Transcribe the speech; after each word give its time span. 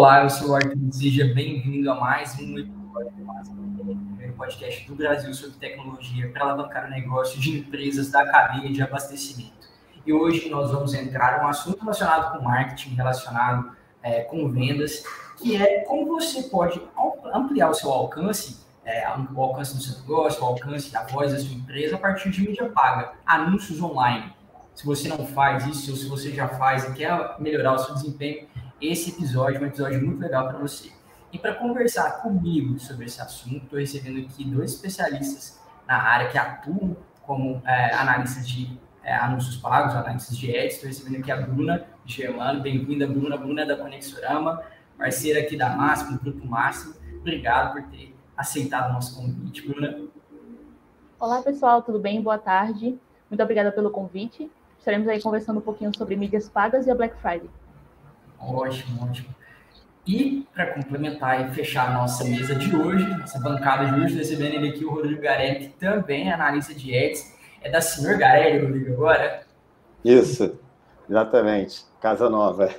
Olá, 0.00 0.22
eu 0.22 0.30
sou 0.30 0.48
o 0.48 0.54
Arthur, 0.54 0.78
seja 0.92 1.26
bem-vindo 1.26 1.90
a 1.90 1.94
mais 1.94 2.34
um 2.40 2.58
episódio 2.58 3.12
do 3.12 3.84
primeiro 3.84 4.32
podcast 4.32 4.88
do 4.88 4.94
Brasil 4.94 5.34
sobre 5.34 5.58
tecnologia 5.58 6.30
para 6.32 6.44
alavancar 6.44 6.86
o 6.86 6.90
negócio 6.90 7.38
de 7.38 7.58
empresas 7.58 8.10
da 8.10 8.24
cadeia 8.24 8.72
de 8.72 8.80
abastecimento. 8.80 9.68
E 10.06 10.10
hoje 10.10 10.48
nós 10.48 10.70
vamos 10.70 10.94
entrar 10.94 11.38
em 11.38 11.44
um 11.44 11.48
assunto 11.48 11.80
relacionado 11.80 12.32
com 12.32 12.42
marketing, 12.42 12.94
relacionado 12.94 13.72
é, 14.02 14.22
com 14.22 14.48
vendas, 14.48 15.04
que 15.36 15.54
é 15.54 15.80
como 15.80 16.06
você 16.06 16.44
pode 16.44 16.80
ampliar 17.34 17.68
o 17.68 17.74
seu 17.74 17.90
alcance, 17.90 18.64
é, 18.86 19.06
o 19.34 19.42
alcance 19.42 19.76
do 19.76 19.82
seu 19.82 20.00
negócio, 20.00 20.42
o 20.42 20.46
alcance 20.46 20.90
da 20.90 21.02
voz 21.02 21.30
da 21.30 21.38
sua 21.38 21.54
empresa 21.54 21.96
a 21.96 21.98
partir 21.98 22.30
de 22.30 22.40
mídia 22.40 22.70
paga, 22.70 23.12
anúncios 23.26 23.82
online. 23.82 24.32
Se 24.74 24.86
você 24.86 25.08
não 25.08 25.26
faz 25.26 25.66
isso, 25.66 25.90
ou 25.90 25.96
se 25.98 26.08
você 26.08 26.32
já 26.32 26.48
faz 26.48 26.88
e 26.88 26.94
quer 26.94 27.36
melhorar 27.38 27.74
o 27.74 27.78
seu 27.78 27.94
desempenho, 27.94 28.48
esse 28.80 29.10
episódio 29.10 29.58
é 29.58 29.60
um 29.60 29.66
episódio 29.66 30.04
muito 30.04 30.20
legal 30.20 30.48
para 30.48 30.58
você. 30.58 30.90
E 31.32 31.38
para 31.38 31.54
conversar 31.54 32.22
comigo 32.22 32.78
sobre 32.78 33.06
esse 33.06 33.20
assunto, 33.20 33.64
estou 33.64 33.78
recebendo 33.78 34.20
aqui 34.20 34.44
dois 34.44 34.72
especialistas 34.74 35.60
na 35.86 35.96
área 35.96 36.28
que 36.28 36.38
atuam 36.38 36.96
como 37.22 37.62
é, 37.64 37.94
analistas 37.94 38.48
de 38.48 38.76
é, 39.04 39.14
anúncios 39.14 39.56
pagos, 39.56 39.94
analistas 39.94 40.36
de 40.36 40.56
ads. 40.56 40.74
Estou 40.74 40.88
recebendo 40.88 41.20
aqui 41.20 41.30
a 41.30 41.36
Bruna 41.36 41.86
Germano. 42.04 42.60
Bem-vinda, 42.60 43.06
Bruna. 43.06 43.36
Bruna 43.36 43.62
é 43.62 43.66
da 43.66 43.76
Conexorama, 43.76 44.62
parceira 44.98 45.40
aqui 45.40 45.56
da 45.56 45.70
Máximo, 45.70 46.18
do 46.18 46.24
Grupo 46.24 46.46
Máximo. 46.46 46.94
Obrigado 47.20 47.74
por 47.74 47.82
ter 47.90 48.14
aceitado 48.36 48.90
o 48.90 48.92
nosso 48.94 49.14
convite, 49.16 49.68
Bruna. 49.68 50.00
Olá, 51.18 51.42
pessoal. 51.42 51.82
Tudo 51.82 51.98
bem? 51.98 52.20
Boa 52.20 52.38
tarde. 52.38 52.98
Muito 53.28 53.42
obrigada 53.42 53.70
pelo 53.70 53.90
convite. 53.90 54.50
Estaremos 54.78 55.06
aí 55.06 55.22
conversando 55.22 55.58
um 55.58 55.62
pouquinho 55.62 55.96
sobre 55.96 56.16
mídias 56.16 56.48
pagas 56.48 56.86
e 56.86 56.90
a 56.90 56.94
Black 56.94 57.14
Friday. 57.20 57.48
Ótimo, 58.40 59.04
ótimo. 59.04 59.34
E 60.06 60.46
para 60.54 60.72
complementar 60.74 61.48
e 61.48 61.54
fechar 61.54 61.90
a 61.90 61.92
nossa 61.92 62.24
mesa 62.24 62.54
de 62.54 62.74
hoje, 62.74 63.06
nossa 63.06 63.38
bancada 63.38 63.92
de 63.92 64.00
hoje, 64.00 64.16
recebendo 64.16 64.54
ele 64.54 64.70
aqui 64.70 64.84
o 64.84 64.90
Rodrigo 64.90 65.20
Garelli, 65.20 65.68
que 65.68 65.78
também 65.78 66.30
é 66.30 66.32
analista 66.32 66.74
de 66.74 66.96
ads. 66.96 67.38
É 67.60 67.70
da 67.70 67.80
Senhor 67.80 68.16
Garelli, 68.16 68.64
Rodrigo, 68.64 68.94
agora? 68.94 69.42
Isso, 70.04 70.58
exatamente. 71.08 71.84
Casa 72.00 72.30
Nova. 72.30 72.74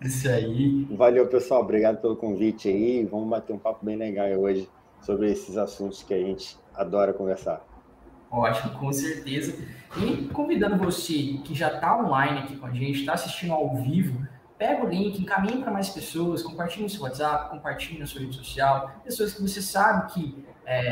Isso 0.00 0.28
aí. 0.28 0.84
Valeu, 0.90 1.28
pessoal. 1.28 1.62
Obrigado 1.62 2.00
pelo 2.00 2.16
convite 2.16 2.68
aí. 2.68 3.04
Vamos 3.04 3.28
bater 3.28 3.52
um 3.52 3.58
papo 3.58 3.84
bem 3.84 3.96
legal 3.96 4.28
hoje 4.30 4.68
sobre 5.00 5.30
esses 5.30 5.56
assuntos 5.56 6.02
que 6.02 6.12
a 6.12 6.18
gente 6.18 6.56
adora 6.74 7.12
conversar. 7.12 7.64
Ótimo, 8.30 8.78
com 8.78 8.92
certeza. 8.92 9.56
E 9.96 10.28
convidando 10.28 10.76
você 10.76 11.38
que 11.44 11.54
já 11.54 11.72
está 11.72 11.96
online 11.96 12.40
aqui 12.40 12.56
com 12.56 12.66
a 12.66 12.72
gente, 12.72 13.00
está 13.00 13.12
assistindo 13.12 13.52
ao 13.52 13.76
vivo, 13.76 14.26
pega 14.58 14.84
o 14.84 14.88
link, 14.88 15.20
encaminhe 15.20 15.62
para 15.62 15.70
mais 15.70 15.90
pessoas, 15.90 16.42
compartilhe 16.42 16.84
no 16.84 16.90
seu 16.90 17.02
WhatsApp, 17.02 17.50
compartilhe 17.50 17.98
na 17.98 18.06
sua 18.06 18.20
rede 18.20 18.36
social, 18.36 19.00
pessoas 19.04 19.34
que 19.34 19.42
você 19.42 19.60
sabe 19.60 20.12
que 20.12 20.44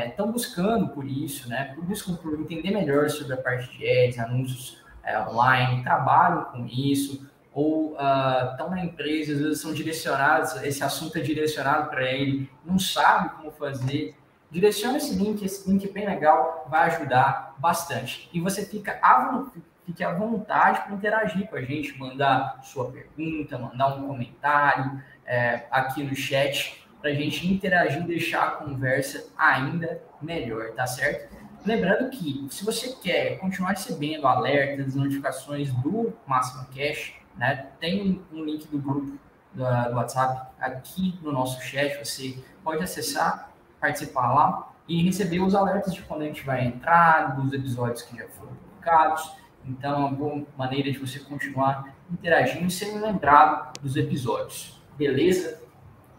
estão 0.09 0.29
é, 0.29 0.33
buscando 0.33 0.89
por 0.89 1.07
isso, 1.07 1.49
né? 1.49 1.75
Buscam 1.83 2.15
por 2.17 2.39
entender 2.41 2.71
melhor 2.71 3.11
sobre 3.11 3.35
a 3.35 3.37
parte 3.37 3.77
de 3.77 3.87
ads, 3.87 4.19
anúncios 4.19 4.85
é, 5.03 5.19
online, 5.21 5.83
trabalham 5.83 6.45
com 6.45 6.67
isso, 6.67 7.29
ou 7.53 7.93
estão 7.93 8.67
uh, 8.67 8.71
na 8.71 8.85
empresa, 8.85 9.33
às 9.33 9.39
vezes 9.39 9.61
são 9.61 9.73
direcionados, 9.73 10.57
esse 10.63 10.83
assunto 10.83 11.17
é 11.17 11.21
direcionado 11.21 11.89
para 11.89 12.03
ele, 12.03 12.51
não 12.65 12.79
sabe 12.79 13.31
como 13.37 13.53
fazer. 13.53 14.17
Direciona 14.51 14.99
esse 14.99 15.15
link, 15.15 15.45
esse 15.45 15.69
link 15.69 15.85
é 15.89 15.93
bem 15.93 16.07
legal, 16.07 16.67
vai 16.69 16.89
ajudar 16.91 17.55
bastante. 17.59 18.29
E 18.33 18.41
você 18.41 18.65
fica 18.65 18.99
à, 19.01 19.45
fique 19.87 20.03
à 20.03 20.13
vontade 20.13 20.83
para 20.85 20.95
interagir 20.95 21.49
com 21.49 21.57
a 21.57 21.63
gente, 21.63 21.99
mandar 21.99 22.61
sua 22.63 22.91
pergunta, 22.91 23.59
mandar 23.59 23.97
um 23.97 24.07
comentário 24.07 25.03
é, 25.27 25.67
aqui 25.71 26.03
no 26.03 26.15
chat, 26.15 26.85
para 27.01 27.11
a 27.11 27.15
gente 27.15 27.47
interagir 27.47 28.03
e 28.03 28.07
deixar 28.07 28.45
a 28.45 28.51
conversa 28.53 29.29
ainda 29.37 30.03
melhor, 30.23 30.73
tá 30.73 30.87
certo? 30.87 31.35
Lembrando 31.65 32.11
que, 32.11 32.47
se 32.51 32.65
você 32.65 32.95
quer 33.03 33.39
continuar 33.39 33.71
recebendo 33.71 34.27
alertas, 34.27 34.95
notificações 34.95 35.73
do 35.73 36.15
Máximo 36.27 36.67
Cash, 36.75 37.15
né, 37.37 37.69
tem 37.79 38.23
um 38.33 38.45
link 38.45 38.67
do 38.69 38.79
grupo 38.79 39.19
do, 39.53 39.65
do 39.65 39.97
WhatsApp 39.97 40.51
aqui 40.59 41.19
no 41.23 41.33
nosso 41.33 41.61
chat, 41.63 41.99
você 41.99 42.39
pode 42.63 42.83
acessar, 42.83 43.51
participar 43.81 44.33
lá 44.33 44.73
e 44.89 45.03
receber 45.03 45.41
os 45.41 45.55
alertas 45.55 45.95
de 45.95 46.03
quando 46.03 46.23
a 46.23 46.27
gente 46.27 46.43
vai 46.45 46.67
entrar, 46.67 47.37
dos 47.37 47.53
episódios 47.53 48.03
que 48.03 48.17
já 48.17 48.29
foram 48.29 48.53
publicados, 48.55 49.35
então, 49.67 49.93
é 49.93 49.97
uma 49.97 50.11
boa 50.11 50.47
maneira 50.57 50.93
de 50.93 50.99
você 50.99 51.19
continuar 51.19 51.95
interagindo 52.11 52.71
sendo 52.71 53.05
lembrado 53.05 53.79
dos 53.81 53.97
episódios. 53.97 54.81
Beleza? 54.97 55.61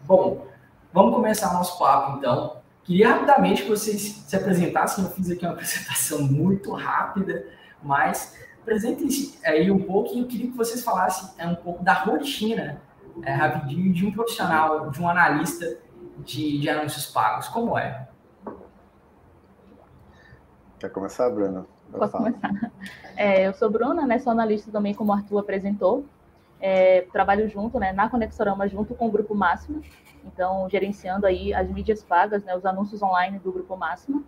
Bom, 0.04 0.46
vamos 0.92 1.14
começar 1.14 1.52
nosso 1.52 1.78
papo 1.78 2.18
então. 2.18 2.56
Queria 2.82 3.10
rapidamente 3.10 3.62
que 3.62 3.68
vocês 3.68 4.00
se 4.00 4.36
apresentassem. 4.36 5.04
Eu 5.04 5.10
fiz 5.10 5.30
aqui 5.30 5.44
uma 5.44 5.52
apresentação 5.54 6.22
muito 6.22 6.72
rápida, 6.72 7.46
mas 7.82 8.36
apresentem-se 8.62 9.38
aí 9.46 9.70
um 9.70 9.82
pouco 9.82 10.14
e 10.14 10.20
eu 10.20 10.26
queria 10.26 10.50
que 10.50 10.56
vocês 10.56 10.82
falassem 10.82 11.30
é, 11.38 11.46
um 11.46 11.54
pouco 11.54 11.84
da 11.84 11.92
rotina, 11.92 12.82
é, 13.22 13.32
rapidinho, 13.32 13.92
de 13.92 14.04
um 14.04 14.12
profissional, 14.12 14.90
de 14.90 15.00
um 15.00 15.08
analista 15.08 15.78
de, 16.18 16.58
de 16.58 16.68
anúncios 16.68 17.06
pagos. 17.06 17.48
Como 17.48 17.78
é? 17.78 18.08
Quer 20.78 20.90
começar, 20.90 21.30
Bruno? 21.30 21.75
Posso 21.92 22.16
começar? 22.16 22.50
É, 23.18 23.46
eu 23.46 23.54
sou 23.54 23.70
Bruna, 23.70 24.06
né, 24.06 24.18
sou 24.18 24.30
analista 24.30 24.70
também, 24.70 24.92
como 24.92 25.10
o 25.10 25.14
Arthur 25.14 25.38
apresentou. 25.38 26.04
É, 26.60 27.00
trabalho 27.12 27.48
junto, 27.48 27.78
né, 27.78 27.90
na 27.90 28.10
Conexorama, 28.10 28.68
junto 28.68 28.94
com 28.94 29.06
o 29.06 29.10
Grupo 29.10 29.34
Máximo. 29.34 29.80
Então, 30.22 30.68
gerenciando 30.68 31.26
aí 31.26 31.54
as 31.54 31.70
mídias 31.70 32.02
pagas, 32.02 32.44
né, 32.44 32.54
os 32.54 32.66
anúncios 32.66 33.02
online 33.02 33.38
do 33.38 33.50
Grupo 33.50 33.74
Máximo. 33.74 34.22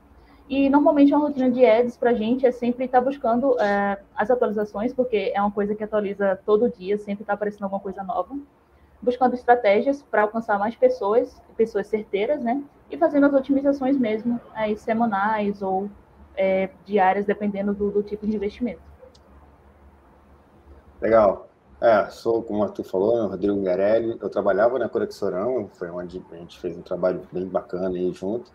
E, 0.49 0.71
normalmente, 0.71 1.13
a 1.13 1.19
rotina 1.19 1.51
de 1.51 1.65
ads 1.67 1.99
para 1.99 2.11
a 2.11 2.15
gente 2.15 2.47
é 2.47 2.51
sempre 2.51 2.87
estar 2.87 3.01
tá 3.01 3.05
buscando 3.05 3.61
é, 3.61 3.99
as 4.17 4.31
atualizações, 4.31 4.95
porque 4.95 5.31
é 5.35 5.41
uma 5.41 5.51
coisa 5.51 5.75
que 5.75 5.85
atualiza 5.85 6.41
todo 6.47 6.71
dia, 6.71 6.97
sempre 6.97 7.23
está 7.23 7.35
aparecendo 7.35 7.65
alguma 7.65 7.81
coisa 7.81 8.03
nova. 8.03 8.35
Buscando 9.03 9.35
estratégias 9.35 10.03
para 10.03 10.23
alcançar 10.23 10.59
mais 10.59 10.75
pessoas, 10.75 11.41
pessoas 11.57 11.87
certeiras, 11.89 12.43
né? 12.43 12.63
E 12.91 12.97
fazendo 12.97 13.27
as 13.27 13.35
otimizações 13.35 13.99
mesmo, 13.99 14.41
aí, 14.55 14.77
semanais 14.79 15.61
ou 15.61 15.91
é, 16.39 16.71
diárias, 16.87 17.27
dependendo 17.27 17.75
do, 17.75 17.91
do, 17.91 18.03
tipo 18.03 18.27
de 18.27 18.35
investimento. 18.35 18.81
Legal. 21.01 21.49
É, 21.81 22.07
sou, 22.11 22.43
como 22.43 22.61
o 22.61 22.63
Arthur 22.63 22.85
falou, 22.85 23.23
né, 23.23 23.29
Rodrigo 23.29 23.61
Garelli. 23.63 24.17
Eu 24.21 24.29
trabalhava 24.29 24.79
na 24.79 24.89
Conexorão, 24.89 25.69
foi 25.75 25.91
onde 25.91 26.23
a 26.33 26.37
gente 26.37 26.59
fez 26.59 26.77
um 26.77 26.83
trabalho 26.83 27.23
bem 27.31 27.47
bacana 27.47 27.91
aí 27.91 28.13
junto. 28.13 28.51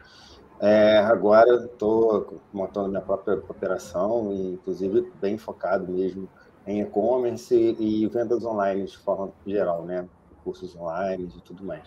É, 0.59 0.99
agora 0.99 1.65
estou 1.65 2.41
montando 2.51 2.89
minha 2.89 3.01
própria 3.01 3.35
operação, 3.35 4.33
inclusive 4.33 5.11
bem 5.21 5.37
focado 5.37 5.91
mesmo 5.91 6.27
em 6.65 6.81
e-commerce 6.81 7.75
e 7.79 8.07
vendas 8.07 8.45
online 8.45 8.85
de 8.85 8.97
forma 8.97 9.31
geral, 9.45 9.83
né? 9.83 10.07
Cursos 10.43 10.75
online 10.75 11.29
e 11.35 11.41
tudo 11.41 11.63
mais. 11.65 11.83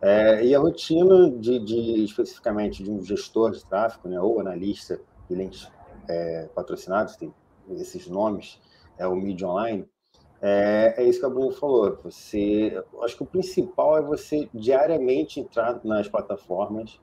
É, 0.00 0.44
e 0.44 0.54
a 0.54 0.58
rotina 0.58 1.30
de, 1.30 1.58
de, 1.58 2.04
especificamente 2.04 2.82
de 2.82 2.90
um 2.90 3.02
gestor 3.02 3.52
de 3.52 3.64
tráfego, 3.64 4.08
né, 4.08 4.20
ou 4.20 4.38
analista 4.38 5.00
clientes 5.26 5.70
é, 6.08 6.48
patrocinados, 6.54 7.16
tem 7.16 7.32
esses 7.70 8.06
nomes, 8.06 8.60
é 8.98 9.06
o 9.06 9.16
Media 9.16 9.48
Online, 9.48 9.88
é, 10.40 10.94
é, 10.98 11.04
isso 11.04 11.18
que 11.20 11.26
a 11.26 11.28
Bruno 11.30 11.50
falou. 11.50 11.98
Você, 12.04 12.82
acho 13.02 13.16
que 13.16 13.22
o 13.22 13.26
principal 13.26 13.98
é 13.98 14.02
você 14.02 14.48
diariamente 14.52 15.40
entrar 15.40 15.80
nas 15.84 16.08
plataformas, 16.08 17.00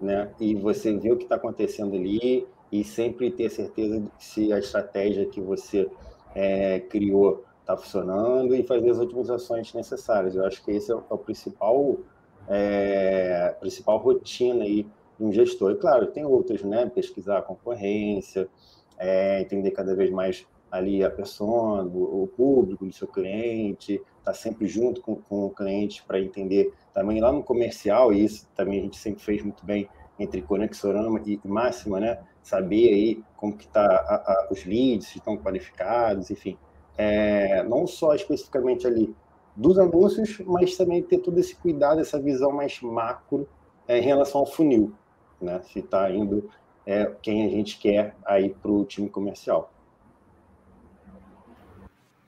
né? 0.00 0.32
E 0.40 0.54
você 0.54 0.96
ver 0.96 1.12
o 1.12 1.16
que 1.16 1.24
está 1.24 1.36
acontecendo 1.36 1.94
ali 1.94 2.46
e 2.70 2.84
sempre 2.84 3.30
ter 3.30 3.50
certeza 3.50 4.00
de 4.00 4.10
se 4.18 4.52
a 4.52 4.58
estratégia 4.58 5.26
que 5.26 5.40
você 5.40 5.88
é, 6.34 6.80
criou 6.80 7.44
está 7.60 7.76
funcionando 7.76 8.54
e 8.54 8.62
fazer 8.62 8.90
as 8.90 8.98
otimizações 8.98 9.72
necessárias. 9.74 10.36
Eu 10.36 10.44
acho 10.44 10.64
que 10.64 10.70
esse 10.70 10.92
é 10.92 10.94
o, 10.94 10.98
é 11.10 11.14
o 11.14 11.18
principal, 11.18 11.96
é, 12.48 13.54
principal 13.60 13.98
rotina 13.98 14.64
aí 14.64 14.86
um 15.18 15.32
gestor. 15.32 15.72
E 15.72 15.76
claro, 15.76 16.06
tem 16.06 16.24
outras, 16.24 16.62
né? 16.62 16.86
Pesquisar 16.86 17.38
a 17.38 17.42
concorrência, 17.42 18.48
é, 18.98 19.40
entender 19.40 19.70
cada 19.70 19.94
vez 19.94 20.10
mais 20.10 20.46
ali 20.70 21.04
a 21.04 21.10
pessoa, 21.10 21.84
o 21.84 22.28
público 22.36 22.84
do 22.84 22.92
seu 22.92 23.06
cliente, 23.06 23.94
estar 23.94 24.04
tá 24.24 24.34
sempre 24.34 24.66
junto 24.66 25.00
com, 25.00 25.16
com 25.16 25.46
o 25.46 25.50
cliente 25.50 26.02
para 26.06 26.20
entender 26.20 26.72
também 26.92 27.20
lá 27.20 27.32
no 27.32 27.42
comercial, 27.42 28.12
e 28.12 28.24
isso 28.24 28.48
também 28.54 28.80
a 28.80 28.82
gente 28.82 28.98
sempre 28.98 29.22
fez 29.22 29.42
muito 29.42 29.64
bem 29.64 29.88
entre 30.18 30.42
Conexorama 30.42 31.20
e 31.24 31.38
Máxima, 31.44 32.00
né? 32.00 32.18
Saber 32.42 32.88
aí 32.92 33.22
como 33.36 33.56
que 33.56 33.68
tá 33.68 34.46
os 34.50 34.64
leads, 34.64 35.08
se 35.08 35.18
estão 35.18 35.36
qualificados, 35.36 36.30
enfim. 36.30 36.56
É, 36.96 37.62
não 37.64 37.86
só 37.86 38.14
especificamente 38.14 38.86
ali 38.86 39.14
dos 39.54 39.78
anúncios, 39.78 40.40
mas 40.46 40.76
também 40.76 41.02
ter 41.02 41.18
todo 41.18 41.38
esse 41.38 41.54
cuidado, 41.56 42.00
essa 42.00 42.20
visão 42.20 42.50
mais 42.52 42.80
macro 42.80 43.46
é, 43.86 43.98
em 43.98 44.02
relação 44.02 44.40
ao 44.40 44.46
funil 44.46 44.94
né? 45.40 45.60
Se 45.64 45.80
está 45.80 46.10
indo 46.10 46.50
é, 46.84 47.06
quem 47.22 47.46
a 47.46 47.50
gente 47.50 47.78
quer 47.78 48.14
aí 48.24 48.50
para 48.50 48.70
o 48.70 48.84
time 48.84 49.08
comercial. 49.08 49.72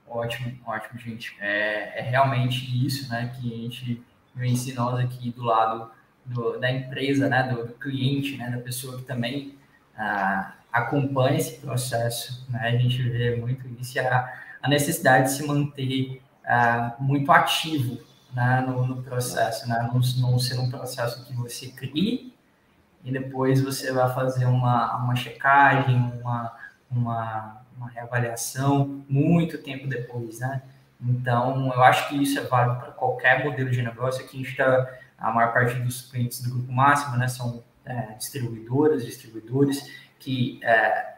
Ótimo, 0.09 0.59
ótimo, 0.67 0.99
gente. 0.99 1.37
É, 1.41 2.01
é, 2.01 2.03
realmente 2.03 2.87
isso, 2.87 3.11
né? 3.11 3.33
Que 3.39 3.53
a 3.53 3.57
gente 3.57 4.03
vivência 4.39 4.75
nós 4.75 4.99
aqui 5.01 5.31
do 5.31 5.43
lado 5.43 5.91
do, 6.25 6.59
da 6.59 6.71
empresa, 6.71 7.29
né, 7.29 7.43
do, 7.43 7.67
do, 7.67 7.73
cliente, 7.75 8.37
né, 8.37 8.51
da 8.51 8.59
pessoa 8.59 8.97
que 8.97 9.05
também 9.05 9.55
ah, 9.97 10.55
acompanha 10.73 11.39
esse 11.39 11.59
processo, 11.59 12.47
né, 12.49 12.61
a 12.61 12.77
gente 12.77 13.03
vê 13.03 13.37
muito 13.37 13.67
isso, 13.81 13.99
a, 13.99 14.33
a 14.63 14.69
necessidade 14.69 15.25
de 15.25 15.33
se 15.33 15.47
manter 15.47 16.23
ah, 16.47 16.95
muito 16.99 17.31
ativo 17.33 17.99
né, 18.33 18.65
no, 18.67 18.87
no, 18.87 19.03
processo, 19.03 19.69
né, 19.69 19.91
não, 19.93 20.01
não 20.21 20.39
ser 20.39 20.59
um 20.59 20.71
processo 20.71 21.25
que 21.25 21.35
você 21.35 21.69
crie 21.69 22.33
e 23.09 23.13
depois 23.13 23.63
você 23.63 23.91
vai 23.91 24.13
fazer 24.13 24.45
uma, 24.45 24.97
uma 24.97 25.17
checagem, 25.17 25.97
uma, 26.21 26.55
uma, 26.91 27.63
uma 27.77 27.89
reavaliação 27.89 29.03
muito 29.09 29.57
tempo 29.59 29.89
depois, 29.89 30.41
né? 30.41 30.63
Então, 31.01 31.73
eu 31.73 31.83
acho 31.83 32.09
que 32.09 32.23
isso 32.23 32.39
é 32.39 32.43
válido 32.43 32.81
para 32.81 32.91
qualquer 32.93 33.45
modelo 33.45 33.71
de 33.71 33.81
negócio. 33.81 34.23
Aqui 34.23 34.37
a 34.37 34.39
gente 34.39 34.51
está, 34.51 34.91
a 35.17 35.33
maior 35.33 35.55
parte 35.55 35.77
dos 35.77 36.03
clientes 36.11 36.43
do 36.43 36.51
Grupo 36.51 36.71
Máximo, 36.71 37.17
né, 37.17 37.29
são 37.29 37.63
é, 37.87 38.15
distribuidoras, 38.19 39.07
distribuidores, 39.07 39.91
que 40.19 40.61
é, 40.63 41.15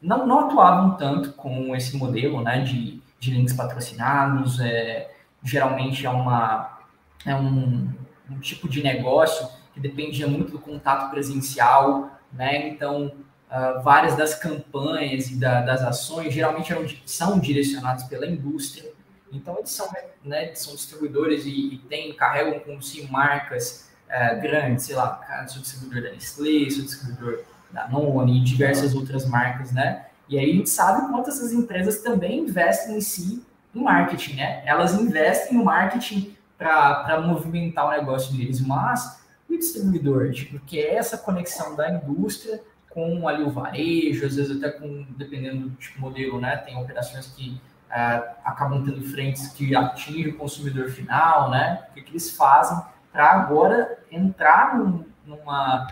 não, 0.00 0.26
não 0.26 0.46
atuavam 0.46 0.96
tanto 0.96 1.32
com 1.32 1.74
esse 1.74 1.96
modelo, 1.96 2.40
né, 2.42 2.60
de, 2.60 3.02
de 3.18 3.30
links 3.32 3.54
patrocinados. 3.54 4.60
É, 4.60 5.10
geralmente 5.42 6.06
é, 6.06 6.10
uma, 6.10 6.78
é 7.24 7.34
um, 7.34 7.90
um 8.30 8.38
tipo 8.38 8.68
de 8.68 8.82
negócio 8.82 9.48
que 9.76 9.80
dependia 9.80 10.26
muito 10.26 10.50
do 10.50 10.58
contato 10.58 11.10
presencial, 11.10 12.18
né, 12.32 12.68
então... 12.68 13.12
Uh, 13.46 13.80
várias 13.80 14.16
das 14.16 14.34
campanhas 14.34 15.30
e 15.30 15.36
da, 15.36 15.60
das 15.60 15.80
ações 15.80 16.34
geralmente 16.34 16.72
eram, 16.72 16.84
são 17.06 17.38
direcionadas 17.38 18.02
pela 18.02 18.26
indústria, 18.26 18.90
então, 19.32 19.58
eles 19.58 19.70
são, 19.70 19.88
né, 20.24 20.54
são 20.54 20.74
distribuidores 20.74 21.44
e, 21.44 21.74
e 21.74 21.78
tem, 21.78 22.12
carregam 22.14 22.58
consigo 22.60 23.10
marcas 23.12 23.88
é, 24.08 24.34
grandes, 24.36 24.84
sei 24.84 24.96
lá, 24.96 25.46
sou 25.48 25.60
distribuidor 25.60 26.04
da 26.04 26.10
Nestlé, 26.10 26.70
sou 26.70 26.84
distribuidor 26.84 27.44
da 27.70 27.88
Noni 27.88 28.38
e 28.38 28.44
diversas 28.44 28.94
outras 28.94 29.26
marcas, 29.26 29.72
né? 29.72 30.06
E 30.28 30.38
aí 30.38 30.50
a 30.50 30.54
gente 30.54 30.70
sabe 30.70 31.08
quanto 31.08 31.30
essas 31.30 31.52
empresas 31.52 32.02
também 32.02 32.40
investem 32.40 32.96
em 32.96 33.00
si 33.00 33.44
em 33.74 33.82
marketing, 33.82 34.36
né? 34.36 34.62
Elas 34.64 34.94
investem 34.94 35.58
no 35.58 35.64
marketing 35.64 36.36
para 36.56 37.20
movimentar 37.20 37.86
o 37.86 37.90
negócio 37.90 38.34
deles, 38.34 38.60
mas 38.60 39.20
o 39.56 39.58
distribuidor, 39.58 40.30
tipo, 40.30 40.58
que 40.60 40.78
é 40.78 40.94
essa 40.94 41.18
conexão 41.18 41.74
da 41.74 41.90
indústria 41.90 42.62
com 42.90 43.28
ali 43.28 43.42
o 43.42 43.50
varejo, 43.50 44.24
às 44.24 44.36
vezes 44.36 44.56
até 44.56 44.70
com, 44.70 45.06
dependendo 45.18 45.68
do 45.68 45.76
tipo 45.76 46.00
modelo, 46.00 46.40
né? 46.40 46.56
Tem 46.56 46.78
operações 46.78 47.26
que 47.26 47.60
é, 47.90 48.00
acabam 48.44 48.82
tendo 48.82 49.02
frentes 49.02 49.48
que 49.48 49.76
atingem 49.76 50.28
o 50.28 50.38
consumidor 50.38 50.88
final, 50.88 51.50
né? 51.50 51.84
O 51.90 51.94
que, 51.94 52.02
que 52.02 52.12
eles 52.12 52.34
fazem 52.34 52.80
para 53.12 53.32
agora 53.32 53.98
entrar 54.10 54.78
num, 54.78 55.04
numa, 55.26 55.86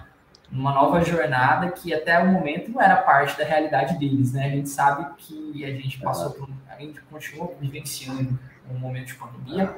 numa 0.51 0.73
nova 0.73 1.03
jornada 1.03 1.71
que 1.73 1.93
até 1.93 2.19
o 2.23 2.33
momento 2.33 2.71
não 2.71 2.81
era 2.81 2.97
parte 2.97 3.37
da 3.37 3.45
realidade 3.45 3.99
deles, 3.99 4.33
né? 4.33 4.47
A 4.47 4.51
gente 4.51 4.71
sabe 4.71 5.07
que 5.19 5.65
a 5.65 5.71
gente 5.73 6.01
passou 6.01 6.31
por, 6.31 6.49
a 6.69 6.81
gente 6.81 7.01
continua 7.03 7.53
vivenciando 7.61 8.39
um 8.71 8.79
momento 8.79 9.09
de 9.09 9.15
pandemia 9.17 9.77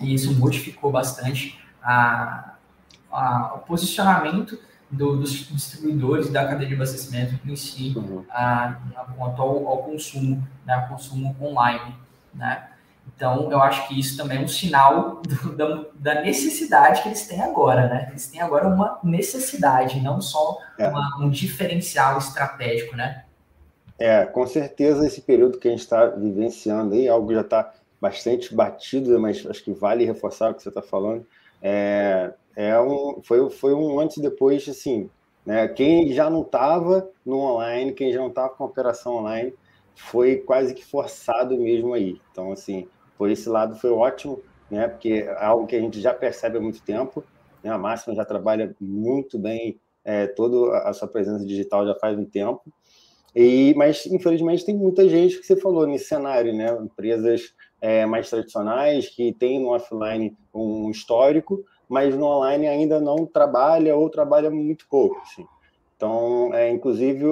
e 0.00 0.14
isso 0.14 0.34
modificou 0.38 0.90
bastante 0.90 1.60
a, 1.82 2.53
a, 3.14 3.54
o 3.54 3.58
posicionamento 3.60 4.58
do, 4.90 5.16
dos 5.16 5.30
distribuidores 5.30 6.30
da 6.30 6.46
cadeia 6.46 6.68
de 6.68 6.74
abastecimento 6.74 7.34
em 7.44 7.56
si, 7.56 7.94
uhum. 7.96 8.24
a, 8.30 8.76
quanto 9.16 9.42
ao, 9.42 9.66
ao, 9.66 9.78
consumo, 9.82 10.46
né, 10.64 10.86
consumo 10.88 11.34
online, 11.40 11.94
né? 12.34 12.68
Então, 13.14 13.50
eu 13.50 13.60
acho 13.62 13.86
que 13.86 14.00
isso 14.00 14.16
também 14.16 14.38
é 14.38 14.40
um 14.40 14.48
sinal 14.48 15.20
do, 15.22 15.54
da, 15.54 15.84
da, 15.94 16.22
necessidade 16.22 17.02
que 17.02 17.08
eles 17.08 17.26
têm 17.26 17.40
agora, 17.42 17.86
né? 17.86 18.06
Eles 18.10 18.26
têm 18.26 18.40
agora 18.40 18.66
uma 18.66 18.98
necessidade, 19.04 20.00
não 20.00 20.20
só 20.20 20.58
é. 20.78 20.88
uma, 20.88 21.18
um 21.20 21.28
diferencial 21.28 22.18
estratégico, 22.18 22.96
né? 22.96 23.24
É, 23.98 24.24
com 24.24 24.46
certeza 24.46 25.06
esse 25.06 25.20
período 25.20 25.58
que 25.58 25.68
a 25.68 25.70
gente 25.70 25.80
está 25.80 26.06
vivenciando 26.06 26.94
aí, 26.94 27.06
algo 27.06 27.32
já 27.32 27.42
está 27.42 27.72
bastante 28.00 28.54
batido, 28.54 29.18
mas 29.20 29.46
acho 29.46 29.62
que 29.62 29.72
vale 29.72 30.04
reforçar 30.04 30.50
o 30.50 30.54
que 30.54 30.62
você 30.62 30.68
está 30.68 30.82
falando. 30.82 31.24
É, 31.66 32.34
é 32.54 32.78
um, 32.78 33.22
foi, 33.22 33.48
foi 33.48 33.72
um 33.72 33.98
antes 33.98 34.18
e 34.18 34.22
depois, 34.22 34.68
assim, 34.68 35.08
né? 35.46 35.66
Quem 35.66 36.12
já 36.12 36.28
não 36.28 36.42
estava 36.42 37.10
no 37.24 37.38
online, 37.38 37.94
quem 37.94 38.12
já 38.12 38.20
não 38.20 38.28
estava 38.28 38.50
com 38.50 38.64
operação 38.64 39.14
online, 39.14 39.54
foi 39.94 40.36
quase 40.36 40.74
que 40.74 40.84
forçado 40.84 41.56
mesmo 41.58 41.94
aí. 41.94 42.20
Então, 42.30 42.52
assim, 42.52 42.86
por 43.16 43.30
esse 43.30 43.48
lado 43.48 43.76
foi 43.76 43.90
ótimo, 43.90 44.42
né? 44.70 44.88
Porque 44.88 45.24
é 45.26 45.44
algo 45.44 45.66
que 45.66 45.74
a 45.74 45.80
gente 45.80 46.00
já 46.02 46.12
percebe 46.12 46.58
há 46.58 46.60
muito 46.60 46.82
tempo, 46.82 47.24
né? 47.62 47.70
A 47.70 47.78
Máxima 47.78 48.14
já 48.14 48.26
trabalha 48.26 48.76
muito 48.78 49.38
bem 49.38 49.80
é, 50.04 50.26
toda 50.26 50.78
a 50.80 50.92
sua 50.92 51.08
presença 51.08 51.46
digital 51.46 51.86
já 51.86 51.94
faz 51.94 52.18
um 52.18 52.26
tempo. 52.26 52.62
E, 53.34 53.74
mas, 53.74 54.06
infelizmente, 54.06 54.66
tem 54.66 54.76
muita 54.76 55.08
gente 55.08 55.38
que 55.40 55.46
você 55.46 55.56
falou 55.56 55.86
nesse 55.86 56.04
cenário, 56.04 56.54
né? 56.54 56.70
Empresas 56.80 57.54
é, 57.84 58.06
mais 58.06 58.30
tradicionais 58.30 59.10
que 59.10 59.30
têm 59.34 59.60
no 59.60 59.68
offline 59.68 60.34
um 60.54 60.90
histórico, 60.90 61.62
mas 61.86 62.16
no 62.16 62.24
online 62.24 62.66
ainda 62.66 62.98
não 62.98 63.26
trabalha 63.26 63.94
ou 63.94 64.08
trabalha 64.08 64.50
muito 64.50 64.88
pouco. 64.88 65.20
Assim. 65.20 65.46
Então, 65.94 66.48
é, 66.54 66.70
inclusive, 66.70 67.22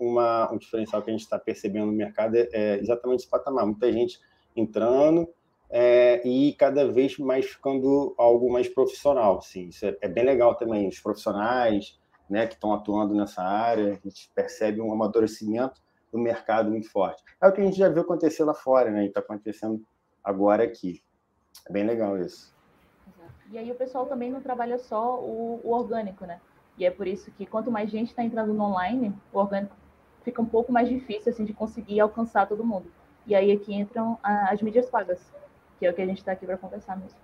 uma, 0.00 0.50
um 0.50 0.56
diferencial 0.56 1.02
que 1.02 1.10
a 1.10 1.12
gente 1.12 1.20
está 1.20 1.38
percebendo 1.38 1.84
no 1.84 1.92
mercado 1.92 2.34
é, 2.34 2.48
é, 2.50 2.78
exatamente 2.78 3.20
esse 3.20 3.28
patamar. 3.28 3.66
Muita 3.66 3.92
gente 3.92 4.18
entrando 4.56 5.28
é, 5.68 6.26
e 6.26 6.54
cada 6.54 6.90
vez 6.90 7.18
mais 7.18 7.44
ficando 7.44 8.14
algo 8.16 8.50
mais 8.50 8.68
profissional. 8.68 9.36
Assim. 9.36 9.68
Isso 9.68 9.84
é, 9.84 9.94
é 10.00 10.08
bem 10.08 10.24
legal 10.24 10.54
também. 10.54 10.88
Os 10.88 10.98
profissionais 10.98 12.00
né, 12.26 12.46
que 12.46 12.54
estão 12.54 12.72
atuando 12.72 13.14
nessa 13.14 13.42
área, 13.42 14.00
a 14.02 14.08
gente 14.08 14.30
percebe 14.34 14.80
um 14.80 14.90
amadurecimento 14.94 15.78
do 16.10 16.18
mercado 16.18 16.70
muito 16.70 16.90
forte. 16.90 17.22
É 17.40 17.46
o 17.46 17.52
que 17.52 17.60
a 17.60 17.64
gente 17.64 17.76
já 17.76 17.90
viu 17.90 18.00
acontecer 18.00 18.44
lá 18.44 18.54
fora, 18.54 18.90
né? 18.90 19.04
Está 19.04 19.20
acontecendo 19.20 19.80
agora 20.22 20.64
aqui. 20.64 21.02
É 21.68 21.72
bem 21.72 21.84
legal 21.84 22.18
isso. 22.18 22.54
E 23.50 23.58
aí 23.58 23.70
o 23.70 23.74
pessoal 23.74 24.06
também 24.06 24.30
não 24.30 24.40
trabalha 24.40 24.78
só 24.78 25.18
o, 25.20 25.60
o 25.64 25.72
orgânico, 25.72 26.24
né? 26.24 26.40
E 26.78 26.84
é 26.84 26.90
por 26.90 27.06
isso 27.06 27.30
que 27.32 27.44
quanto 27.44 27.70
mais 27.70 27.90
gente 27.90 28.10
está 28.10 28.22
entrando 28.22 28.54
no 28.54 28.64
online, 28.64 29.14
o 29.32 29.38
orgânico 29.38 29.74
fica 30.22 30.40
um 30.40 30.46
pouco 30.46 30.72
mais 30.72 30.88
difícil 30.88 31.32
assim 31.32 31.44
de 31.44 31.52
conseguir 31.52 32.00
alcançar 32.00 32.46
todo 32.46 32.64
mundo. 32.64 32.90
E 33.26 33.34
aí 33.34 33.50
aqui 33.52 33.74
entram 33.74 34.18
as 34.22 34.62
mídias 34.62 34.88
pagas, 34.88 35.20
que 35.78 35.86
é 35.86 35.90
o 35.90 35.94
que 35.94 36.00
a 36.00 36.06
gente 36.06 36.18
está 36.18 36.32
aqui 36.32 36.46
para 36.46 36.56
conversar 36.56 36.96
mesmo. 36.96 37.18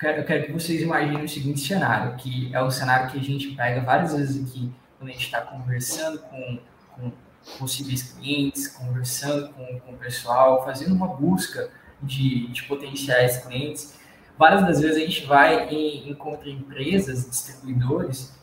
Eu 0.00 0.24
quero 0.24 0.46
que 0.46 0.52
vocês 0.52 0.82
imaginem 0.82 1.24
o 1.24 1.28
seguinte 1.28 1.60
cenário, 1.60 2.16
que 2.16 2.52
é 2.52 2.60
o 2.60 2.70
cenário 2.70 3.10
que 3.10 3.18
a 3.18 3.22
gente 3.22 3.54
pega 3.54 3.80
várias 3.82 4.12
vezes 4.14 4.48
aqui, 4.48 4.72
quando 4.98 5.10
a 5.10 5.12
gente 5.12 5.26
está 5.26 5.42
conversando 5.42 6.18
com, 6.18 6.58
com 6.94 7.12
possíveis 7.58 8.02
clientes, 8.12 8.66
conversando 8.68 9.52
com, 9.52 9.80
com 9.80 9.92
o 9.92 9.96
pessoal, 9.96 10.64
fazendo 10.64 10.94
uma 10.94 11.06
busca 11.06 11.70
de, 12.02 12.48
de 12.48 12.62
potenciais 12.64 13.38
clientes. 13.38 13.98
Várias 14.38 14.62
das 14.66 14.80
vezes 14.80 14.96
a 14.96 15.00
gente 15.00 15.26
vai 15.26 15.68
e 15.70 16.10
encontra 16.10 16.48
empresas, 16.48 17.28
distribuidores, 17.28 18.36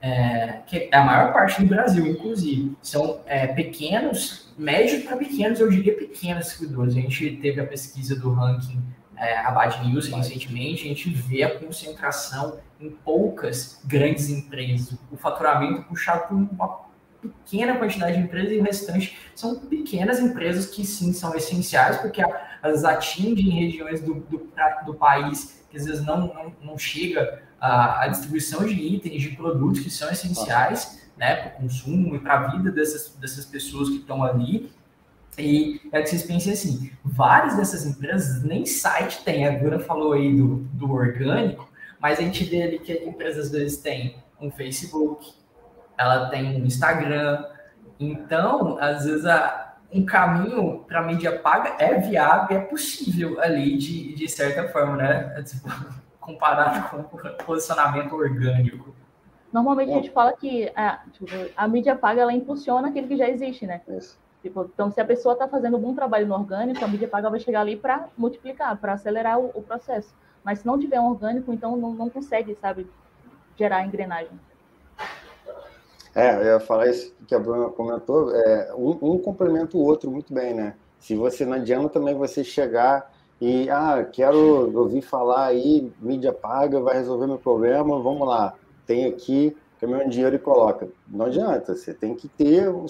é, 0.00 0.60
que 0.66 0.88
é 0.92 0.96
a 0.96 1.04
maior 1.04 1.32
parte 1.32 1.62
do 1.62 1.68
Brasil, 1.68 2.06
inclusive, 2.06 2.76
são 2.82 3.20
é, 3.26 3.46
pequenos, 3.46 4.52
médios 4.58 5.02
para 5.04 5.16
pequenos, 5.16 5.60
eu 5.60 5.70
diria 5.70 5.96
pequenos 5.96 6.46
distribuidores. 6.46 6.94
A 6.96 7.00
gente 7.00 7.36
teve 7.36 7.60
a 7.60 7.66
pesquisa 7.66 8.14
do 8.14 8.32
ranking 8.32 8.82
é, 9.16 9.38
Abad 9.38 9.86
News 9.86 10.08
recentemente, 10.08 10.84
a 10.84 10.88
gente 10.88 11.08
vê 11.10 11.42
a 11.42 11.58
concentração 11.58 12.58
em 12.80 12.90
poucas 12.90 13.80
grandes 13.84 14.28
empresas, 14.28 14.98
o 15.10 15.16
faturamento 15.16 15.82
puxado 15.84 16.28
por 16.28 16.34
uma 16.34 16.84
pequena 17.28 17.76
quantidade 17.76 18.16
de 18.16 18.22
empresas 18.22 18.52
e 18.52 18.58
o 18.58 18.62
restante 18.62 19.18
são 19.34 19.56
pequenas 19.56 20.20
empresas 20.20 20.66
que 20.66 20.84
sim 20.84 21.12
são 21.12 21.34
essenciais, 21.34 21.98
porque 21.98 22.22
elas 22.62 22.84
atingem 22.84 23.50
regiões 23.50 24.00
do, 24.00 24.14
do, 24.14 24.48
do 24.86 24.94
país 24.94 25.64
que 25.74 25.76
às 25.78 25.86
vezes 25.86 26.04
não, 26.04 26.28
não, 26.28 26.52
não 26.62 26.78
chega 26.78 27.42
a, 27.60 28.04
a, 28.04 28.08
distribuição 28.08 28.64
de 28.64 28.74
itens, 28.74 29.22
de 29.22 29.30
produtos 29.30 29.80
que 29.80 29.90
são 29.90 30.08
essenciais 30.08 31.02
né, 31.16 31.34
para 31.34 31.48
o 31.48 31.62
consumo 31.62 32.14
e 32.14 32.20
para 32.20 32.34
a 32.34 32.46
vida 32.52 32.70
dessas, 32.70 33.16
dessas 33.16 33.44
pessoas 33.44 33.88
que 33.88 33.96
estão 33.96 34.22
ali. 34.22 34.70
E 35.36 35.80
é 35.90 36.00
que 36.00 36.10
vocês 36.10 36.22
pensem 36.22 36.52
assim, 36.52 36.92
várias 37.04 37.56
dessas 37.56 37.84
empresas 37.84 38.44
nem 38.44 38.64
site 38.64 39.24
tem, 39.24 39.48
a 39.48 39.58
Gura 39.58 39.80
falou 39.80 40.12
aí 40.12 40.36
do, 40.36 40.58
do 40.72 40.92
orgânico, 40.92 41.68
mas 42.00 42.20
a 42.20 42.22
gente 42.22 42.44
vê 42.44 42.62
ali 42.62 42.78
que 42.78 42.92
as 42.92 43.02
empresas 43.02 43.46
às 43.46 43.50
vezes 43.50 43.78
têm 43.78 44.16
um 44.40 44.50
Facebook, 44.50 45.34
ela 45.96 46.28
tem 46.28 46.60
um 46.60 46.66
Instagram. 46.66 47.44
Então, 47.98 48.76
às 48.80 49.04
vezes, 49.04 49.24
a, 49.26 49.74
um 49.92 50.04
caminho 50.04 50.84
para 50.88 51.02
mídia 51.02 51.38
paga 51.38 51.76
é 51.78 51.98
viável, 52.00 52.56
é 52.56 52.60
possível 52.60 53.40
ali, 53.40 53.76
de, 53.78 54.14
de 54.14 54.28
certa 54.28 54.68
forma, 54.68 54.96
né? 54.96 55.42
Tipo, 55.42 55.68
comparado 56.20 56.88
com 56.88 57.00
o 57.00 57.44
posicionamento 57.44 58.14
orgânico. 58.14 58.94
Normalmente 59.52 59.92
a 59.92 59.94
gente 59.94 60.10
fala 60.10 60.32
que 60.32 60.72
a, 60.74 61.00
tipo, 61.12 61.26
a 61.56 61.68
mídia 61.68 61.94
paga 61.94 62.22
ela 62.22 62.32
impulsiona 62.32 62.88
aquele 62.88 63.06
que 63.06 63.16
já 63.16 63.28
existe, 63.28 63.66
né? 63.66 63.80
Tipo, 64.42 64.68
então, 64.74 64.90
se 64.90 65.00
a 65.00 65.04
pessoa 65.04 65.34
está 65.34 65.46
fazendo 65.46 65.76
um 65.76 65.80
bom 65.80 65.94
trabalho 65.94 66.26
no 66.26 66.34
orgânico, 66.34 66.84
a 66.84 66.88
mídia 66.88 67.06
paga 67.06 67.30
vai 67.30 67.38
chegar 67.38 67.60
ali 67.60 67.76
para 67.76 68.08
multiplicar, 68.18 68.76
para 68.76 68.94
acelerar 68.94 69.38
o, 69.38 69.50
o, 69.54 69.62
processo. 69.62 70.12
Mas 70.42 70.58
se 70.58 70.66
não 70.66 70.78
tiver 70.78 71.00
um 71.00 71.08
orgânico, 71.08 71.52
então 71.52 71.76
não, 71.76 71.94
não 71.94 72.10
consegue, 72.10 72.54
sabe, 72.56 72.90
gerar 73.56 73.86
engrenagem. 73.86 74.38
É, 76.14 76.36
eu 76.36 76.44
ia 76.44 76.60
falar 76.60 76.88
isso 76.88 77.12
que 77.26 77.34
a 77.34 77.38
Bruna 77.38 77.68
comentou, 77.70 78.34
é, 78.34 78.72
um, 78.74 78.90
um 79.14 79.18
complementa 79.18 79.76
o 79.76 79.80
outro 79.82 80.10
muito 80.10 80.32
bem, 80.32 80.54
né? 80.54 80.74
Se 80.98 81.16
você 81.16 81.44
não 81.44 81.54
adianta 81.54 81.88
também 81.88 82.14
você 82.14 82.44
chegar 82.44 83.12
e, 83.40 83.68
ah, 83.68 84.08
quero 84.10 84.72
ouvir 84.78 85.02
falar 85.02 85.46
aí, 85.46 85.92
mídia 86.00 86.32
paga, 86.32 86.80
vai 86.80 86.96
resolver 86.96 87.26
meu 87.26 87.38
problema, 87.38 88.00
vamos 88.00 88.26
lá, 88.26 88.54
tem 88.86 89.06
aqui, 89.06 89.56
caminhão 89.80 90.04
de 90.04 90.10
dinheiro 90.10 90.36
e 90.36 90.38
coloca. 90.38 90.88
Não 91.08 91.26
adianta, 91.26 91.74
você 91.74 91.92
tem 91.92 92.14
que 92.14 92.28
ter 92.28 92.68
um, 92.70 92.86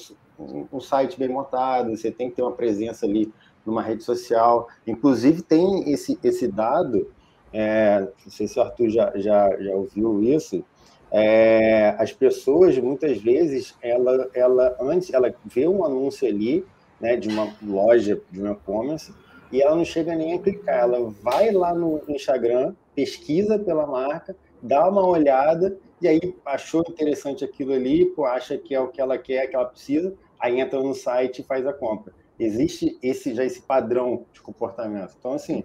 um 0.73 0.81
site 0.81 1.19
bem 1.19 1.29
montado, 1.29 1.97
você 1.97 2.11
tem 2.11 2.29
que 2.29 2.37
ter 2.37 2.43
uma 2.43 2.53
presença 2.53 3.07
ali 3.07 3.33
numa 3.65 3.83
rede 3.83 4.05
social. 4.05 4.69
Inclusive, 4.87 5.43
tem 5.43 5.91
esse, 5.91 6.19
esse 6.23 6.47
dado, 6.47 7.11
é, 7.53 8.01
não 8.01 8.31
sei 8.31 8.47
se 8.47 8.59
o 8.59 8.63
Arthur 8.63 8.91
já, 8.91 9.13
já, 9.17 9.57
já 9.61 9.75
ouviu 9.75 10.23
isso, 10.23 10.63
é, 11.17 11.95
as 11.97 12.13
pessoas, 12.13 12.77
muitas 12.77 13.19
vezes, 13.19 13.73
ela, 13.81 14.29
ela, 14.35 14.77
antes, 14.81 15.15
ela 15.15 15.33
vê 15.45 15.69
um 15.69 15.85
anúncio 15.85 16.27
ali, 16.27 16.67
né, 17.01 17.15
de 17.15 17.29
uma 17.29 17.55
loja, 17.63 18.21
de 18.33 18.43
um 18.43 18.51
e-commerce, 18.51 19.15
e 19.53 19.63
ela 19.63 19.77
não 19.77 19.85
chega 19.85 20.17
nem 20.17 20.35
a 20.35 20.41
clicar, 20.41 20.81
ela 20.81 21.15
vai 21.23 21.53
lá 21.53 21.73
no 21.73 22.03
Instagram, 22.09 22.75
pesquisa 22.97 23.57
pela 23.57 23.87
marca, 23.87 24.35
dá 24.61 24.89
uma 24.89 25.07
olhada, 25.07 25.79
e 26.03 26.09
aí 26.09 26.35
achou 26.45 26.85
interessante 26.89 27.45
aquilo 27.45 27.75
ali, 27.75 28.07
pô, 28.07 28.25
acha 28.25 28.59
que 28.59 28.75
é 28.75 28.81
o 28.81 28.89
que 28.89 29.01
ela 29.01 29.17
quer, 29.17 29.47
que 29.47 29.55
ela 29.55 29.67
precisa, 29.67 30.13
aí 30.41 30.59
entra 30.59 30.83
no 30.83 30.95
site 30.95 31.43
e 31.43 31.45
faz 31.45 31.65
a 31.65 31.73
compra. 31.73 32.13
Existe 32.41 32.99
esse 33.01 33.33
já 33.33 33.45
esse 33.45 33.63
padrão 33.63 34.25
de 34.33 34.43
comportamento. 34.43 35.15
Então, 35.17 35.35
assim, 35.35 35.63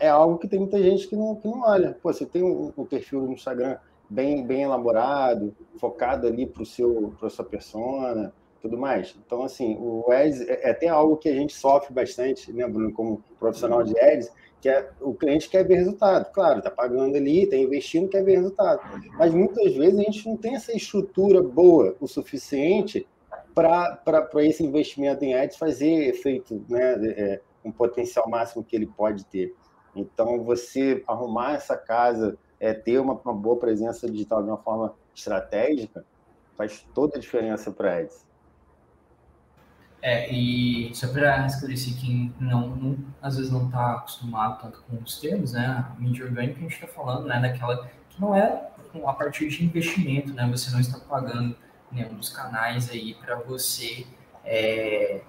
é 0.00 0.08
algo 0.08 0.38
que 0.38 0.48
tem 0.48 0.58
muita 0.58 0.82
gente 0.82 1.06
que 1.06 1.14
não, 1.14 1.36
que 1.36 1.46
não 1.46 1.60
olha. 1.60 1.96
Pô, 2.02 2.12
você 2.12 2.26
tem 2.26 2.42
um, 2.42 2.72
um 2.76 2.84
perfil 2.84 3.20
no 3.22 3.34
Instagram 3.34 3.76
bem, 4.10 4.44
bem 4.44 4.62
elaborado, 4.62 5.56
focado 5.78 6.26
ali 6.26 6.44
para 6.44 6.62
a 6.62 7.30
sua 7.30 7.44
persona, 7.44 8.34
tudo 8.60 8.76
mais. 8.76 9.16
Então, 9.24 9.44
assim, 9.44 9.76
o 9.80 10.10
Ads 10.10 10.40
é, 10.42 10.68
é 10.68 10.70
até 10.70 10.88
algo 10.88 11.16
que 11.16 11.28
a 11.28 11.34
gente 11.34 11.52
sofre 11.52 11.94
bastante, 11.94 12.52
né, 12.52 12.66
Bruno, 12.68 12.92
como 12.92 13.22
profissional 13.38 13.84
de 13.84 13.98
Ads, 13.98 14.30
que 14.60 14.68
é 14.68 14.90
o 15.00 15.14
cliente 15.14 15.48
quer 15.48 15.66
ver 15.66 15.76
resultado. 15.76 16.30
Claro, 16.32 16.58
está 16.58 16.70
pagando 16.70 17.16
ali, 17.16 17.44
está 17.44 17.56
investindo, 17.56 18.08
quer 18.08 18.22
ver 18.22 18.36
resultado. 18.36 18.80
Mas 19.16 19.32
muitas 19.32 19.74
vezes 19.74 19.98
a 19.98 20.02
gente 20.02 20.28
não 20.28 20.36
tem 20.36 20.54
essa 20.54 20.76
estrutura 20.76 21.42
boa 21.42 21.96
o 21.98 22.06
suficiente 22.06 23.06
para 23.54 24.28
esse 24.44 24.64
investimento 24.64 25.24
em 25.24 25.34
ads 25.34 25.56
fazer 25.56 26.08
efeito, 26.08 26.62
né, 26.68 26.94
é, 27.06 27.40
um 27.64 27.72
potencial 27.72 28.28
máximo 28.28 28.62
que 28.62 28.76
ele 28.76 28.86
pode 28.86 29.24
ter. 29.26 29.54
Então, 29.94 30.44
você 30.44 31.02
arrumar 31.06 31.54
essa 31.54 31.76
casa, 31.76 32.38
é, 32.60 32.74
ter 32.74 33.00
uma, 33.00 33.14
uma 33.14 33.34
boa 33.34 33.58
presença 33.58 34.08
digital 34.08 34.42
de 34.42 34.50
uma 34.50 34.58
forma 34.58 34.94
estratégica, 35.14 36.04
faz 36.56 36.86
toda 36.94 37.16
a 37.16 37.20
diferença 37.20 37.72
para 37.72 37.98
ads. 37.98 38.28
É, 40.02 40.32
e 40.32 40.94
só 40.94 41.08
para 41.08 41.46
esclarecer 41.46 41.98
quem 41.98 42.34
não, 42.40 42.68
não, 42.68 42.98
às 43.20 43.36
vezes 43.36 43.50
não 43.50 43.66
está 43.66 43.96
acostumado 43.96 44.60
tanto 44.62 44.82
com 44.82 44.96
os 44.96 45.18
termos, 45.18 45.52
né? 45.52 45.66
A 45.66 46.00
mídia 46.00 46.24
orgânica 46.24 46.58
a 46.58 46.62
gente 46.62 46.74
está 46.74 46.86
falando, 46.86 47.26
né? 47.26 47.38
Daquela 47.40 47.86
que 48.08 48.20
não 48.20 48.34
é 48.34 48.70
a 49.06 49.12
partir 49.12 49.48
de 49.48 49.64
investimento, 49.64 50.32
né? 50.32 50.48
Você 50.50 50.70
não 50.70 50.80
está 50.80 50.98
pagando 51.00 51.54
nenhum 51.92 52.14
dos 52.14 52.30
canais 52.30 52.90
aí 52.90 53.14
para 53.14 53.36
você 53.36 54.06
é, 54.44 55.20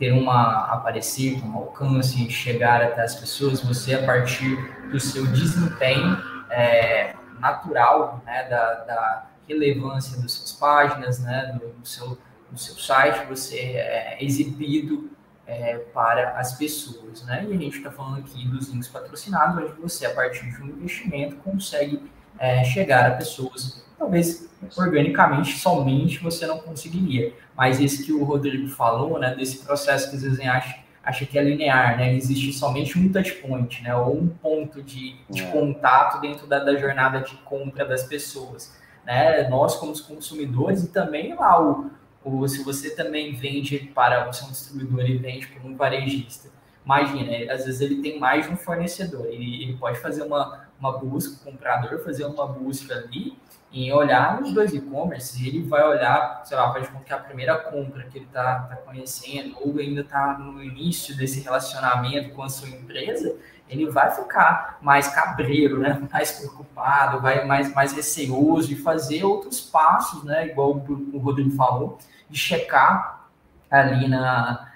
ter 0.00 0.12
uma 0.12 0.66
aparecer, 0.66 1.40
um 1.44 1.56
alcance, 1.56 2.28
chegar 2.28 2.82
até 2.82 3.02
as 3.02 3.14
pessoas. 3.14 3.60
Você 3.60 3.94
a 3.94 4.04
partir 4.04 4.56
do 4.90 4.98
seu 4.98 5.24
desempenho 5.28 6.31
é, 6.52 7.14
natural, 7.40 8.22
né? 8.24 8.48
Da, 8.48 8.74
da 8.84 9.26
relevância 9.48 10.20
das 10.20 10.32
suas 10.32 10.52
páginas, 10.52 11.18
né? 11.18 11.58
do, 11.60 11.72
do 11.72 11.86
seu 11.86 12.18
no 12.52 12.58
seu 12.58 12.74
site, 12.74 13.26
você 13.26 13.56
é 13.56 14.18
exibido 14.20 15.10
é, 15.46 15.78
para 15.78 16.38
as 16.38 16.52
pessoas, 16.56 17.24
né? 17.24 17.46
E 17.48 17.54
a 17.54 17.56
gente 17.56 17.78
está 17.78 17.90
falando 17.90 18.18
aqui 18.18 18.46
dos 18.46 18.68
links 18.68 18.88
patrocinados, 18.88 19.56
onde 19.56 19.80
você, 19.80 20.04
a 20.04 20.14
partir 20.14 20.50
de 20.50 20.62
um 20.62 20.66
investimento, 20.66 21.36
consegue 21.36 22.02
é, 22.38 22.62
chegar 22.62 23.06
a 23.06 23.12
pessoas, 23.12 23.84
talvez 23.98 24.50
organicamente, 24.76 25.58
somente 25.58 26.22
você 26.22 26.46
não 26.46 26.58
conseguiria. 26.58 27.32
Mas 27.56 27.80
esse 27.80 28.04
que 28.04 28.12
o 28.12 28.22
Rodrigo 28.22 28.68
falou, 28.68 29.18
né, 29.18 29.34
desse 29.34 29.64
processo 29.64 30.10
que 30.10 30.16
às 30.16 30.22
vezes 30.22 30.40
acha 30.40 30.81
que 31.26 31.38
é 31.38 31.42
linear, 31.42 31.96
né? 31.96 32.14
Existe 32.14 32.52
somente 32.52 32.98
um 32.98 33.10
touchpoint, 33.10 33.82
né? 33.82 33.94
Ou 33.94 34.16
um 34.16 34.28
ponto 34.28 34.82
de, 34.82 35.16
de 35.28 35.42
é. 35.42 35.50
contato 35.50 36.20
dentro 36.20 36.46
da, 36.46 36.60
da 36.60 36.76
jornada 36.76 37.20
de 37.20 37.34
compra 37.38 37.84
das 37.84 38.04
pessoas. 38.04 38.76
Né? 39.04 39.48
Nós, 39.48 39.76
como 39.76 39.92
consumidores, 40.02 40.84
e 40.84 40.88
também 40.88 41.34
lá 41.34 41.60
o, 41.60 41.90
ou 42.24 42.46
se 42.46 42.62
você 42.62 42.94
também 42.94 43.34
vende 43.34 43.78
para 43.94 44.24
você 44.24 44.44
é 44.44 44.46
um 44.46 44.50
distribuidor 44.50 45.04
e 45.08 45.16
vende 45.16 45.48
para 45.48 45.68
um 45.68 45.76
varejista. 45.76 46.48
Imagina, 46.84 47.52
às 47.52 47.64
vezes 47.64 47.80
ele 47.80 48.02
tem 48.02 48.18
mais 48.18 48.46
de 48.46 48.52
um 48.52 48.56
fornecedor, 48.56 49.26
ele, 49.26 49.62
ele 49.62 49.76
pode 49.76 49.98
fazer 50.00 50.22
uma, 50.22 50.66
uma 50.78 50.98
busca, 50.98 51.40
o 51.40 51.52
comprador 51.52 52.02
fazer 52.04 52.24
uma 52.24 52.46
busca 52.46 52.94
ali 52.94 53.36
em 53.72 53.90
olhar 53.90 54.40
nos 54.40 54.52
dois 54.52 54.74
e-commerce, 54.74 55.46
ele 55.46 55.62
vai 55.62 55.82
olhar, 55.82 56.42
sei 56.44 56.56
lá, 56.56 56.70
faz 56.72 56.88
conta 56.88 57.04
que 57.04 57.12
é 57.12 57.16
a 57.16 57.20
primeira 57.20 57.56
compra 57.56 58.04
que 58.04 58.18
ele 58.18 58.26
está 58.26 58.60
tá 58.60 58.76
conhecendo, 58.76 59.56
ou 59.60 59.78
ainda 59.78 60.02
está 60.02 60.38
no 60.38 60.62
início 60.62 61.16
desse 61.16 61.40
relacionamento 61.40 62.34
com 62.34 62.42
a 62.42 62.48
sua 62.50 62.68
empresa, 62.68 63.34
ele 63.68 63.88
vai 63.90 64.10
ficar 64.10 64.78
mais 64.82 65.08
cabreiro, 65.08 65.78
né? 65.78 66.02
mais 66.12 66.32
preocupado, 66.32 67.20
vai 67.20 67.46
mais, 67.46 67.74
mais 67.74 67.92
receoso 67.92 68.70
e 68.70 68.76
fazer 68.76 69.24
outros 69.24 69.60
passos, 69.60 70.22
né? 70.24 70.48
igual 70.48 70.72
o 70.72 71.18
Rodrigo 71.18 71.52
falou, 71.52 71.98
de 72.28 72.38
checar 72.38 73.26
ali 73.70 74.06
na, 74.06 74.70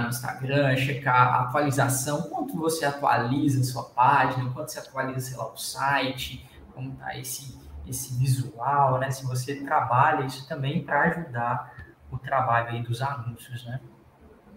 no 0.00 0.08
Instagram, 0.08 0.76
checar 0.76 1.34
a 1.34 1.40
atualização, 1.42 2.22
quanto 2.22 2.56
você 2.56 2.84
atualiza 2.84 3.60
a 3.60 3.64
sua 3.64 3.82
página, 3.82 4.48
quanto 4.50 4.70
você 4.70 4.78
atualiza, 4.78 5.20
sei 5.20 5.36
lá, 5.36 5.52
o 5.52 5.56
site, 5.56 6.48
como 6.72 6.92
está 6.92 7.18
esse, 7.18 7.58
esse 7.88 8.18
visual, 8.18 8.98
né? 8.98 9.10
Se 9.10 9.26
você 9.26 9.56
trabalha 9.56 10.24
isso 10.24 10.46
também 10.48 10.82
para 10.82 11.02
ajudar 11.02 11.74
o 12.10 12.18
trabalho 12.18 12.70
aí 12.70 12.82
dos 12.82 13.02
anúncios, 13.02 13.64
né? 13.64 13.80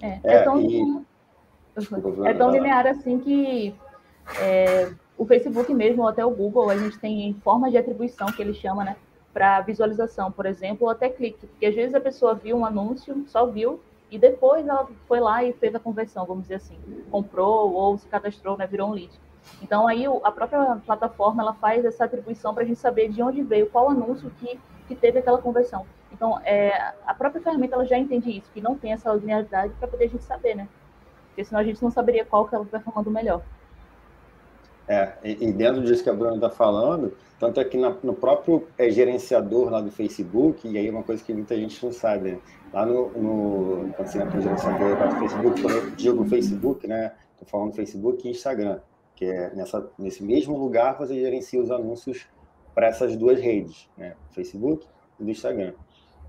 É, 0.01 0.19
é, 0.24 0.43
tão, 0.43 0.62
e... 0.62 1.05
é 2.25 2.33
tão 2.33 2.51
linear 2.51 2.88
assim 2.88 3.19
que 3.19 3.75
é, 4.39 4.91
o 5.17 5.25
Facebook 5.25 5.74
mesmo, 5.74 6.03
ou 6.03 6.07
até 6.07 6.25
o 6.25 6.31
Google, 6.31 6.69
a 6.69 6.77
gente 6.77 6.98
tem 6.98 7.33
formas 7.43 7.71
de 7.71 7.77
atribuição 7.77 8.27
que 8.27 8.41
ele 8.41 8.53
chama, 8.53 8.83
né? 8.86 8.95
para 9.33 9.62
visualização, 9.62 10.31
por 10.31 10.45
exemplo, 10.45 10.86
ou 10.86 10.91
até 10.91 11.09
clique. 11.09 11.48
Porque 11.48 11.65
às 11.65 11.75
vezes 11.75 11.93
a 11.93 12.01
pessoa 12.01 12.36
viu 12.36 12.57
um 12.57 12.65
anúncio, 12.65 13.24
só 13.27 13.45
viu, 13.45 13.79
e 14.09 14.17
depois 14.17 14.67
ela 14.67 14.88
foi 15.07 15.19
lá 15.19 15.43
e 15.43 15.53
fez 15.53 15.74
a 15.75 15.79
conversão, 15.79 16.25
vamos 16.25 16.43
dizer 16.43 16.55
assim, 16.55 16.77
comprou 17.12 17.71
ou 17.74 17.98
se 17.98 18.07
cadastrou, 18.07 18.57
né, 18.57 18.65
virou 18.65 18.89
um 18.89 18.93
lead. 18.93 19.12
Então 19.62 19.88
aí 19.88 20.05
a 20.24 20.31
própria 20.31 20.77
plataforma 20.86 21.43
ela 21.43 21.53
faz 21.53 21.84
essa 21.86 22.05
atribuição 22.05 22.53
para 22.53 22.63
a 22.63 22.65
gente 22.65 22.79
saber 22.79 23.10
de 23.10 23.22
onde 23.22 23.41
veio, 23.41 23.69
qual 23.69 23.89
anúncio 23.89 24.31
que, 24.39 24.60
que 24.88 24.96
teve 24.96 25.19
aquela 25.19 25.38
conversão. 25.38 25.86
Então 26.12 26.39
é, 26.43 26.93
a 27.05 27.13
própria 27.13 27.41
ferramenta 27.41 27.75
ela 27.75 27.86
já 27.86 27.98
entende 27.98 28.38
isso, 28.38 28.50
que 28.53 28.62
não 28.62 28.75
tem 28.75 28.93
essa 28.93 29.12
linearidade 29.13 29.74
para 29.79 29.88
poder 29.88 30.05
a 30.05 30.10
gente 30.10 30.24
saber, 30.24 30.55
né? 30.55 30.67
Porque 31.27 31.43
senão 31.43 31.62
a 31.62 31.63
gente 31.63 31.81
não 31.81 31.91
saberia 31.91 32.25
qual 32.25 32.48
que 32.48 32.55
ela 32.55 32.65
performando 32.65 33.12
melhor. 33.12 33.41
É, 34.88 35.13
e 35.24 35.51
dentro 35.51 35.84
disso 35.84 36.03
que 36.03 36.10
a 36.10 36.13
Bruna 36.13 36.34
está 36.34 36.50
falando, 36.50 37.15
tanto 37.39 37.60
é 37.60 37.63
que 37.63 37.77
na, 37.77 37.96
no 38.01 38.15
próprio 38.15 38.67
é, 38.75 38.89
gerenciador 38.89 39.69
lá 39.69 39.81
do 39.81 39.91
Facebook, 39.91 40.67
e 40.67 40.79
aí 40.79 40.88
é 40.88 40.91
uma 40.91 41.03
coisa 41.03 41.24
que 41.24 41.31
muita 41.31 41.55
gente 41.55 41.86
não 41.86 41.93
sabe, 41.93 42.31
né? 42.31 42.39
lá 42.74 42.86
no, 42.86 43.10
no 43.10 43.93
quando 43.93 44.08
você 44.08 44.19
gerenciador 44.41 45.00
lá 45.00 45.05
do 45.05 45.19
Facebook, 45.19 45.62
quando 45.62 45.75
eu 45.75 45.91
digo 45.91 46.25
Facebook, 46.25 46.88
né, 46.88 47.13
estou 47.34 47.48
falando 47.48 47.74
Facebook 47.74 48.27
e 48.27 48.31
Instagram, 48.31 48.79
que 49.19 49.25
é 49.25 49.53
nessa, 49.53 49.85
nesse 49.99 50.23
mesmo 50.23 50.57
lugar 50.57 50.97
você 50.97 51.13
gerencia 51.13 51.61
os 51.61 51.69
anúncios 51.69 52.25
para 52.73 52.88
essas 52.88 53.17
duas 53.17 53.38
redes, 53.38 53.89
né, 53.97 54.15
Facebook 54.31 54.88
e 55.19 55.23
do 55.25 55.29
Instagram. 55.29 55.73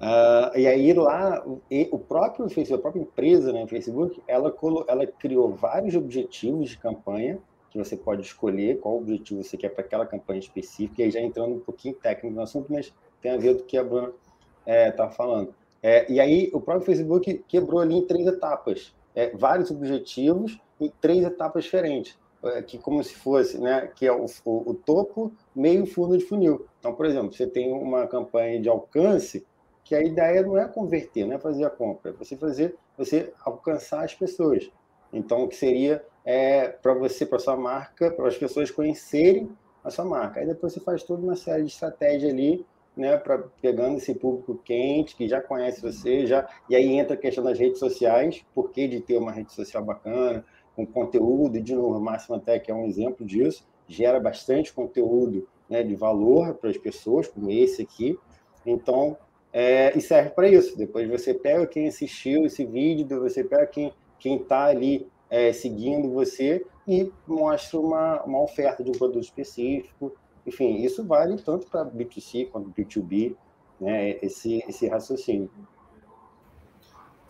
Uh, 0.01 0.59
e 0.59 0.67
aí 0.67 0.93
lá, 0.93 1.41
o, 1.47 1.99
próprio 2.01 2.49
Facebook, 2.49 2.75
a 2.75 2.83
própria 2.83 3.03
empresa, 3.03 3.53
né, 3.53 3.65
Facebook, 3.69 4.21
ela, 4.27 4.53
ela 4.89 5.07
criou 5.07 5.55
vários 5.55 5.95
objetivos 5.95 6.71
de 6.71 6.79
campanha 6.79 7.39
que 7.71 7.79
você 7.79 7.97
pode 7.97 8.23
escolher 8.23 8.81
qual 8.81 8.97
objetivo 8.97 9.45
você 9.45 9.57
quer 9.57 9.69
para 9.69 9.85
aquela 9.85 10.05
campanha 10.05 10.41
específica, 10.41 11.01
e 11.01 11.05
aí 11.05 11.11
já 11.13 11.21
entrando 11.21 11.55
um 11.55 11.61
pouquinho 11.61 11.95
técnico 11.95 12.35
no 12.35 12.43
assunto, 12.43 12.73
mas 12.73 12.93
tem 13.23 13.31
a 13.31 13.37
ver 13.37 13.55
com 13.55 13.63
o 13.63 13.67
que 13.67 13.79
a 13.79 13.85
Bruna 13.85 14.09
está 14.09 14.73
é, 14.73 14.91
tá 14.91 15.09
falando. 15.09 15.55
É, 15.81 16.11
e 16.11 16.19
aí 16.19 16.51
o 16.53 16.61
próprio 16.61 16.87
Facebook 16.87 17.45
quebrou 17.47 17.81
ali 17.81 17.95
em 17.95 18.05
três 18.05 18.27
etapas, 18.27 18.93
é, 19.15 19.31
vários 19.37 19.71
objetivos 19.71 20.61
em 20.81 20.93
três 21.01 21.25
etapas 21.25 21.63
diferentes, 21.63 22.19
que 22.67 22.79
como 22.79 23.03
se 23.05 23.15
fosse, 23.15 23.59
né, 23.59 23.91
que 23.95 24.07
é 24.07 24.13
o, 24.13 24.25
o, 24.45 24.71
o 24.71 24.75
topo, 24.75 25.33
meio 25.55 25.87
fundo 25.87 26.17
de 26.17 26.25
funil. 26.25 26.67
Então, 26.79 26.95
por 26.95 27.07
exemplo, 27.07 27.33
você 27.33 27.47
tem 27.47 27.73
uma 27.73 28.07
campanha 28.07 28.61
de 28.61 28.69
alcance 28.69 29.47
que 29.85 29.95
a 29.95 30.03
ideia 30.03 30.43
não 30.43 30.57
é 30.57 30.67
converter, 30.67 31.27
não 31.27 31.35
é 31.35 31.39
fazer 31.39 31.65
a 31.65 31.71
compra, 31.71 32.11
é 32.11 32.15
você 32.15 32.37
fazer, 32.37 32.77
você 32.97 33.33
alcançar 33.45 34.05
as 34.05 34.15
pessoas. 34.15 34.71
Então, 35.13 35.43
o 35.43 35.49
que 35.49 35.57
seria 35.57 36.05
é, 36.25 36.69
para 36.69 36.95
você, 36.95 37.27
para 37.27 37.39
sua 37.39 37.57
marca, 37.57 38.11
para 38.11 38.29
as 38.29 38.37
pessoas 38.37 38.71
conhecerem 38.71 39.51
a 39.83 39.91
sua 39.91 40.05
marca. 40.05 40.41
Aí 40.41 40.47
depois 40.47 40.73
você 40.73 40.81
faz 40.81 41.03
toda 41.03 41.23
uma 41.23 41.37
série 41.37 41.65
de 41.65 41.71
estratégia 41.71 42.31
ali, 42.31 42.65
né, 42.97 43.17
para 43.17 43.39
pegando 43.63 43.97
esse 43.97 44.15
público 44.15 44.61
quente 44.65 45.17
que 45.17 45.29
já 45.29 45.41
conhece 45.41 45.81
você, 45.81 46.27
já 46.27 46.49
e 46.69 46.77
aí 46.77 46.93
entra 46.93 47.15
a 47.15 47.17
questão 47.17 47.43
das 47.43 47.59
redes 47.59 47.79
sociais, 47.79 48.45
por 48.55 48.71
que 48.71 48.87
de 48.87 49.01
ter 49.01 49.17
uma 49.17 49.33
rede 49.33 49.53
social 49.53 49.83
bacana, 49.83 50.45
com 50.87 51.05
conteúdo, 51.05 51.61
de 51.61 51.75
novo, 51.75 52.01
Máxima 52.01 52.39
Tech 52.39 52.71
é 52.71 52.75
um 52.75 52.87
exemplo 52.87 53.25
disso, 53.25 53.65
gera 53.89 54.21
bastante 54.21 54.73
conteúdo 54.73 55.49
né, 55.69 55.83
de 55.83 55.95
valor 55.95 56.55
para 56.55 56.71
as 56.71 56.79
pessoas, 56.79 57.29
como 57.29 57.51
esse 57.51 57.83
aqui. 57.83 58.19
Então, 58.65 59.17
é, 59.53 59.97
e 59.97 60.01
serve 60.01 60.31
para 60.31 60.49
isso. 60.49 60.77
Depois 60.77 61.09
você 61.09 61.35
pega 61.35 61.67
quem 61.67 61.89
assistiu 61.89 62.47
esse 62.47 62.65
vídeo, 62.65 63.21
você 63.21 63.43
pega 63.43 63.67
quem 63.67 63.93
quem 64.21 64.37
está 64.37 64.67
ali 64.67 65.09
é, 65.29 65.53
seguindo 65.53 66.11
você 66.11 66.65
e 66.87 67.11
mostra 67.27 67.81
uma, 67.81 68.23
uma 68.23 68.43
oferta 68.43 68.85
de 68.85 68.91
um 68.91 68.93
produto 68.93 69.25
específico. 69.25 70.13
Enfim, 70.47 70.83
isso 70.83 71.05
vale 71.05 71.37
tanto 71.43 71.67
para 71.67 71.85
B2C 71.85 72.49
quanto 72.51 72.71
B2B, 72.71 73.35
né, 73.81 74.19
esse, 74.23 74.63
esse 74.69 74.87
raciocínio. 74.87 75.51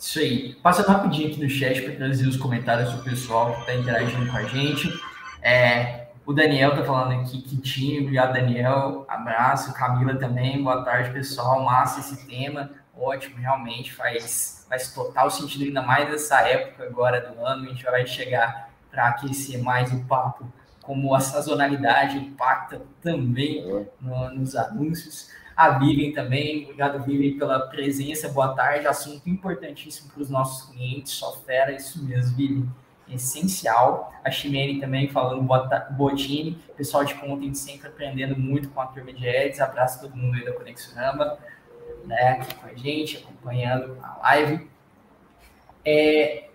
Isso 0.00 0.18
aí. 0.18 0.54
Passando 0.62 0.88
rapidinho 0.88 1.28
aqui 1.28 1.42
no 1.42 1.50
chat 1.50 1.82
para 1.82 1.94
trazer 1.94 2.26
os 2.26 2.38
comentários 2.38 2.90
do 2.90 3.04
pessoal 3.04 3.52
que 3.52 3.60
está 3.60 3.74
interagindo 3.74 4.30
com 4.30 4.36
a 4.36 4.44
gente. 4.44 4.88
É, 5.42 6.06
o 6.24 6.32
Daniel 6.32 6.70
está 6.70 6.84
falando 6.84 7.20
aqui 7.20 7.42
que 7.42 7.58
time, 7.58 8.00
obrigado, 8.00 8.32
Daniel. 8.32 9.04
Abraço. 9.06 9.74
Camila 9.74 10.14
também, 10.14 10.64
boa 10.64 10.82
tarde, 10.82 11.10
pessoal. 11.10 11.62
Massa 11.62 12.00
esse 12.00 12.26
tema. 12.26 12.70
Ótimo, 12.96 13.36
realmente 13.36 13.92
faz, 13.92 14.64
faz 14.70 14.90
total 14.94 15.30
sentido, 15.30 15.64
ainda 15.64 15.82
mais 15.82 16.08
nessa 16.08 16.40
época 16.48 16.84
agora 16.84 17.20
do 17.20 17.44
ano. 17.44 17.66
A 17.66 17.68
gente 17.68 17.84
vai 17.84 18.06
chegar 18.06 18.70
para 18.90 19.08
aquecer 19.08 19.62
mais 19.62 19.92
o 19.92 20.02
papo, 20.04 20.50
como 20.82 21.14
a 21.14 21.20
sazonalidade 21.20 22.16
impacta 22.16 22.80
também 23.02 23.86
no, 24.00 24.30
nos 24.30 24.56
anúncios. 24.56 25.28
A 25.60 25.76
Vivian 25.78 26.14
também, 26.14 26.62
obrigado 26.62 27.04
Vivian 27.04 27.38
pela 27.38 27.60
presença, 27.60 28.30
boa 28.30 28.54
tarde, 28.54 28.86
assunto 28.86 29.28
importantíssimo 29.28 30.10
para 30.10 30.22
os 30.22 30.30
nossos 30.30 30.70
clientes, 30.70 31.12
só 31.12 31.36
fera, 31.44 31.70
isso 31.70 32.02
mesmo, 32.02 32.34
Vivian, 32.34 32.66
essencial. 33.06 34.10
A 34.24 34.30
Ximene 34.30 34.80
também 34.80 35.10
falando 35.10 35.42
boa, 35.42 36.14
time, 36.14 36.58
pessoal 36.78 37.04
de 37.04 37.14
content 37.16 37.54
sempre 37.54 37.88
aprendendo 37.88 38.40
muito 38.40 38.70
com 38.70 38.80
a 38.80 38.86
turma 38.86 39.12
de 39.12 39.26
Eds, 39.26 39.60
abraço 39.60 39.98
a 39.98 40.08
todo 40.08 40.16
mundo 40.16 40.38
aí 40.38 40.46
da 40.46 40.52
Conexorama 40.54 41.36
né, 42.06 42.38
aqui 42.40 42.54
com 42.54 42.66
a 42.66 42.74
gente, 42.74 43.18
acompanhando 43.18 43.98
a 44.02 44.18
live. 44.22 44.66
É, 45.84 46.48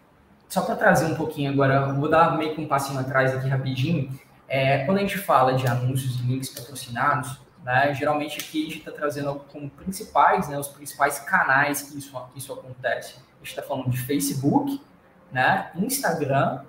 só 0.50 0.64
para 0.64 0.76
trazer 0.76 1.06
um 1.06 1.16
pouquinho 1.16 1.52
agora, 1.52 1.94
vou 1.94 2.10
dar 2.10 2.36
meio 2.36 2.56
que 2.56 2.62
um 2.62 2.68
passinho 2.68 3.00
atrás 3.00 3.36
aqui 3.36 3.48
rapidinho. 3.48 4.20
É, 4.48 4.84
quando 4.86 4.98
a 4.98 5.02
gente 5.02 5.20
fala 5.20 5.54
de 5.54 5.68
anúncios 5.68 6.20
e 6.20 6.24
links 6.24 6.50
patrocinados, 6.50 7.45
né, 7.66 7.92
geralmente 7.96 8.40
aqui 8.40 8.62
a 8.62 8.66
gente 8.66 8.78
está 8.78 8.92
trazendo 8.92 9.36
como 9.52 9.68
principais, 9.72 10.48
né, 10.48 10.58
os 10.58 10.68
principais 10.68 11.20
canais 11.20 11.82
que 11.82 11.98
isso, 11.98 12.16
que 12.32 12.38
isso 12.38 12.54
acontece. 12.54 13.16
A 13.18 13.38
gente 13.40 13.50
está 13.50 13.64
falando 13.64 13.90
de 13.90 13.98
Facebook, 13.98 14.80
né, 15.32 15.72
Instagram 15.76 16.62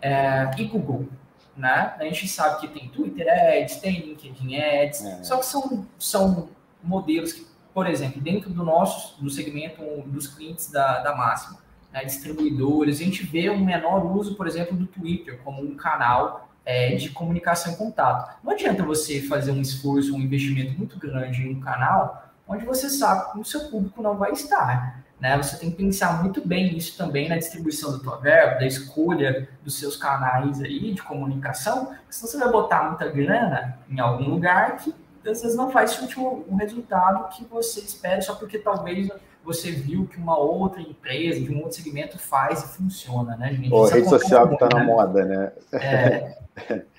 é, 0.00 0.50
e 0.58 0.64
Google. 0.64 1.08
Né? 1.56 1.94
A 1.98 2.04
gente 2.04 2.26
sabe 2.26 2.60
que 2.60 2.68
tem 2.68 2.88
Twitter 2.88 3.26
Ads, 3.28 3.76
tem 3.76 4.00
LinkedIn 4.00 4.56
Ads, 4.56 5.04
é. 5.04 5.22
só 5.22 5.36
que 5.36 5.46
são, 5.46 5.86
são 5.98 6.48
modelos 6.82 7.32
que 7.32 7.46
por 7.72 7.86
exemplo, 7.86 8.20
dentro 8.20 8.50
do 8.50 8.62
nosso 8.64 9.22
do 9.22 9.30
segmento 9.30 9.82
dos 10.06 10.26
clientes 10.26 10.70
da, 10.70 11.00
da 11.00 11.16
Máxima, 11.16 11.58
né, 11.90 12.04
distribuidores, 12.04 13.00
a 13.00 13.04
gente 13.04 13.24
vê 13.24 13.48
um 13.50 13.64
menor 13.64 14.04
uso, 14.04 14.34
por 14.34 14.46
exemplo, 14.46 14.76
do 14.76 14.86
Twitter 14.86 15.40
como 15.42 15.62
um 15.62 15.74
canal 15.74 16.51
é, 16.64 16.94
de 16.94 17.10
comunicação 17.10 17.72
e 17.72 17.76
contato. 17.76 18.38
Não 18.42 18.52
adianta 18.52 18.82
você 18.82 19.20
fazer 19.22 19.52
um 19.52 19.60
esforço, 19.60 20.14
um 20.14 20.20
investimento 20.20 20.76
muito 20.76 20.98
grande 20.98 21.42
em 21.42 21.56
um 21.56 21.60
canal 21.60 22.30
onde 22.46 22.64
você 22.64 22.88
sabe 22.88 23.32
que 23.32 23.38
o 23.38 23.44
seu 23.44 23.68
público 23.68 24.02
não 24.02 24.16
vai 24.16 24.32
estar. 24.32 25.02
Né? 25.20 25.36
Você 25.40 25.56
tem 25.56 25.70
que 25.70 25.76
pensar 25.76 26.20
muito 26.20 26.46
bem 26.46 26.72
nisso 26.72 26.98
também 26.98 27.28
na 27.28 27.36
distribuição 27.36 27.92
da 27.92 27.98
tua 28.02 28.16
verba, 28.18 28.58
da 28.58 28.66
escolha 28.66 29.48
dos 29.62 29.78
seus 29.78 29.96
canais 29.96 30.60
aí 30.60 30.92
de 30.92 31.02
comunicação, 31.02 31.94
senão 32.10 32.30
você 32.30 32.38
vai 32.38 32.50
botar 32.50 32.88
muita 32.88 33.08
grana 33.08 33.78
em 33.88 34.00
algum 34.00 34.28
lugar 34.28 34.76
que 34.78 34.92
às 35.24 35.40
vezes 35.40 35.56
não 35.56 35.70
faz 35.70 35.96
o 36.16 36.56
resultado 36.56 37.28
que 37.28 37.44
você 37.44 37.78
espera, 37.80 38.20
só 38.20 38.34
porque 38.34 38.58
talvez 38.58 39.08
você 39.44 39.70
viu 39.70 40.06
que 40.06 40.18
uma 40.18 40.38
outra 40.38 40.80
empresa 40.80 41.40
de 41.40 41.52
um 41.52 41.58
outro 41.58 41.72
segmento 41.72 42.18
faz 42.18 42.62
e 42.62 42.68
funciona, 42.76 43.36
né, 43.36 43.52
gente? 43.52 43.70
Pô, 43.70 43.84
rede 43.86 44.08
social 44.08 44.48
que 44.48 44.58
tá 44.58 44.68
na 44.72 44.80
né? 44.80 44.84
moda, 44.84 45.24
né? 45.24 45.52
É. 45.72 46.36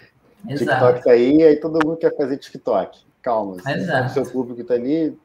TikTok 0.47 1.03
tá 1.03 1.11
aí, 1.11 1.41
aí 1.41 1.55
todo 1.55 1.85
mundo 1.85 1.97
quer 1.97 2.15
fazer 2.15 2.37
TikTok. 2.37 2.99
Calma, 3.21 3.55
o 3.55 4.09
seu 4.09 4.25
público 4.25 4.63
tá 4.65 4.73
ali. 4.73 5.17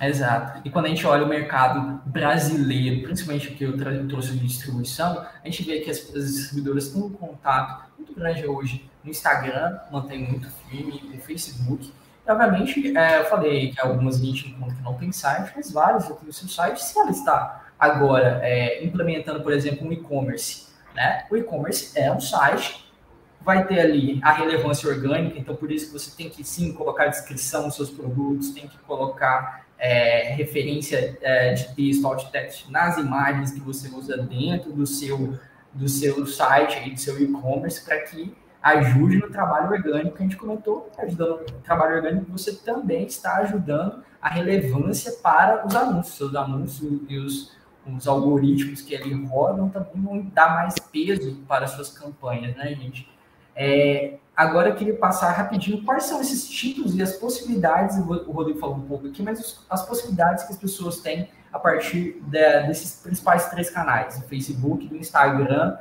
Exato. 0.00 0.60
E 0.64 0.70
quando 0.70 0.84
a 0.84 0.88
gente 0.88 1.04
olha 1.04 1.24
o 1.24 1.28
mercado 1.28 2.00
brasileiro, 2.06 3.02
principalmente 3.02 3.50
que 3.50 3.64
eu 3.64 3.76
trouxe 4.08 4.32
de 4.32 4.46
distribuição, 4.46 5.26
a 5.42 5.46
gente 5.46 5.64
vê 5.64 5.80
que 5.80 5.90
as, 5.90 5.98
as 6.14 6.32
distribuidoras 6.32 6.90
têm 6.90 7.02
um 7.02 7.10
contato 7.10 7.90
muito 7.98 8.14
grande 8.14 8.46
hoje 8.46 8.88
no 9.02 9.10
Instagram, 9.10 9.76
mantém 9.90 10.24
muito 10.28 10.48
firme, 10.68 11.02
no 11.12 11.20
Facebook. 11.20 11.92
Obviamente, 12.28 12.96
é, 12.96 13.20
eu 13.20 13.24
falei 13.24 13.72
que 13.72 13.80
algumas 13.80 14.16
a 14.16 14.24
gente 14.24 14.48
encontra 14.48 14.76
que 14.76 14.82
não 14.82 14.94
tem 14.94 15.10
site, 15.10 15.52
mas 15.56 15.70
várias 15.70 16.06
já 16.06 16.14
tem 16.14 16.28
o 16.28 16.32
seu 16.32 16.48
site. 16.48 16.84
Se 16.84 16.98
ela 16.98 17.10
está 17.10 17.64
agora 17.78 18.40
é, 18.42 18.84
implementando, 18.84 19.42
por 19.42 19.52
exemplo, 19.52 19.86
um 19.86 19.92
e-commerce, 19.92 20.66
né? 20.94 21.24
O 21.30 21.36
e-commerce 21.36 21.98
é 21.98 22.12
um 22.12 22.20
site, 22.20 22.92
vai 23.40 23.66
ter 23.66 23.80
ali 23.80 24.20
a 24.22 24.32
relevância 24.32 24.88
orgânica, 24.90 25.38
então 25.38 25.56
por 25.56 25.72
isso 25.72 25.86
que 25.86 25.92
você 25.92 26.14
tem 26.14 26.28
que 26.28 26.44
sim 26.44 26.72
colocar 26.72 27.06
descrição 27.06 27.66
dos 27.66 27.76
seus 27.76 27.88
produtos, 27.90 28.50
tem 28.50 28.68
que 28.68 28.76
colocar 28.78 29.64
é, 29.78 30.34
referência 30.34 31.16
é, 31.22 31.54
de 31.54 31.74
texto, 31.74 32.06
alt 32.06 32.24
text 32.30 32.68
nas 32.68 32.98
imagens 32.98 33.52
que 33.52 33.60
você 33.60 33.88
usa 33.88 34.16
dentro 34.18 34.72
do 34.72 34.86
seu 34.86 35.38
do 35.72 35.88
seu 35.88 36.26
site, 36.26 36.90
do 36.90 36.98
seu 36.98 37.22
e-commerce, 37.22 37.84
para 37.84 38.00
que 38.00 38.34
ajude 38.68 39.18
no 39.18 39.30
trabalho 39.30 39.70
orgânico 39.70 40.16
que 40.16 40.22
a 40.22 40.26
gente 40.26 40.36
comentou, 40.36 40.90
ajudando 40.98 41.40
no 41.40 41.60
trabalho 41.60 41.96
orgânico, 41.96 42.30
você 42.30 42.54
também 42.54 43.06
está 43.06 43.36
ajudando 43.38 44.02
a 44.20 44.28
relevância 44.28 45.12
para 45.22 45.66
os 45.66 45.74
anúncios, 45.74 46.20
os 46.20 46.34
anúncios 46.34 47.00
e 47.08 47.18
os, 47.18 47.56
os 47.86 48.08
algoritmos 48.08 48.82
que 48.82 48.96
ali 48.96 49.12
rodam 49.26 49.68
também 49.68 50.02
vão 50.02 50.20
dar 50.32 50.54
mais 50.54 50.74
peso 50.90 51.36
para 51.46 51.64
as 51.64 51.72
suas 51.72 51.90
campanhas, 51.90 52.56
né, 52.56 52.74
gente? 52.74 53.08
É, 53.54 54.18
agora 54.36 54.68
eu 54.68 54.76
queria 54.76 54.96
passar 54.96 55.32
rapidinho 55.32 55.84
quais 55.84 56.04
são 56.04 56.20
esses 56.20 56.48
títulos 56.48 56.94
e 56.96 57.02
as 57.02 57.12
possibilidades, 57.12 57.96
o 57.98 58.30
Rodrigo 58.30 58.58
falou 58.58 58.76
um 58.76 58.86
pouco 58.86 59.08
aqui, 59.08 59.22
mas 59.22 59.64
as 59.68 59.86
possibilidades 59.86 60.44
que 60.44 60.52
as 60.52 60.58
pessoas 60.58 61.00
têm 61.00 61.28
a 61.52 61.58
partir 61.58 62.20
de, 62.22 62.66
desses 62.66 63.00
principais 63.02 63.48
três 63.48 63.70
canais, 63.70 64.20
do 64.20 64.26
Facebook, 64.28 64.86
do 64.86 64.96
Instagram 64.96 65.76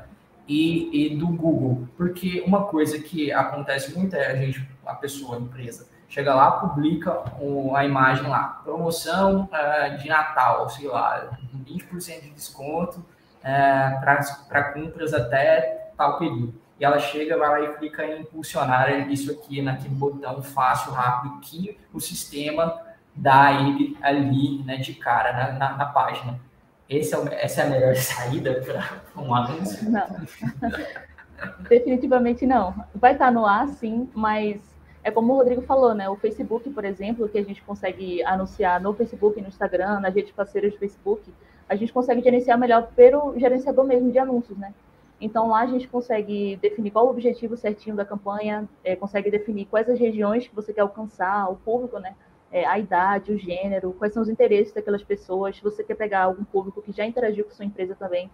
e, 0.47 1.07
e, 1.07 1.15
do 1.15 1.27
Google. 1.27 1.87
Porque 1.97 2.43
uma 2.45 2.65
coisa 2.65 2.99
que 2.99 3.31
acontece 3.31 3.97
muito 3.97 4.15
é 4.15 4.31
a 4.31 4.35
gente, 4.35 4.67
a 4.85 4.93
pessoa, 4.95 5.37
a 5.37 5.39
empresa, 5.39 5.87
chega 6.07 6.33
lá, 6.33 6.51
publica 6.51 7.23
a 7.75 7.85
imagem 7.85 8.27
lá, 8.27 8.61
promoção 8.63 9.49
uh, 9.51 9.97
de 9.97 10.07
Natal, 10.07 10.69
sei 10.69 10.87
lá, 10.87 11.37
20% 11.65 12.21
de 12.21 12.29
desconto 12.31 12.99
uh, 12.99 14.01
para 14.47 14.73
compras 14.73 15.13
até 15.13 15.91
tal 15.97 16.17
período 16.17 16.53
e 16.79 16.85
ela 16.85 16.99
chega, 16.99 17.37
vai 17.37 17.49
lá 17.49 17.61
e 17.61 17.73
clica 17.77 18.05
em 18.05 18.21
impulsionar 18.21 19.09
isso 19.09 19.31
aqui 19.31 19.61
naquele 19.61 19.95
botão 19.95 20.41
fácil, 20.43 20.91
rápido, 20.91 21.39
que 21.39 21.77
o 21.91 21.99
sistema 21.99 22.79
dá 23.15 23.51
ele 23.51 23.97
ali 24.01 24.61
né, 24.63 24.77
de 24.77 24.93
cara 24.93 25.33
na, 25.33 25.51
na, 25.53 25.77
na 25.77 25.85
página. 25.87 26.39
Esse 26.89 27.13
é 27.13 27.17
o, 27.17 27.27
essa 27.27 27.61
é 27.61 27.65
a 27.65 27.69
melhor 27.69 27.95
saída 27.97 28.61
para 28.61 29.21
um 29.21 29.33
anúncio? 29.33 29.89
Não. 29.89 30.07
Definitivamente 31.69 32.45
não. 32.45 32.73
Vai 32.95 33.13
estar 33.13 33.31
no 33.31 33.45
ar, 33.45 33.67
sim, 33.67 34.09
mas 34.13 34.59
é 35.03 35.11
como 35.11 35.33
o 35.33 35.35
Rodrigo 35.37 35.61
falou, 35.61 35.93
né? 35.93 36.09
O 36.09 36.15
Facebook, 36.15 36.69
por 36.69 36.83
exemplo, 36.83 37.29
que 37.29 37.37
a 37.37 37.43
gente 37.43 37.61
consegue 37.61 38.23
anunciar 38.23 38.81
no 38.81 38.93
Facebook, 38.93 39.39
no 39.41 39.47
Instagram, 39.47 39.99
nas 39.99 40.13
redes 40.13 40.31
parceiras 40.31 40.73
do 40.73 40.79
Facebook, 40.79 41.31
a 41.69 41.75
gente 41.75 41.93
consegue 41.93 42.21
gerenciar 42.21 42.57
melhor 42.57 42.87
pelo 42.95 43.37
gerenciador 43.37 43.85
mesmo 43.85 44.11
de 44.11 44.17
anúncios, 44.17 44.57
né? 44.57 44.73
Então 45.19 45.49
lá 45.49 45.61
a 45.61 45.67
gente 45.67 45.87
consegue 45.87 46.57
definir 46.57 46.91
qual 46.91 47.07
o 47.07 47.09
objetivo 47.09 47.57
certinho 47.57 47.95
da 47.95 48.05
campanha, 48.05 48.67
é, 48.83 48.95
consegue 48.95 49.31
definir 49.31 49.65
quais 49.65 49.89
as 49.89 49.99
regiões 49.99 50.47
que 50.47 50.55
você 50.55 50.73
quer 50.73 50.81
alcançar, 50.81 51.49
o 51.49 51.55
público, 51.55 51.99
né? 51.99 52.15
É, 52.51 52.65
a 52.65 52.79
idade, 52.79 53.33
o 53.33 53.37
gênero, 53.37 53.93
quais 53.93 54.13
são 54.13 54.23
os 54.23 54.29
interesses 54.29 54.73
daquelas 54.73 55.03
pessoas, 55.03 55.57
se 55.57 55.63
você 55.63 55.83
quer 55.83 55.95
pegar 55.95 56.23
algum 56.23 56.43
público 56.45 56.81
que 56.81 56.91
já 56.91 57.05
interagiu 57.05 57.43
com 57.43 57.51
sua 57.51 57.65
empresa 57.65 57.93
também, 57.95 58.29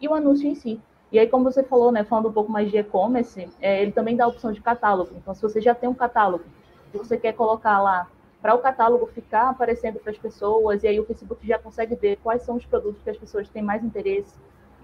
e 0.00 0.06
o 0.06 0.14
anúncio 0.14 0.46
em 0.46 0.54
si. 0.54 0.80
E 1.10 1.18
aí, 1.18 1.28
como 1.28 1.44
você 1.44 1.62
falou, 1.62 1.92
né, 1.92 2.04
falando 2.04 2.28
um 2.28 2.32
pouco 2.32 2.50
mais 2.50 2.70
de 2.70 2.76
e-commerce, 2.76 3.48
é, 3.60 3.80
ele 3.80 3.92
também 3.92 4.16
dá 4.16 4.24
a 4.24 4.28
opção 4.28 4.52
de 4.52 4.60
catálogo. 4.60 5.12
Então, 5.16 5.34
se 5.34 5.40
você 5.40 5.60
já 5.60 5.74
tem 5.74 5.88
um 5.88 5.94
catálogo 5.94 6.44
e 6.92 6.98
você 6.98 7.16
quer 7.16 7.32
colocar 7.32 7.80
lá 7.80 8.08
para 8.42 8.54
o 8.54 8.58
catálogo 8.58 9.06
ficar 9.06 9.48
aparecendo 9.48 9.98
para 9.98 10.12
as 10.12 10.18
pessoas, 10.18 10.82
e 10.82 10.88
aí 10.88 11.00
o 11.00 11.06
Facebook 11.06 11.46
já 11.46 11.58
consegue 11.58 11.94
ver 11.94 12.18
quais 12.22 12.42
são 12.42 12.56
os 12.56 12.66
produtos 12.66 13.00
que 13.02 13.08
as 13.08 13.16
pessoas 13.16 13.48
têm 13.48 13.62
mais 13.62 13.82
interesse, 13.82 14.34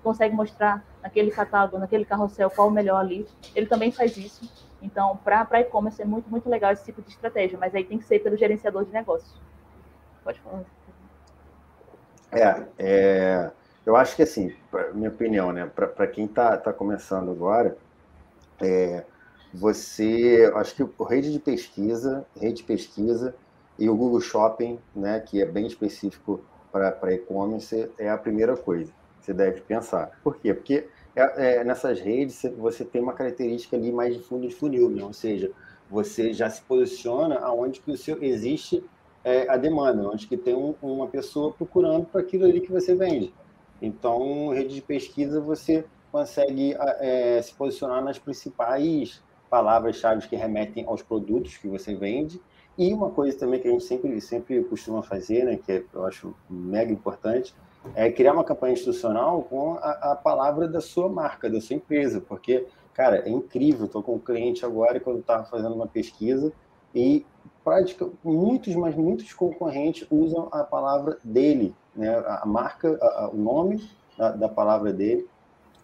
consegue 0.02 0.34
mostrar 0.34 0.84
naquele 1.02 1.30
catálogo, 1.30 1.78
naquele 1.78 2.04
carrossel, 2.04 2.50
qual 2.50 2.68
o 2.68 2.70
melhor 2.70 3.00
ali. 3.00 3.26
Ele 3.54 3.66
também 3.66 3.90
faz 3.90 4.16
isso. 4.16 4.50
Então, 4.82 5.18
para 5.18 5.60
e-commerce 5.60 6.00
é 6.00 6.04
muito, 6.04 6.28
muito 6.30 6.48
legal 6.48 6.72
esse 6.72 6.84
tipo 6.84 7.02
de 7.02 7.10
estratégia, 7.10 7.58
mas 7.58 7.74
aí 7.74 7.84
tem 7.84 7.98
que 7.98 8.04
ser 8.04 8.20
pelo 8.20 8.36
gerenciador 8.36 8.84
de 8.84 8.92
negócios. 8.92 9.34
Pode 10.24 10.40
falar. 10.40 10.64
É, 12.32 12.66
é 12.78 13.50
eu 13.84 13.96
acho 13.96 14.14
que 14.14 14.22
assim, 14.22 14.54
minha 14.94 15.08
opinião, 15.08 15.52
né, 15.52 15.66
para 15.66 16.06
quem 16.06 16.26
está 16.26 16.56
tá 16.56 16.72
começando 16.72 17.30
agora, 17.30 17.76
é, 18.60 19.04
você, 19.52 20.50
acho 20.54 20.74
que 20.74 20.82
o 20.82 21.04
rede 21.04 21.32
de 21.32 21.38
pesquisa, 21.38 22.24
rede 22.38 22.56
de 22.56 22.62
pesquisa 22.62 23.34
e 23.78 23.88
o 23.88 23.96
Google 23.96 24.20
Shopping, 24.20 24.78
né, 24.94 25.20
que 25.20 25.42
é 25.42 25.46
bem 25.46 25.66
específico 25.66 26.40
para 26.70 27.12
e-commerce, 27.12 27.90
é 27.98 28.10
a 28.10 28.18
primeira 28.18 28.56
coisa 28.56 28.92
você 29.20 29.32
deve 29.32 29.60
pensar. 29.60 30.18
Por 30.22 30.36
quê? 30.36 30.54
Porque 30.54 30.88
é, 31.14 31.58
é, 31.60 31.64
nessas 31.64 32.00
redes 32.00 32.42
você 32.56 32.84
tem 32.84 33.02
uma 33.02 33.12
característica 33.12 33.76
ali 33.76 33.92
mais 33.92 34.16
de 34.16 34.22
fundo 34.22 34.46
de 34.46 34.54
funil, 34.54 34.88
né? 34.88 35.04
ou 35.04 35.12
seja, 35.12 35.50
você 35.90 36.32
já 36.32 36.48
se 36.48 36.62
posiciona 36.62 37.38
aonde 37.40 37.80
que 37.80 37.90
o 37.90 37.96
seu 37.96 38.22
existe 38.22 38.84
é, 39.24 39.48
a 39.50 39.56
demanda, 39.56 40.08
onde 40.08 40.26
que 40.26 40.36
tem 40.36 40.54
um, 40.54 40.74
uma 40.80 41.08
pessoa 41.08 41.52
procurando 41.52 42.06
para 42.06 42.20
aquilo 42.20 42.44
ali 42.44 42.60
que 42.60 42.72
você 42.72 42.94
vende. 42.94 43.34
Então, 43.82 44.50
rede 44.50 44.74
de 44.74 44.82
pesquisa 44.82 45.40
você 45.40 45.84
consegue 46.12 46.76
é, 47.00 47.40
se 47.42 47.54
posicionar 47.54 48.02
nas 48.02 48.18
principais 48.18 49.22
palavras-chave 49.48 50.28
que 50.28 50.36
remetem 50.36 50.84
aos 50.86 51.02
produtos 51.02 51.56
que 51.56 51.68
você 51.68 51.94
vende. 51.94 52.40
E 52.78 52.92
uma 52.94 53.10
coisa 53.10 53.36
também 53.36 53.60
que 53.60 53.68
a 53.68 53.70
gente 53.70 53.84
sempre, 53.84 54.20
sempre 54.20 54.62
costuma 54.64 55.02
fazer, 55.02 55.44
né, 55.44 55.56
que 55.56 55.84
eu 55.92 56.04
acho 56.06 56.34
mega 56.48 56.92
importante, 56.92 57.54
é 57.94 58.10
criar 58.10 58.32
uma 58.32 58.44
campanha 58.44 58.74
institucional 58.74 59.42
com 59.42 59.74
a, 59.74 60.12
a 60.12 60.16
palavra 60.16 60.68
da 60.68 60.80
sua 60.80 61.08
marca, 61.08 61.48
da 61.48 61.60
sua 61.60 61.76
empresa, 61.76 62.20
porque, 62.20 62.66
cara, 62.92 63.26
é 63.26 63.30
incrível. 63.30 63.86
Estou 63.86 64.02
com 64.02 64.14
um 64.14 64.18
cliente 64.18 64.64
agora, 64.64 65.00
quando 65.00 65.20
estava 65.20 65.44
fazendo 65.44 65.74
uma 65.74 65.86
pesquisa, 65.86 66.52
e 66.94 67.24
prática, 67.64 68.08
muitos, 68.24 68.74
mas 68.74 68.94
muitos 68.94 69.32
concorrentes 69.32 70.06
usam 70.10 70.48
a 70.50 70.64
palavra 70.64 71.18
dele, 71.22 71.74
né, 71.94 72.16
a 72.26 72.44
marca, 72.46 72.98
a, 73.00 73.24
a, 73.24 73.30
o 73.30 73.36
nome 73.36 73.88
da, 74.16 74.30
da, 74.32 74.48
palavra 74.48 74.92
dele, 74.92 75.26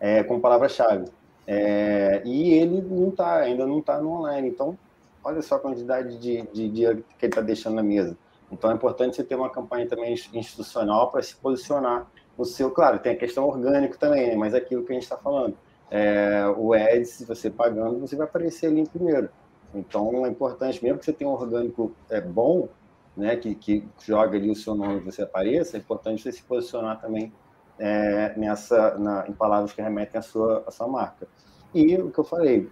é, 0.01 0.23
como 0.25 0.41
palavra-chave. 0.41 1.07
É, 1.47 2.23
e 2.25 2.55
ele 2.55 2.83
não 2.83 3.11
tá, 3.11 3.37
ainda 3.37 3.67
não 3.67 3.79
está 3.79 4.01
no 4.01 4.11
online. 4.11 4.49
Então, 4.49 4.77
olha 5.23 5.41
só 5.43 5.57
a 5.57 5.61
quantidade 5.61 6.19
de, 6.19 6.43
de 6.53 6.69
dinheiro 6.69 7.05
que 7.19 7.27
ele 7.27 7.33
está 7.33 7.41
deixando 7.41 7.77
na 7.77 7.83
mesa. 7.83 8.17
Então, 8.51 8.71
é 8.71 8.75
importante 8.75 9.17
você 9.17 9.25
ter 9.25 9.35
uma 9.35 9.51
campanha 9.51 9.89
também 9.89 10.15
institucional 10.33 11.11
para 11.11 11.23
se 11.23 11.35
posicionar 11.37 12.07
no 12.39 12.45
seu. 12.45 12.71
Claro, 12.71 12.99
tem 12.99 13.13
a 13.13 13.17
questão 13.17 13.45
orgânica 13.45 13.97
também, 13.99 14.29
né, 14.29 14.37
mas 14.37 14.55
aquilo 14.55 14.85
que 14.85 14.93
a 14.93 14.95
gente 14.95 15.03
está 15.03 15.17
falando. 15.17 15.57
É, 15.91 16.47
o 16.57 16.73
Ads, 16.73 17.11
se 17.11 17.25
você 17.25 17.51
pagando, 17.51 18.01
você 18.01 18.17
vai 18.17 18.27
aparecer 18.27 18.67
ali 18.67 18.81
em 18.81 18.87
primeiro. 18.87 19.29
Então, 19.75 20.25
é 20.25 20.29
importante, 20.29 20.83
mesmo 20.83 20.99
que 20.99 21.05
você 21.05 21.13
tenha 21.13 21.29
um 21.29 21.35
orgânico 21.35 21.93
é, 22.09 22.21
bom, 22.21 22.69
né, 23.17 23.37
que, 23.37 23.55
que 23.55 23.89
joga 24.05 24.37
ali 24.37 24.51
o 24.51 24.55
seu 24.55 24.75
nome 24.75 24.99
e 24.99 25.01
você 25.01 25.23
apareça, 25.23 25.77
é 25.77 25.81
importante 25.81 26.23
você 26.23 26.33
se 26.33 26.43
posicionar 26.43 27.01
também 27.01 27.33
é, 27.79 28.35
nessa, 28.37 28.97
na, 28.99 29.27
em 29.29 29.33
palavras 29.33 29.73
que 29.73 29.83
remetem 29.83 30.19
à 30.19 30.23
sua, 30.23 30.65
à 30.67 30.71
sua 30.71 30.87
marca. 30.87 31.27
E 31.75 31.97
o 31.97 32.11
que 32.11 32.19
eu 32.19 32.25
falei, 32.25 32.69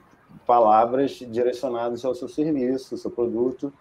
palavras 0.47 1.13
direcionadas 1.13 2.05
ao 2.05 2.15
seu 2.15 2.29
serviço, 2.29 2.95
ao 2.95 2.99
seu 2.99 3.11
produto 3.11 3.73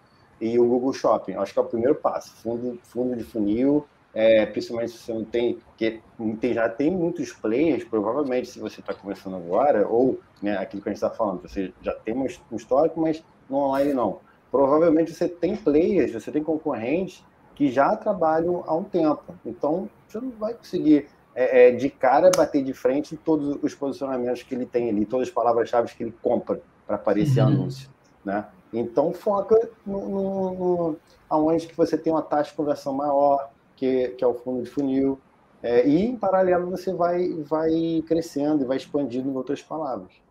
e 0.44 0.58
o 0.58 0.66
Google 0.66 0.92
Shopping. 0.92 1.32
Acho 1.34 1.54
que 1.54 1.58
é 1.58 1.62
o 1.62 1.64
primeiro 1.64 1.94
passo. 1.94 2.30
Fundo, 2.42 2.78
fundo 2.82 3.16
de 3.16 3.24
funil, 3.24 3.86
é, 4.12 4.44
principalmente 4.44 4.92
se 4.92 4.98
você 4.98 5.14
não 5.14 5.24
tem, 5.24 5.58
que 5.76 6.02
tem, 6.38 6.52
já 6.52 6.68
tem 6.68 6.90
muitos 6.90 7.32
players, 7.32 7.82
provavelmente 7.82 8.48
se 8.48 8.58
você 8.58 8.80
está 8.80 8.92
começando 8.92 9.36
agora, 9.36 9.88
ou 9.88 10.20
né, 10.42 10.56
aquilo 10.58 10.82
que 10.82 10.88
a 10.90 10.92
gente 10.92 11.02
está 11.02 11.08
falando, 11.08 11.40
você 11.40 11.72
já 11.80 11.94
tem 11.94 12.14
um 12.14 12.26
histórico, 12.56 13.00
mas 13.00 13.24
no 13.48 13.56
online 13.56 13.94
não. 13.94 14.20
Provavelmente 14.50 15.14
você 15.14 15.26
tem 15.26 15.56
players, 15.56 16.12
você 16.12 16.30
tem 16.30 16.42
concorrentes 16.42 17.24
que 17.54 17.70
já 17.70 17.96
trabalham 17.96 18.62
há 18.66 18.74
um 18.74 18.84
tempo. 18.84 19.34
Então, 19.46 19.88
você 20.06 20.20
não 20.20 20.30
vai 20.30 20.52
conseguir 20.52 21.06
é, 21.34 21.68
é, 21.68 21.70
de 21.72 21.88
cara 21.88 22.30
bater 22.36 22.62
de 22.62 22.74
frente 22.74 23.16
todos 23.16 23.58
os 23.62 23.74
posicionamentos 23.74 24.42
que 24.42 24.54
ele 24.54 24.66
tem 24.66 24.90
ali, 24.90 25.06
todas 25.06 25.28
as 25.28 25.34
palavras-chave 25.34 25.92
que 25.94 26.02
ele 26.02 26.14
compra 26.22 26.60
para 26.86 26.96
aparecer 26.96 27.40
uhum. 27.40 27.48
anúncio. 27.48 27.88
Né? 28.24 28.44
Então, 28.78 29.12
foca 29.12 29.68
no, 29.86 30.08
no, 30.08 30.54
no, 30.54 30.96
aonde 31.28 31.66
que 31.66 31.76
você 31.76 31.96
tem 31.96 32.12
uma 32.12 32.22
taxa 32.22 32.50
de 32.50 32.56
conversão 32.56 32.92
maior, 32.92 33.50
que, 33.76 34.08
que 34.08 34.24
é 34.24 34.26
o 34.26 34.34
fundo 34.34 34.62
de 34.62 34.70
funil. 34.70 35.18
É, 35.62 35.86
e, 35.86 36.04
em 36.04 36.16
paralelo, 36.16 36.70
você 36.70 36.92
vai, 36.92 37.28
vai 37.42 38.04
crescendo 38.06 38.64
e 38.64 38.66
vai 38.66 38.76
expandindo 38.76 39.30
em 39.30 39.34
outras 39.34 39.62
palavras 39.62 40.24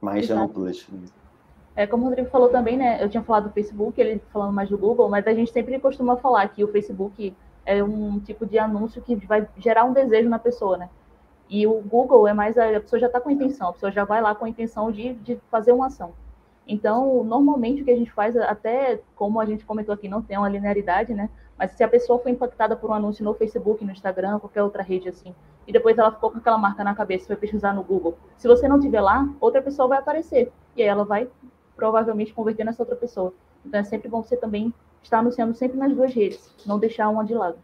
mais 0.00 0.24
Exato. 0.24 0.42
amplas. 0.42 0.86
É, 1.74 1.86
como 1.86 2.04
o 2.04 2.08
Rodrigo 2.08 2.28
falou 2.30 2.48
também, 2.48 2.76
né? 2.76 3.02
Eu 3.02 3.08
tinha 3.08 3.22
falado 3.22 3.48
do 3.48 3.52
Facebook, 3.52 4.00
ele 4.00 4.22
falando 4.32 4.52
mais 4.52 4.68
do 4.68 4.78
Google, 4.78 5.08
mas 5.08 5.26
a 5.26 5.34
gente 5.34 5.52
sempre 5.52 5.78
costuma 5.78 6.16
falar 6.16 6.48
que 6.48 6.64
o 6.64 6.68
Facebook 6.68 7.34
é 7.64 7.82
um 7.82 8.18
tipo 8.20 8.46
de 8.46 8.58
anúncio 8.58 9.02
que 9.02 9.16
vai 9.16 9.46
gerar 9.58 9.84
um 9.84 9.92
desejo 9.92 10.28
na 10.28 10.38
pessoa, 10.38 10.78
né? 10.78 10.88
E 11.48 11.66
o 11.66 11.80
Google 11.80 12.26
é 12.26 12.32
mais 12.32 12.56
a, 12.56 12.76
a 12.76 12.80
pessoa 12.80 12.98
já 12.98 13.06
está 13.06 13.20
com 13.20 13.28
a 13.28 13.32
intenção, 13.32 13.68
a 13.68 13.72
pessoa 13.72 13.92
já 13.92 14.04
vai 14.04 14.22
lá 14.22 14.34
com 14.34 14.44
a 14.44 14.48
intenção 14.48 14.90
de, 14.90 15.14
de 15.14 15.38
fazer 15.50 15.72
uma 15.72 15.86
ação. 15.86 16.12
Então, 16.66 17.22
normalmente 17.22 17.82
o 17.82 17.84
que 17.84 17.90
a 17.90 17.96
gente 17.96 18.10
faz, 18.10 18.36
até 18.36 19.00
como 19.14 19.40
a 19.40 19.46
gente 19.46 19.64
comentou 19.64 19.94
aqui, 19.94 20.08
não 20.08 20.20
tem 20.20 20.36
uma 20.36 20.48
linearidade, 20.48 21.14
né? 21.14 21.30
Mas 21.56 21.72
se 21.72 21.84
a 21.84 21.88
pessoa 21.88 22.18
foi 22.18 22.32
impactada 22.32 22.76
por 22.76 22.90
um 22.90 22.94
anúncio 22.94 23.24
no 23.24 23.34
Facebook, 23.34 23.84
no 23.84 23.92
Instagram, 23.92 24.38
qualquer 24.38 24.62
outra 24.62 24.82
rede 24.82 25.08
assim, 25.08 25.34
e 25.66 25.72
depois 25.72 25.96
ela 25.96 26.12
ficou 26.12 26.30
com 26.30 26.38
aquela 26.38 26.58
marca 26.58 26.84
na 26.84 26.94
cabeça, 26.94 27.26
foi 27.26 27.36
pesquisar 27.36 27.72
no 27.72 27.82
Google, 27.82 28.16
se 28.36 28.46
você 28.46 28.68
não 28.68 28.80
tiver 28.80 29.00
lá, 29.00 29.28
outra 29.40 29.62
pessoa 29.62 29.88
vai 29.88 29.98
aparecer. 29.98 30.52
E 30.76 30.82
aí 30.82 30.88
ela 30.88 31.04
vai 31.04 31.28
provavelmente 31.74 32.34
converter 32.34 32.64
nessa 32.64 32.82
outra 32.82 32.96
pessoa. 32.96 33.32
Então 33.64 33.80
é 33.80 33.84
sempre 33.84 34.08
bom 34.08 34.22
você 34.22 34.36
também 34.36 34.72
estar 35.02 35.20
anunciando 35.20 35.54
sempre 35.54 35.78
nas 35.78 35.94
duas 35.94 36.12
redes, 36.12 36.52
não 36.66 36.78
deixar 36.78 37.08
uma 37.08 37.24
de 37.24 37.34
lado. 37.34 37.58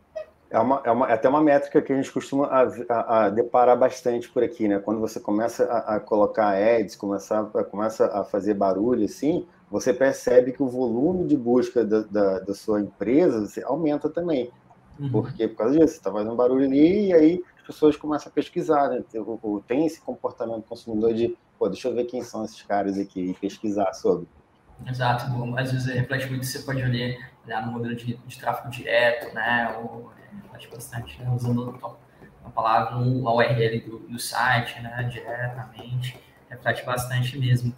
É, 0.53 0.59
uma, 0.59 0.83
é, 0.85 0.91
uma, 0.91 1.09
é 1.09 1.15
até 1.15 1.31
uma 1.31 1.43
métrica 1.43 1.81
que 1.81 1.91
a 1.95 1.97
gente 1.97 2.13
costuma 2.13 2.47
a, 2.47 2.69
a, 2.91 3.25
a 3.25 3.31
deparar 3.31 3.79
bastante 3.79 4.29
por 4.29 4.43
aqui, 4.43 4.69
né? 4.69 4.79
Quando 4.79 5.01
você 5.01 5.19
começa 5.19 5.65
a, 5.65 5.97
a 5.97 6.01
colocar 6.01 6.51
ads, 6.55 6.95
começa, 6.95 7.43
começa 7.71 8.07
a 8.07 8.23
fazer 8.23 8.53
barulho 8.53 9.07
assim, 9.07 9.47
você 9.71 9.95
percebe 9.95 10.53
que 10.53 10.63
o 10.63 10.69
volume 10.69 11.27
de 11.27 11.39
busca 11.39 11.83
da, 11.83 12.03
da, 12.03 12.39
da 12.41 12.55
sua 12.55 12.83
empresa 12.83 13.49
aumenta 13.65 14.11
também. 14.11 14.51
Uhum. 15.01 15.11
Porque 15.11 15.49
por 15.49 15.57
causa 15.57 15.73
disso, 15.73 15.95
você 15.95 15.99
está 15.99 16.13
fazendo 16.13 16.37
barulho 16.37 16.67
ali 16.67 17.07
e 17.07 17.15
aí 17.15 17.45
as 17.59 17.67
pessoas 17.67 17.97
começam 17.97 18.31
a 18.31 18.35
pesquisar, 18.35 18.91
né? 18.91 19.03
Tem 19.67 19.87
esse 19.87 20.03
comportamento 20.03 20.65
consumidor 20.65 21.15
de, 21.15 21.35
pô, 21.59 21.67
deixa 21.67 21.89
eu 21.89 21.95
ver 21.95 22.05
quem 22.05 22.23
são 22.23 22.45
esses 22.45 22.61
caras 22.61 22.99
aqui 22.99 23.31
e 23.31 23.35
pesquisar 23.35 23.95
sobre. 23.95 24.29
Exato, 24.87 25.25
às 25.57 25.73
vezes 25.73 25.87
reflete 25.87 26.29
muito, 26.29 26.45
você 26.45 26.59
pode 26.59 26.83
olhar, 26.83 27.17
olhar 27.47 27.65
no 27.65 27.73
modelo 27.73 27.95
de, 27.95 28.17
de 28.17 28.39
tráfego 28.39 28.69
direto, 28.69 29.35
né? 29.35 29.79
Ou 29.83 30.11
reflete 30.43 30.69
bastante, 30.71 31.21
né? 31.21 31.31
usando 31.35 31.79
a 32.45 32.51
palavra, 32.51 32.95
a 32.95 32.99
URL 32.99 33.81
do, 33.81 33.99
do 34.01 34.19
site, 34.19 34.81
né? 34.81 35.09
Diretamente, 35.11 36.19
reflete 36.49 36.85
bastante 36.85 37.39
mesmo 37.39 37.75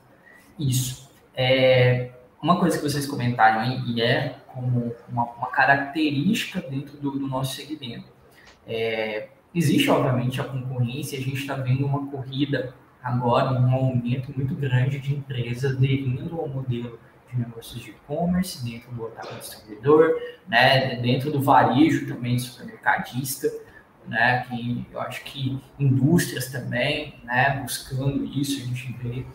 isso. 0.59 1.11
É, 1.35 2.11
uma 2.43 2.59
coisa 2.59 2.77
que 2.77 2.83
vocês 2.83 3.07
comentaram 3.07 3.61
aí, 3.61 3.81
e 3.87 4.03
é 4.03 4.37
como 4.49 4.95
uma, 5.09 5.25
uma 5.33 5.49
característica 5.49 6.61
dentro 6.61 6.97
do, 6.99 7.12
do 7.12 7.27
nosso 7.27 7.57
segmento. 7.57 8.07
É, 8.67 9.29
existe, 9.55 9.90
obviamente, 9.90 10.40
a 10.40 10.45
concorrência, 10.45 11.19
a 11.19 11.23
gente 11.23 11.40
está 11.40 11.55
vendo 11.55 11.87
uma 11.87 12.07
corrida 12.07 12.75
agora, 13.03 13.53
um 13.53 13.73
aumento 13.75 14.33
muito 14.35 14.55
grande 14.55 14.99
de 14.99 15.14
empresas 15.14 15.77
aderindo 15.77 16.40
ao 16.40 16.49
modelo 16.49 16.99
de 17.35 17.40
negócios 17.40 17.83
de 17.83 17.90
e-commerce, 17.90 18.64
dentro 18.64 18.92
do 18.92 19.07
atacante 19.07 19.40
distribuidor, 19.40 20.14
né, 20.47 20.97
dentro 20.97 21.31
do 21.31 21.42
varejo 21.42 22.07
também, 22.07 22.38
supermercadista, 22.38 23.51
né, 24.07 24.44
que 24.44 24.87
eu 24.92 25.01
acho 25.01 25.25
que 25.25 25.61
indústrias 25.79 26.47
também, 26.51 27.14
né, 27.25 27.61
buscando 27.61 28.25
isso, 28.25 28.62
a 28.62 28.66
gente 28.66 28.92
vê 29.03 29.27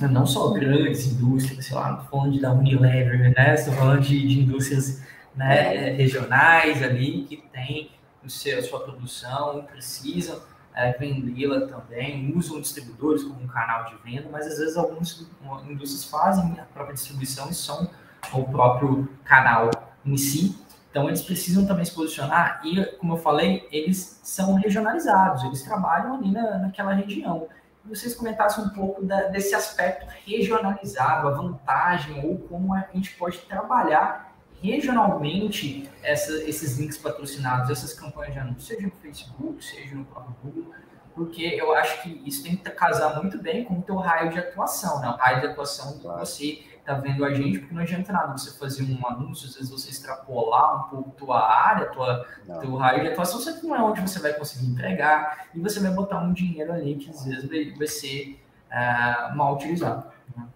não 0.00 0.26
só 0.26 0.50
grandes 0.52 1.06
indústrias, 1.06 1.66
sei 1.66 1.76
lá, 1.76 1.98
falando 2.10 2.40
da 2.40 2.52
Unilever, 2.52 3.32
né? 3.36 3.54
Estou 3.54 3.72
falando 3.74 4.00
de, 4.00 4.26
de 4.26 4.40
indústrias 4.40 5.00
né, 5.36 5.92
regionais 5.92 6.82
ali 6.82 7.24
que 7.28 7.36
têm 7.52 7.92
o 8.24 8.28
seu, 8.28 8.58
a 8.58 8.62
sua 8.62 8.80
produção, 8.80 9.64
precisam 9.70 10.42
é, 10.74 10.92
vendê-la 10.92 11.66
também, 11.66 12.32
usam 12.36 12.60
distribuidores 12.60 13.22
como 13.22 13.42
um 13.42 13.46
canal 13.46 13.84
de 13.86 13.96
venda, 14.02 14.28
mas 14.30 14.46
às 14.46 14.58
vezes 14.58 14.76
algumas 14.76 15.26
indústrias 15.68 16.04
fazem 16.04 16.58
a 16.58 16.64
própria 16.64 16.94
distribuição 16.94 17.48
e 17.50 17.54
são 17.54 17.88
o 18.32 18.44
próprio 18.44 19.08
canal 19.24 19.70
em 20.04 20.16
si. 20.16 20.58
Então 20.90 21.08
eles 21.08 21.22
precisam 21.22 21.66
também 21.66 21.84
se 21.84 21.94
posicionar 21.94 22.60
e, 22.64 22.84
como 22.98 23.14
eu 23.14 23.18
falei, 23.18 23.66
eles 23.70 24.20
são 24.22 24.54
regionalizados, 24.54 25.42
eles 25.44 25.62
trabalham 25.62 26.14
ali 26.14 26.30
na, 26.30 26.58
naquela 26.58 26.92
região 26.92 27.48
vocês 27.84 28.14
comentassem 28.14 28.64
um 28.64 28.70
pouco 28.70 29.04
da, 29.04 29.24
desse 29.24 29.54
aspecto 29.54 30.06
regionalizado, 30.24 31.28
a 31.28 31.32
vantagem 31.32 32.24
ou 32.24 32.38
como 32.38 32.74
a 32.74 32.86
gente 32.92 33.14
pode 33.16 33.38
trabalhar 33.40 34.33
regionalmente 34.70 35.88
essa, 36.02 36.32
esses 36.44 36.78
links 36.78 36.96
patrocinados, 36.96 37.70
essas 37.70 37.92
campanhas 37.92 38.32
de 38.32 38.40
anúncio, 38.40 38.62
seja 38.62 38.86
no 38.86 38.92
Facebook, 38.92 39.64
seja 39.64 39.94
no 39.94 40.04
próprio 40.04 40.34
Google, 40.42 40.72
porque 41.14 41.42
eu 41.42 41.74
acho 41.74 42.02
que 42.02 42.22
isso 42.26 42.42
tem 42.42 42.56
que 42.56 42.70
casar 42.70 43.20
muito 43.20 43.40
bem 43.40 43.64
com 43.64 43.78
o 43.78 43.82
teu 43.82 43.96
raio 43.96 44.30
de 44.30 44.38
atuação, 44.38 45.00
né? 45.00 45.08
O 45.08 45.16
raio 45.16 45.40
de 45.40 45.46
atuação 45.46 45.98
que 45.98 46.06
você 46.06 46.64
está 46.78 46.94
vendo 46.94 47.24
a 47.24 47.32
gente, 47.32 47.60
porque 47.60 47.74
não 47.74 47.82
adianta 47.82 48.12
nada 48.12 48.32
você 48.32 48.58
fazer 48.58 48.82
um 48.82 49.06
anúncio, 49.06 49.48
às 49.48 49.54
vezes 49.54 49.70
você 49.70 49.90
extrapolar 49.90 50.86
um 50.86 50.88
pouco 50.90 51.10
tua 51.12 51.40
área, 51.40 51.86
tua, 51.86 52.26
teu 52.60 52.74
raio 52.76 53.02
de 53.02 53.08
atuação, 53.08 53.40
você 53.40 53.52
não 53.66 53.76
é 53.76 53.82
onde 53.82 54.00
você 54.00 54.18
vai 54.18 54.34
conseguir 54.34 54.66
entregar 54.66 55.48
e 55.54 55.60
você 55.60 55.78
vai 55.80 55.92
botar 55.92 56.18
um 56.18 56.32
dinheiro 56.32 56.72
ali 56.72 56.96
que 56.96 57.10
às 57.10 57.24
vezes 57.24 57.48
vai, 57.48 57.70
vai 57.70 57.86
ser 57.86 58.40
uh, 58.70 59.36
mal 59.36 59.54
utilizado. 59.54 60.06
Né? 60.36 60.46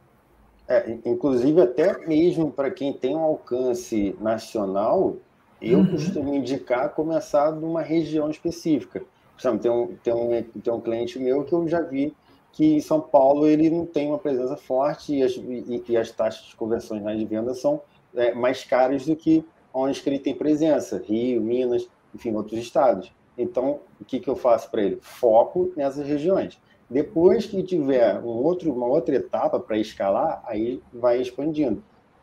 É, 0.69 0.99
inclusive, 1.07 1.63
até 1.63 2.07
mesmo 2.07 2.51
para 2.53 2.71
quem 2.71 2.93
tem 2.93 3.17
um 3.17 3.21
alcance 3.21 4.15
nacional, 4.21 5.17
eu 5.63 5.79
uhum. 5.79 5.91
costumo 5.93 6.35
indicar 6.35 6.95
começar 6.95 7.51
numa 7.53 7.81
região 7.81 8.31
específica. 8.31 9.01
Por 9.01 9.41
exemplo, 9.41 9.59
tem 9.61 9.71
um, 9.71 9.97
tem, 10.03 10.13
um, 10.13 10.61
tem 10.61 10.73
um 10.73 10.81
cliente 10.81 11.19
meu 11.19 11.43
que 11.45 11.55
eu 11.55 11.67
já 11.67 11.81
vi 11.81 12.15
que 12.53 12.75
em 12.75 12.81
São 12.81 13.01
Paulo 13.01 13.47
ele 13.47 13.71
não 13.71 13.87
tem 13.87 14.09
uma 14.09 14.19
presença 14.19 14.57
forte 14.57 15.15
e 15.15 15.23
as, 15.23 15.33
e, 15.33 15.85
e 15.89 15.97
as 15.97 16.11
taxas 16.11 16.45
de 16.47 16.57
conversões 16.57 17.03
de 17.17 17.25
venda 17.25 17.55
são 17.55 17.81
é, 18.15 18.35
mais 18.35 18.65
caras 18.65 19.07
do 19.07 19.15
que 19.15 19.45
onde 19.73 20.01
que 20.03 20.09
ele 20.09 20.19
tem 20.19 20.35
presença, 20.35 21.03
Rio, 21.07 21.41
Minas, 21.41 21.89
enfim, 22.15 22.35
outros 22.35 22.59
estados. 22.59 23.13
Então, 23.37 23.81
o 24.01 24.05
que, 24.05 24.19
que 24.19 24.29
eu 24.29 24.35
faço 24.35 24.71
para 24.71 24.83
ele? 24.83 24.99
Foco 25.01 25.73
nessas 25.77 26.07
regiões. 26.07 26.59
Depois 26.89 27.45
que 27.47 27.63
tiver 27.63 28.19
um 28.21 28.29
outro, 28.29 28.73
uma 28.73 28.87
outra 28.87 29.15
etapa 29.15 29.61
para 29.61 29.77
escalar, 29.77 30.43
aí 30.47 30.83
vai 30.93 31.21
expandindo. 31.21 31.83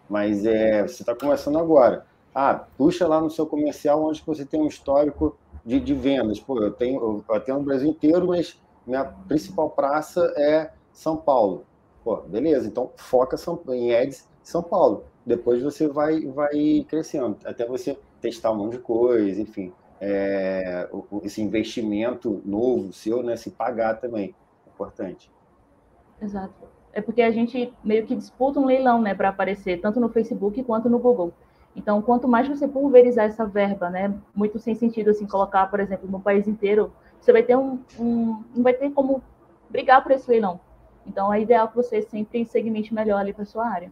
Mas 0.10 0.45
é, 0.45 0.82
você 0.82 1.04
está 1.04 1.15
começando 1.15 1.58
agora. 1.58 2.06
Ah, 2.34 2.65
puxa 2.78 3.08
lá 3.08 3.21
no 3.21 3.30
seu 3.30 3.45
comercial 3.45 4.04
onde 4.04 4.23
você 4.25 4.45
tem 4.45 4.62
um 4.62 4.67
histórico 4.67 5.38
de, 5.63 5.80
de 5.80 5.93
vendas. 5.93 6.39
Pô, 6.39 6.62
eu 6.62 6.71
tenho, 6.71 7.23
eu 7.28 7.36
atendo 7.36 7.60
o 7.60 7.63
Brasil 7.63 7.89
inteiro, 7.89 8.28
mas 8.28 8.60
minha 8.86 9.06
principal 9.06 9.69
praça 9.69 10.34
é 10.38 10.71
São 10.91 11.15
Paulo. 11.15 11.63
Pô, 12.04 12.17
beleza, 12.17 12.67
então 12.67 12.91
foca 12.97 13.36
em 13.69 13.95
ads 13.95 14.28
São 14.43 14.62
Paulo. 14.62 15.06
Depois 15.25 15.62
você 15.62 15.88
vai, 15.88 16.21
vai 16.25 16.86
crescendo, 16.88 17.38
até 17.45 17.65
você 17.65 17.97
testar 18.21 18.51
um 18.51 18.58
monte 18.58 18.73
de 18.73 18.80
coisa, 18.80 19.41
enfim. 19.41 19.71
É, 19.99 20.88
esse 21.23 21.41
investimento 21.41 22.41
novo 22.45 22.91
seu, 22.93 23.23
né, 23.23 23.36
se 23.36 23.49
pagar 23.49 23.95
também. 23.95 24.36
É 24.75 24.83
importante. 24.83 25.31
Exato. 26.21 26.53
É 26.93 27.01
porque 27.01 27.21
a 27.21 27.31
gente 27.31 27.73
meio 27.83 28.05
que 28.05 28.15
disputa 28.15 28.59
um 28.59 28.65
leilão, 28.65 29.01
né, 29.01 29.13
para 29.13 29.29
aparecer 29.29 29.81
tanto 29.81 29.99
no 29.99 30.09
Facebook 30.09 30.63
quanto 30.63 30.89
no 30.89 30.99
Google. 30.99 31.33
Então, 31.75 32.01
quanto 32.01 32.27
mais 32.27 32.47
você 32.47 32.67
pulverizar 32.67 33.25
essa 33.25 33.45
verba, 33.45 33.89
né, 33.89 34.13
muito 34.33 34.57
sem 34.59 34.75
sentido 34.75 35.09
assim 35.09 35.27
colocar, 35.27 35.69
por 35.69 35.79
exemplo, 35.79 36.09
no 36.09 36.21
país 36.21 36.47
inteiro 36.47 36.91
você 37.19 37.33
vai 37.33 37.43
ter 37.43 37.57
um, 37.57 37.79
um 37.99 38.43
não 38.55 38.63
vai 38.63 38.73
ter 38.73 38.91
como 38.91 39.21
brigar 39.69 40.03
por 40.03 40.11
esse 40.11 40.29
leilão. 40.29 40.59
Então 41.07 41.33
é 41.33 41.41
ideal 41.41 41.67
que 41.67 41.75
você 41.75 42.01
sempre 42.01 42.45
segmente 42.45 42.93
melhor 42.93 43.19
ali 43.19 43.33
para 43.33 43.45
sua 43.45 43.67
área. 43.67 43.91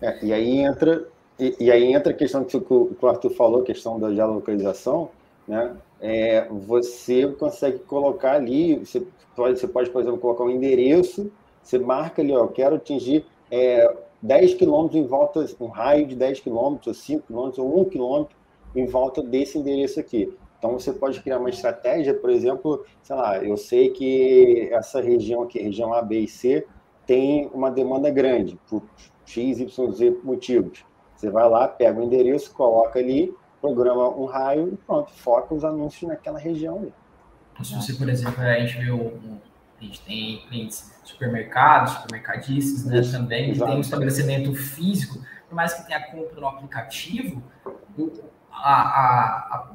É, 0.00 0.24
e 0.24 0.32
aí 0.32 0.58
entra 0.58 1.06
e, 1.38 1.56
e, 1.60 1.70
aí 1.70 1.92
entra 1.92 2.12
a 2.12 2.16
questão 2.16 2.44
que 2.44 2.56
o, 2.56 2.96
o 3.00 3.06
Arthur 3.06 3.30
falou, 3.30 3.60
a 3.60 3.64
questão 3.64 4.00
da 4.00 4.12
geolocalização, 4.12 5.10
né? 5.46 5.76
É, 6.00 6.46
você 6.50 7.26
consegue 7.28 7.78
colocar 7.80 8.32
ali, 8.32 8.76
você 8.76 9.02
pode, 9.34 9.58
você 9.58 9.66
pode, 9.66 9.90
por 9.90 10.02
exemplo, 10.02 10.18
colocar 10.18 10.44
um 10.44 10.50
endereço, 10.50 11.30
você 11.62 11.78
marca 11.78 12.22
ali, 12.22 12.32
ó, 12.32 12.46
quero 12.46 12.76
atingir 12.76 13.24
é, 13.50 13.92
10 14.22 14.54
quilômetros 14.54 15.00
em 15.00 15.06
volta, 15.06 15.46
um 15.60 15.66
raio 15.66 16.06
de 16.06 16.14
10 16.14 16.40
quilômetros, 16.40 16.98
5 16.98 17.26
quilômetros, 17.26 17.58
ou 17.58 17.80
1 17.80 17.84
quilômetro 17.86 18.36
em 18.74 18.86
volta 18.86 19.22
desse 19.22 19.58
endereço 19.58 19.98
aqui. 19.98 20.32
Então 20.58 20.72
você 20.72 20.92
pode 20.92 21.20
criar 21.20 21.38
uma 21.38 21.50
estratégia, 21.50 22.14
por 22.14 22.30
exemplo, 22.30 22.84
sei 23.02 23.16
lá, 23.16 23.42
eu 23.42 23.56
sei 23.56 23.90
que 23.90 24.68
essa 24.72 25.00
região 25.00 25.42
aqui, 25.42 25.60
região 25.60 25.92
A, 25.92 26.02
B 26.02 26.20
e 26.20 26.28
C, 26.28 26.66
tem 27.06 27.48
uma 27.52 27.70
demanda 27.70 28.10
grande 28.10 28.58
por 28.68 28.82
X, 29.24 29.60
Y, 29.60 29.92
Z 29.92 30.18
motivos. 30.24 30.84
Você 31.14 31.30
vai 31.30 31.48
lá, 31.48 31.68
pega 31.68 31.98
o 31.98 32.02
endereço, 32.02 32.52
coloca 32.52 32.98
ali, 32.98 33.34
programa 33.66 34.08
um 34.08 34.26
raio 34.26 34.72
e 34.72 34.76
pronto, 34.76 35.12
foca 35.12 35.54
os 35.54 35.64
anúncios 35.64 36.08
naquela 36.08 36.38
região 36.38 36.78
ali. 36.78 36.94
Se 37.62 37.74
você, 37.74 37.94
por 37.94 38.08
exemplo, 38.08 38.42
a 38.42 38.60
gente 38.60 38.78
vê 38.78 38.90
o, 38.90 39.40
a 39.80 39.84
gente 39.84 40.00
tem 40.02 40.38
clientes 40.48 40.94
supermercados, 41.02 41.92
supermercadistas, 41.94 42.84
né, 42.84 43.00
também, 43.10 43.52
que 43.52 43.58
tem 43.58 43.76
um 43.76 43.80
estabelecimento 43.80 44.54
físico, 44.54 45.18
por 45.48 45.54
mais 45.54 45.74
que 45.74 45.86
tenha 45.86 46.00
compra 46.10 46.40
no 46.40 46.46
aplicativo, 46.46 47.42
a, 48.50 48.72
a, 48.72 49.14
a, 49.54 49.70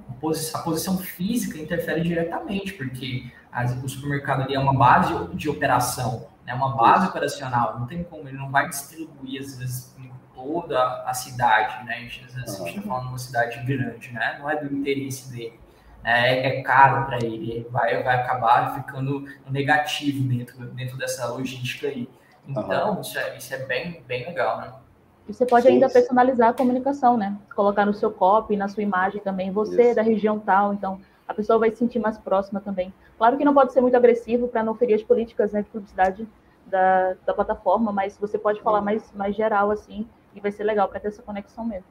a 0.54 0.60
posição 0.60 0.98
física 0.98 1.58
interfere 1.58 2.02
diretamente, 2.02 2.74
porque 2.74 3.32
as, 3.52 3.76
o 3.84 3.90
supermercado 3.90 4.44
ali 4.44 4.56
é 4.56 4.60
uma 4.60 4.74
base 4.74 5.14
de 5.36 5.50
operação, 5.50 6.28
é 6.46 6.52
né, 6.52 6.54
uma 6.54 6.76
base 6.76 7.08
operacional, 7.08 7.80
não 7.80 7.88
tem 7.88 8.04
como, 8.04 8.28
ele 8.28 8.38
não 8.38 8.50
vai 8.50 8.70
distribuir, 8.70 9.42
às 9.42 9.58
vezes, 9.58 9.96
toda 10.42 11.04
a 11.06 11.14
cidade, 11.14 11.86
né? 11.86 11.96
A 11.96 12.00
gente, 12.00 12.26
está 12.26 12.82
falando 12.82 13.04
de 13.04 13.10
uma 13.10 13.18
cidade 13.18 13.60
grande, 13.66 14.12
né? 14.12 14.38
Não 14.40 14.50
é 14.50 14.56
do 14.56 14.74
interesse 14.76 15.32
dele. 15.32 15.60
Né, 16.04 16.40
é, 16.40 16.60
é 16.60 16.62
caro 16.64 17.06
para 17.06 17.18
ele, 17.24 17.68
vai, 17.70 18.02
vai 18.02 18.16
acabar 18.16 18.74
ficando 18.74 19.24
negativo 19.50 20.28
dentro, 20.28 20.66
dentro 20.72 20.98
dessa 20.98 21.28
logística 21.28 21.88
aí. 21.88 22.10
Então, 22.48 22.96
uhum. 22.96 23.02
isso, 23.02 23.20
é, 23.20 23.38
isso 23.38 23.54
é 23.54 23.66
bem, 23.66 24.04
bem 24.08 24.26
legal, 24.26 24.60
né? 24.60 24.74
E 25.28 25.34
você 25.34 25.46
pode 25.46 25.68
ainda 25.68 25.88
personalizar 25.88 26.50
a 26.50 26.54
comunicação, 26.54 27.16
né? 27.16 27.38
Colocar 27.56 27.86
no 27.86 27.94
seu 27.94 28.10
copy, 28.10 28.58
na 28.58 28.68
sua 28.68 28.82
imagem 28.82 29.22
também, 29.22 29.52
você 29.52 29.88
Isso. 29.88 29.96
da 29.96 30.02
região 30.02 30.40
tal, 30.40 30.74
então 30.74 31.00
a 31.28 31.34
pessoa 31.34 31.60
vai 31.60 31.70
se 31.70 31.78
sentir 31.78 32.00
mais 32.00 32.18
próxima 32.18 32.60
também. 32.60 32.92
Claro 33.18 33.38
que 33.38 33.46
não 33.46 33.54
pode 33.54 33.72
ser 33.72 33.82
muito 33.82 33.96
agressivo 33.96 34.48
para 34.48 34.64
não 34.64 34.74
ferir 34.74 34.96
as 34.96 35.04
políticas 35.04 35.54
né, 35.54 35.62
de 35.62 35.70
publicidade 35.70 36.28
da, 36.66 37.16
da 37.26 37.34
plataforma, 37.34 37.92
mas 37.92 38.18
você 38.18 38.38
pode 38.38 38.62
falar 38.62 38.82
mais, 38.82 39.12
mais 39.14 39.36
geral 39.36 39.70
assim, 39.70 40.08
e 40.36 40.39
vai 40.39 40.52
ser 40.52 40.63
legal 40.63 40.88
para 40.88 41.00
ter 41.00 41.10
essa 41.10 41.22
conexão 41.22 41.65
mesmo. 41.65 41.86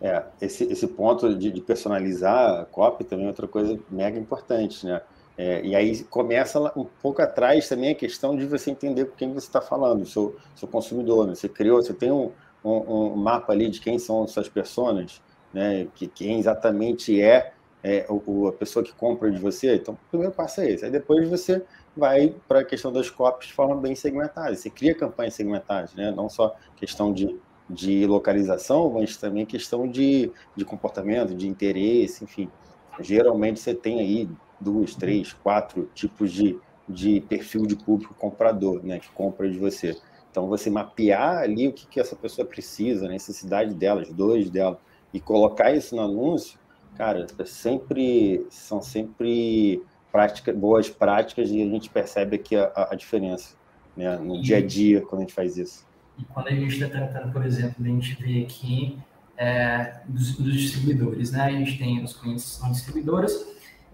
É, 0.00 0.24
esse, 0.40 0.64
esse 0.64 0.86
ponto 0.86 1.34
de, 1.34 1.50
de 1.50 1.60
personalizar 1.60 2.60
a 2.60 2.64
copy 2.64 3.04
também 3.04 3.26
é 3.26 3.28
outra 3.28 3.46
coisa 3.46 3.78
mega 3.90 4.18
importante, 4.18 4.86
né? 4.86 5.00
É, 5.42 5.64
e 5.64 5.74
aí 5.74 6.04
começa 6.04 6.60
um 6.76 6.84
pouco 6.84 7.22
atrás 7.22 7.66
também 7.66 7.92
a 7.92 7.94
questão 7.94 8.36
de 8.36 8.44
você 8.44 8.70
entender 8.70 9.06
com 9.06 9.16
quem 9.16 9.32
você 9.32 9.46
está 9.46 9.62
falando, 9.62 10.04
seu, 10.04 10.36
seu 10.54 10.68
consumidor. 10.68 11.26
Né? 11.26 11.34
Você 11.34 11.48
criou, 11.48 11.82
você 11.82 11.94
tem 11.94 12.12
um, 12.12 12.30
um, 12.62 13.12
um, 13.12 13.16
mapa 13.16 13.50
ali 13.50 13.70
de 13.70 13.80
quem 13.80 13.98
são 13.98 14.26
suas 14.26 14.50
pessoas, 14.50 15.22
né? 15.50 15.88
que 15.94 16.06
quem 16.06 16.38
exatamente 16.38 17.22
é, 17.22 17.54
é 17.82 18.04
o, 18.10 18.48
a 18.48 18.52
pessoa 18.52 18.84
que 18.84 18.92
compra 18.92 19.30
de 19.30 19.38
você. 19.38 19.76
Então, 19.76 19.94
o 19.94 20.10
primeiro 20.10 20.34
passo 20.34 20.60
é 20.60 20.72
esse. 20.72 20.84
Aí 20.84 20.90
depois 20.90 21.26
você 21.26 21.64
vai 21.96 22.34
para 22.46 22.60
a 22.60 22.64
questão 22.64 22.92
das 22.92 23.08
copies 23.08 23.48
de 23.48 23.54
forma 23.54 23.76
bem 23.76 23.94
segmentada. 23.94 24.54
Você 24.54 24.68
cria 24.68 24.94
campanhas 24.94 25.32
segmentadas, 25.32 25.94
né? 25.94 26.10
não 26.10 26.28
só 26.28 26.54
questão 26.76 27.14
de, 27.14 27.34
de 27.70 28.04
localização, 28.06 28.90
mas 28.90 29.16
também 29.16 29.46
questão 29.46 29.88
de, 29.88 30.30
de 30.56 30.64
comportamento, 30.64 31.34
de 31.34 31.48
interesse, 31.48 32.24
enfim. 32.24 32.50
Geralmente 33.00 33.60
você 33.60 33.72
tem 33.72 34.00
aí 34.00 34.28
duas, 34.60 34.94
três, 34.94 35.32
quatro 35.32 35.88
tipos 35.94 36.32
de, 36.32 36.58
de 36.88 37.20
perfil 37.22 37.62
de 37.62 37.76
público 37.76 38.12
comprador, 38.14 38.84
né, 38.84 38.98
que 38.98 39.10
compra 39.12 39.48
de 39.48 39.58
você. 39.58 39.96
Então, 40.30 40.48
você 40.48 40.68
mapear 40.68 41.38
ali 41.38 41.68
o 41.68 41.72
que, 41.72 41.86
que 41.86 42.00
essa 42.00 42.14
pessoa 42.14 42.46
precisa, 42.46 43.06
a 43.06 43.08
necessidade 43.08 43.74
dela, 43.74 44.02
as 44.02 44.10
dores 44.10 44.50
dela, 44.50 44.78
e 45.12 45.20
colocar 45.20 45.72
isso 45.72 45.96
no 45.96 46.02
anúncio, 46.02 46.58
cara, 46.96 47.26
é 47.38 47.44
sempre, 47.44 48.46
são 48.50 48.82
sempre 48.82 49.82
prática, 50.12 50.52
boas 50.52 50.88
práticas 50.88 51.50
e 51.50 51.62
a 51.62 51.66
gente 51.66 51.88
percebe 51.88 52.36
aqui 52.36 52.56
a, 52.56 52.88
a 52.90 52.94
diferença 52.94 53.56
né, 53.96 54.16
no 54.18 54.40
dia 54.40 54.58
a 54.58 54.66
dia 54.66 55.00
quando 55.00 55.22
a 55.22 55.24
gente 55.24 55.34
faz 55.34 55.56
isso. 55.56 55.86
E 56.20 56.24
quando 56.32 56.48
a 56.48 56.50
gente 56.50 56.74
está 56.74 56.88
tratando, 56.88 57.32
por 57.32 57.44
exemplo, 57.44 57.84
a 57.84 57.88
gente 57.88 58.22
vê 58.22 58.42
aqui 58.42 58.98
é, 59.36 60.00
dos, 60.06 60.36
dos, 60.36 60.52
distribuidores, 60.52 61.32
né? 61.32 61.44
A 61.44 61.50
gente 61.50 61.78
tem 61.78 62.04
os 62.04 62.12
clientes 62.12 62.44
que 62.44 62.50
são 62.50 62.70
distribuidoras, 62.70 63.46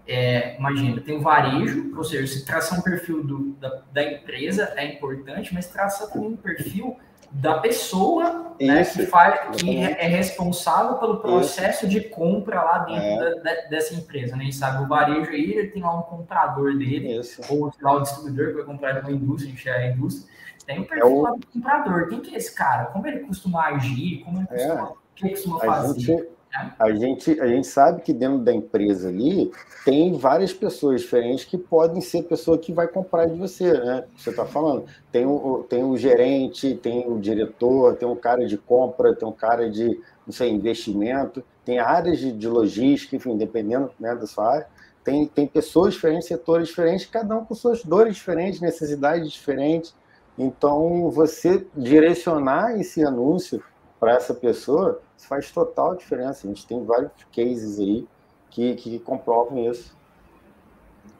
é, 0.05 0.57
imagina, 0.57 1.01
tem 1.01 1.17
o 1.17 1.21
varejo, 1.21 1.93
ou 1.95 2.03
seja, 2.03 2.27
se 2.27 2.45
traçar 2.45 2.79
um 2.79 2.81
perfil 2.81 3.23
do, 3.23 3.51
da, 3.53 3.81
da, 3.91 4.03
empresa 4.03 4.73
é 4.75 4.85
importante, 4.85 5.53
mas 5.53 5.67
traçar 5.67 6.09
também 6.09 6.29
um 6.29 6.37
perfil 6.37 6.97
da 7.29 7.59
pessoa 7.59 8.55
né, 8.59 8.85
que, 8.85 9.05
faz, 9.05 9.57
que 9.57 9.77
é 9.77 10.07
responsável 10.07 10.95
pelo 10.95 11.17
processo 11.17 11.85
Isso. 11.85 11.93
de 11.93 12.09
compra 12.09 12.61
lá 12.63 12.79
dentro 12.79 13.03
é. 13.03 13.17
da, 13.17 13.29
da, 13.41 13.61
dessa 13.69 13.95
empresa. 13.95 14.35
Né? 14.35 14.43
A 14.43 14.45
gente 14.45 14.55
sabe, 14.55 14.83
o 14.83 14.87
varejo 14.87 15.29
aí, 15.29 15.51
ele 15.51 15.67
tem 15.67 15.81
lá 15.81 15.97
um 15.97 16.03
comprador 16.03 16.77
dele, 16.77 17.19
Isso. 17.19 17.41
ou 17.49 17.71
lá 17.81 17.95
o 17.95 18.01
distribuidor 18.01 18.47
que 18.47 18.53
vai 18.53 18.63
comprar 18.63 18.93
de 18.93 18.99
uma 19.01 19.11
indústria, 19.11 19.51
a 19.51 19.55
gente 19.55 19.69
é 19.69 19.73
a 19.73 19.91
indústria, 19.91 20.33
tem 20.67 20.79
um 20.79 20.83
é 20.83 20.85
perfil 20.85 21.25
é 21.25 21.31
o... 21.31 21.35
do 21.35 21.47
comprador. 21.47 22.09
Quem 22.09 22.19
que 22.19 22.35
é 22.35 22.37
esse 22.37 22.53
cara? 22.53 22.85
Como 22.85 23.07
ele 23.07 23.21
costuma 23.21 23.63
agir? 23.67 24.21
Como 24.23 24.37
ele 24.37 24.47
costuma, 24.47 24.73
é. 24.73 24.83
o 24.83 24.97
que 25.15 25.25
ele 25.25 25.33
costuma 25.33 25.59
fazer? 25.59 25.99
Gente 25.99 26.37
a 26.79 26.91
gente, 26.91 27.39
a 27.39 27.47
gente 27.47 27.67
sabe 27.67 28.01
que 28.01 28.13
dentro 28.13 28.39
da 28.39 28.53
empresa 28.53 29.09
ali 29.09 29.51
tem 29.85 30.17
várias 30.17 30.53
pessoas 30.53 31.01
diferentes 31.01 31.45
que 31.45 31.57
podem 31.57 32.01
ser 32.01 32.23
pessoa 32.23 32.57
que 32.57 32.71
vai 32.71 32.87
comprar 32.87 33.25
de 33.25 33.35
você, 33.37 33.73
né? 33.73 34.05
Você 34.15 34.31
está 34.31 34.45
falando. 34.45 34.85
Tem 35.11 35.25
o, 35.25 35.65
tem 35.69 35.83
o 35.83 35.95
gerente, 35.97 36.75
tem 36.75 37.07
o 37.07 37.19
diretor, 37.19 37.95
tem 37.95 38.07
um 38.07 38.15
cara 38.15 38.45
de 38.45 38.57
compra, 38.57 39.15
tem 39.15 39.27
um 39.27 39.33
cara 39.33 39.69
de 39.69 39.99
não 40.25 40.33
sei, 40.33 40.49
investimento, 40.49 41.43
tem 41.63 41.79
áreas 41.79 42.19
de, 42.19 42.31
de 42.31 42.47
logística, 42.47 43.15
enfim, 43.15 43.37
dependendo 43.37 43.91
né, 43.99 44.15
da 44.15 44.25
sua 44.25 44.53
área. 44.53 44.67
tem, 45.03 45.27
tem 45.27 45.47
pessoas 45.47 45.93
diferentes, 45.93 46.27
setores 46.27 46.67
diferentes, 46.67 47.05
cada 47.05 47.35
um 47.37 47.45
com 47.45 47.55
suas 47.55 47.83
dores 47.83 48.15
diferentes, 48.15 48.59
necessidades 48.59 49.31
diferentes. 49.31 49.93
Então, 50.37 51.09
você 51.09 51.67
direcionar 51.75 52.79
esse 52.79 53.03
anúncio 53.03 53.63
para 53.99 54.13
essa 54.13 54.33
pessoa 54.33 55.01
faz 55.17 55.51
total 55.51 55.95
diferença. 55.95 56.45
A 56.45 56.49
gente 56.49 56.67
tem 56.67 56.85
vários 56.85 57.11
cases 57.35 57.79
aí 57.79 58.07
que, 58.49 58.75
que 58.75 58.99
comprovam 58.99 59.57
isso. 59.71 59.97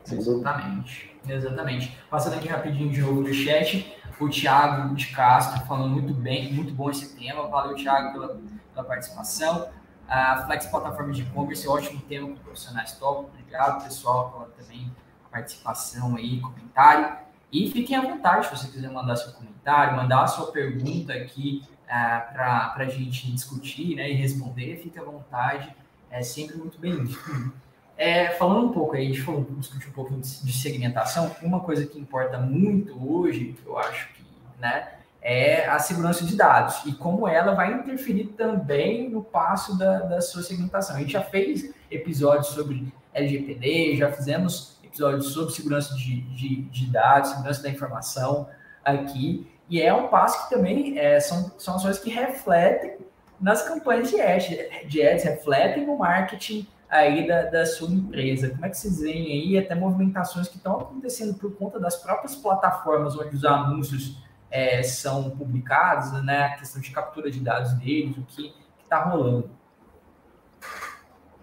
Exatamente, 0.09 1.19
exatamente. 1.27 1.97
Passando 2.09 2.35
aqui 2.35 2.47
rapidinho 2.47 2.91
de 2.91 3.01
novo 3.01 3.21
no 3.21 3.33
chat, 3.33 3.93
o 4.19 4.29
Thiago 4.29 4.95
de 4.95 5.07
Castro 5.07 5.65
falando 5.65 5.89
muito 5.89 6.13
bem, 6.13 6.53
muito 6.53 6.73
bom 6.73 6.89
esse 6.89 7.15
tema. 7.17 7.47
Valeu, 7.47 7.75
Thiago, 7.75 8.13
pela, 8.13 8.39
pela 8.73 8.85
participação. 8.85 9.69
A 10.07 10.45
Flex 10.45 10.67
Plataforma 10.67 11.11
de 11.11 11.23
E-Commerce, 11.23 11.67
ótimo 11.67 12.01
tema 12.01 12.29
com 12.29 12.35
profissionais 12.35 12.93
top. 12.93 13.29
Obrigado, 13.33 13.83
pessoal, 13.83 14.31
pela 14.31 14.45
também 14.51 14.89
participação 15.29 16.15
aí, 16.15 16.39
comentário. 16.39 17.26
E 17.51 17.69
fiquem 17.71 17.95
à 17.95 18.01
vontade 18.01 18.45
se 18.45 18.55
você 18.55 18.67
quiser 18.67 18.91
mandar 18.91 19.15
seu 19.15 19.31
comentário, 19.31 19.95
mandar 19.95 20.23
a 20.23 20.27
sua 20.27 20.51
pergunta 20.51 21.13
aqui 21.13 21.63
uh, 21.87 21.91
é, 21.91 22.19
para 22.33 22.75
a 22.77 22.85
gente 22.85 23.31
discutir 23.31 23.95
né, 23.95 24.09
e 24.09 24.13
responder, 24.13 24.81
fique 24.83 24.99
à 24.99 25.03
vontade. 25.03 25.73
É 26.09 26.21
sempre 26.21 26.57
muito 26.57 26.79
bem-vindo. 26.79 27.53
É, 27.99 28.29
falando 28.29 28.67
um 28.67 28.71
pouco 28.71 28.95
aí, 28.95 29.05
a 29.05 29.07
gente 29.07 29.23
falou, 29.23 29.43
discutir 29.57 29.89
um 29.89 29.91
pouco 29.91 30.15
de 30.15 30.53
segmentação, 30.53 31.35
uma 31.41 31.61
coisa 31.61 31.83
que 31.83 31.97
importa 31.99 32.37
muito 32.37 32.95
hoje, 33.11 33.55
eu 33.65 33.75
acho 33.75 34.13
que, 34.13 34.23
né, 34.59 34.87
é 35.19 35.67
a 35.67 35.79
segurança 35.79 36.23
de 36.23 36.35
dados 36.35 36.85
e 36.85 36.93
como 36.93 37.27
ela 37.27 37.55
vai 37.55 37.73
interferir 37.73 38.25
também 38.37 39.09
no 39.09 39.23
passo 39.23 39.77
da, 39.77 40.01
da 40.01 40.21
sua 40.21 40.43
segmentação. 40.43 40.95
A 40.95 40.99
gente 40.99 41.13
já 41.13 41.23
fez 41.23 41.73
episódios 41.89 42.47
sobre 42.47 42.93
LGPD, 43.13 43.97
já 43.97 44.11
fizemos 44.11 44.76
episódios 44.97 45.33
sobre 45.33 45.53
segurança 45.53 45.95
de, 45.95 46.21
de, 46.21 46.61
de 46.63 46.91
dados, 46.91 47.29
segurança 47.29 47.61
da 47.61 47.69
informação 47.69 48.49
aqui, 48.83 49.47
e 49.69 49.81
é 49.81 49.93
um 49.93 50.07
passo 50.07 50.43
que 50.43 50.55
também 50.55 50.97
é, 50.97 51.19
são, 51.19 51.51
são 51.57 51.75
ações 51.75 51.99
que 51.99 52.09
refletem 52.09 52.97
nas 53.39 53.67
campanhas 53.67 54.09
de 54.09 54.19
ads, 54.19 54.47
de 54.87 55.01
ads 55.05 55.23
refletem 55.23 55.85
no 55.85 55.97
marketing 55.97 56.67
aí 56.89 57.27
da, 57.27 57.43
da 57.43 57.65
sua 57.65 57.89
empresa. 57.89 58.49
Como 58.49 58.65
é 58.65 58.69
que 58.69 58.77
vocês 58.77 58.99
veem 59.01 59.25
aí 59.27 59.57
até 59.57 59.75
movimentações 59.75 60.47
que 60.47 60.57
estão 60.57 60.79
acontecendo 60.79 61.37
por 61.37 61.55
conta 61.55 61.79
das 61.79 61.97
próprias 61.97 62.35
plataformas 62.35 63.15
onde 63.15 63.35
os 63.35 63.45
anúncios 63.45 64.23
é, 64.49 64.81
são 64.81 65.29
publicados, 65.31 66.11
né? 66.23 66.45
A 66.45 66.55
questão 66.57 66.81
de 66.81 66.89
captura 66.89 67.29
de 67.29 67.41
dados 67.41 67.73
deles, 67.73 68.17
o 68.17 68.23
que 68.23 68.53
está 68.81 69.03
rolando. 69.03 69.51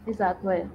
Exato, 0.07 0.51
é. 0.51 0.67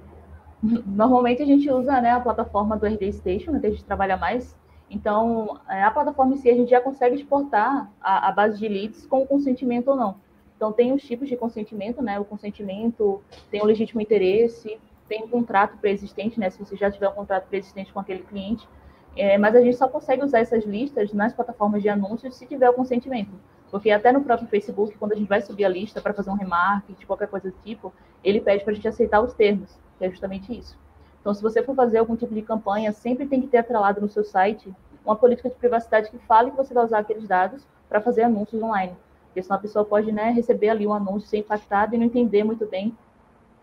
Normalmente 0.62 1.42
a 1.42 1.46
gente 1.46 1.70
usa 1.70 2.00
né, 2.00 2.10
a 2.10 2.20
plataforma 2.20 2.76
do 2.76 2.86
RD 2.86 3.12
Station, 3.12 3.58
que 3.58 3.66
a 3.66 3.70
gente 3.70 3.84
trabalha 3.84 4.16
mais. 4.16 4.56
Então, 4.90 5.58
é, 5.68 5.82
a 5.82 5.90
plataforma 5.90 6.34
em 6.34 6.36
si 6.36 6.50
a 6.50 6.54
gente 6.54 6.70
já 6.70 6.80
consegue 6.80 7.16
exportar 7.16 7.90
a, 8.00 8.28
a 8.28 8.32
base 8.32 8.58
de 8.58 8.68
leads 8.68 9.06
com 9.06 9.26
consentimento 9.26 9.88
ou 9.88 9.96
não. 9.96 10.16
Então, 10.56 10.72
tem 10.72 10.92
os 10.92 11.02
tipos 11.02 11.28
de 11.28 11.36
consentimento, 11.36 12.02
né? 12.02 12.18
O 12.20 12.24
consentimento, 12.24 13.22
tem 13.50 13.62
o 13.62 13.64
legítimo 13.64 14.00
interesse, 14.00 14.78
tem 15.08 15.24
um 15.24 15.28
contrato 15.28 15.78
pré-existente, 15.78 16.38
né? 16.38 16.50
Se 16.50 16.58
você 16.58 16.76
já 16.76 16.90
tiver 16.90 17.08
um 17.08 17.12
contrato 17.12 17.46
pré-existente 17.48 17.92
com 17.92 18.00
aquele 18.00 18.22
cliente, 18.22 18.68
é, 19.16 19.38
mas 19.38 19.56
a 19.56 19.60
gente 19.60 19.76
só 19.76 19.88
consegue 19.88 20.22
usar 20.22 20.40
essas 20.40 20.64
listas 20.64 21.12
nas 21.12 21.32
plataformas 21.32 21.82
de 21.82 21.88
anúncios 21.88 22.36
se 22.36 22.46
tiver 22.46 22.68
o 22.68 22.74
consentimento. 22.74 23.30
Porque 23.70 23.90
até 23.90 24.12
no 24.12 24.22
próprio 24.22 24.48
Facebook, 24.48 24.98
quando 24.98 25.12
a 25.12 25.16
gente 25.16 25.28
vai 25.28 25.40
subir 25.40 25.64
a 25.64 25.68
lista 25.68 26.00
para 26.00 26.12
fazer 26.12 26.30
um 26.30 26.34
remarketing, 26.34 27.06
qualquer 27.06 27.28
coisa 27.28 27.50
do 27.50 27.56
tipo, 27.64 27.92
ele 28.22 28.40
pede 28.40 28.64
para 28.64 28.72
a 28.72 28.74
gente 28.74 28.88
aceitar 28.88 29.20
os 29.20 29.32
termos, 29.32 29.78
que 30.00 30.06
é 30.06 30.10
justamente 30.10 30.58
isso. 30.58 30.76
Então, 31.20 31.34
se 31.34 31.42
você 31.42 31.62
for 31.62 31.76
fazer 31.76 31.98
algum 31.98 32.16
tipo 32.16 32.34
de 32.34 32.40
campanha, 32.40 32.90
sempre 32.92 33.26
tem 33.26 33.42
que 33.42 33.46
ter 33.46 33.58
atrelado 33.58 34.00
no 34.00 34.08
seu 34.08 34.24
site 34.24 34.74
uma 35.04 35.14
política 35.14 35.50
de 35.50 35.54
privacidade 35.54 36.10
que 36.10 36.18
fale 36.18 36.50
que 36.50 36.56
você 36.56 36.72
vai 36.72 36.84
usar 36.84 37.00
aqueles 37.00 37.28
dados 37.28 37.66
para 37.88 38.00
fazer 38.00 38.22
anúncios 38.22 38.62
online. 38.62 38.96
Porque 39.26 39.42
senão 39.42 39.56
a 39.56 39.60
pessoa 39.60 39.84
pode 39.84 40.10
né, 40.10 40.30
receber 40.30 40.70
ali 40.70 40.86
um 40.86 40.94
anúncio 40.94 41.28
ser 41.28 41.38
impactado 41.38 41.94
e 41.94 41.98
não 41.98 42.06
entender 42.06 42.42
muito 42.42 42.66
bem, 42.66 42.96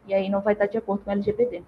e 0.08 0.14
aí 0.14 0.30
não 0.30 0.40
vai 0.40 0.54
estar 0.54 0.68
de 0.68 0.78
acordo 0.78 1.04
com 1.04 1.10
o 1.10 1.14
LGPD. 1.14 1.64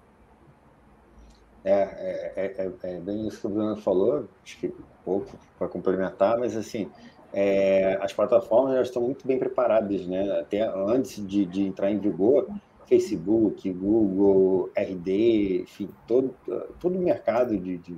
É, 1.64 1.72
é, 1.72 2.54
é, 2.56 2.72
é, 2.84 3.00
bem 3.00 3.26
isso 3.26 3.40
que 3.40 3.46
o 3.46 3.50
Bruno 3.50 3.76
falou, 3.76 4.28
acho 4.42 4.58
que 4.58 4.74
pouco 5.04 5.36
para 5.58 5.68
complementar, 5.68 6.38
mas 6.38 6.56
assim, 6.56 6.90
é, 7.34 7.98
as 8.00 8.12
plataformas 8.12 8.74
já 8.76 8.82
estão 8.82 9.02
muito 9.02 9.26
bem 9.26 9.38
preparadas, 9.38 10.06
né? 10.06 10.40
Até 10.40 10.62
antes 10.62 11.26
de, 11.26 11.44
de 11.44 11.66
entrar 11.66 11.90
em 11.90 11.98
vigor, 11.98 12.48
Facebook, 12.90 13.70
Google, 13.70 14.68
RD, 14.76 15.62
enfim, 15.62 15.88
todo, 16.08 16.34
todo 16.80 16.98
o 16.98 17.00
mercado 17.00 17.56
de, 17.56 17.78
de 17.78 17.96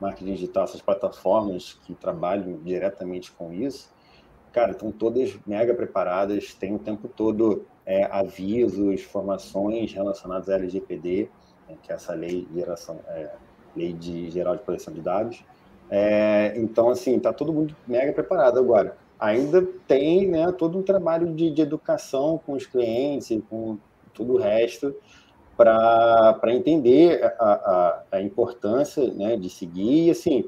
marketing 0.00 0.34
digital, 0.34 0.62
essas 0.62 0.80
plataformas 0.80 1.76
que 1.84 1.92
trabalham 1.92 2.56
diretamente 2.62 3.32
com 3.32 3.52
isso, 3.52 3.92
cara, 4.52 4.70
estão 4.70 4.92
todas 4.92 5.36
mega 5.44 5.74
preparadas, 5.74 6.54
tem 6.54 6.72
o 6.72 6.78
tempo 6.78 7.08
todo 7.08 7.66
é, 7.84 8.04
avisos, 8.04 8.78
informações 8.94 9.92
relacionadas 9.92 10.48
à 10.48 10.54
LGPD, 10.54 11.28
né, 11.68 11.76
que 11.82 11.90
é 11.90 11.96
essa 11.96 12.14
lei 12.14 12.46
geração, 12.54 13.00
é, 13.08 13.32
lei 13.74 13.92
de 13.92 14.30
geral 14.30 14.56
de 14.56 14.62
proteção 14.62 14.94
de 14.94 15.00
dados. 15.00 15.44
É, 15.90 16.52
então, 16.56 16.90
assim, 16.90 17.16
está 17.16 17.32
todo 17.32 17.52
mundo 17.52 17.74
mega 17.88 18.12
preparado 18.12 18.58
agora. 18.58 18.96
Ainda 19.18 19.66
tem 19.88 20.28
né, 20.28 20.52
todo 20.52 20.78
um 20.78 20.82
trabalho 20.82 21.34
de, 21.34 21.50
de 21.50 21.60
educação 21.60 22.40
com 22.46 22.52
os 22.52 22.66
clientes 22.66 23.36
com 23.50 23.78
todo 24.18 24.34
o 24.34 24.36
resto 24.36 24.94
para 25.56 26.54
entender 26.54 27.24
a, 27.38 27.44
a, 27.44 28.02
a, 28.12 28.22
importância 28.22 29.12
né, 29.12 29.36
de 29.36 29.50
seguir. 29.50 30.06
E, 30.06 30.10
assim, 30.10 30.44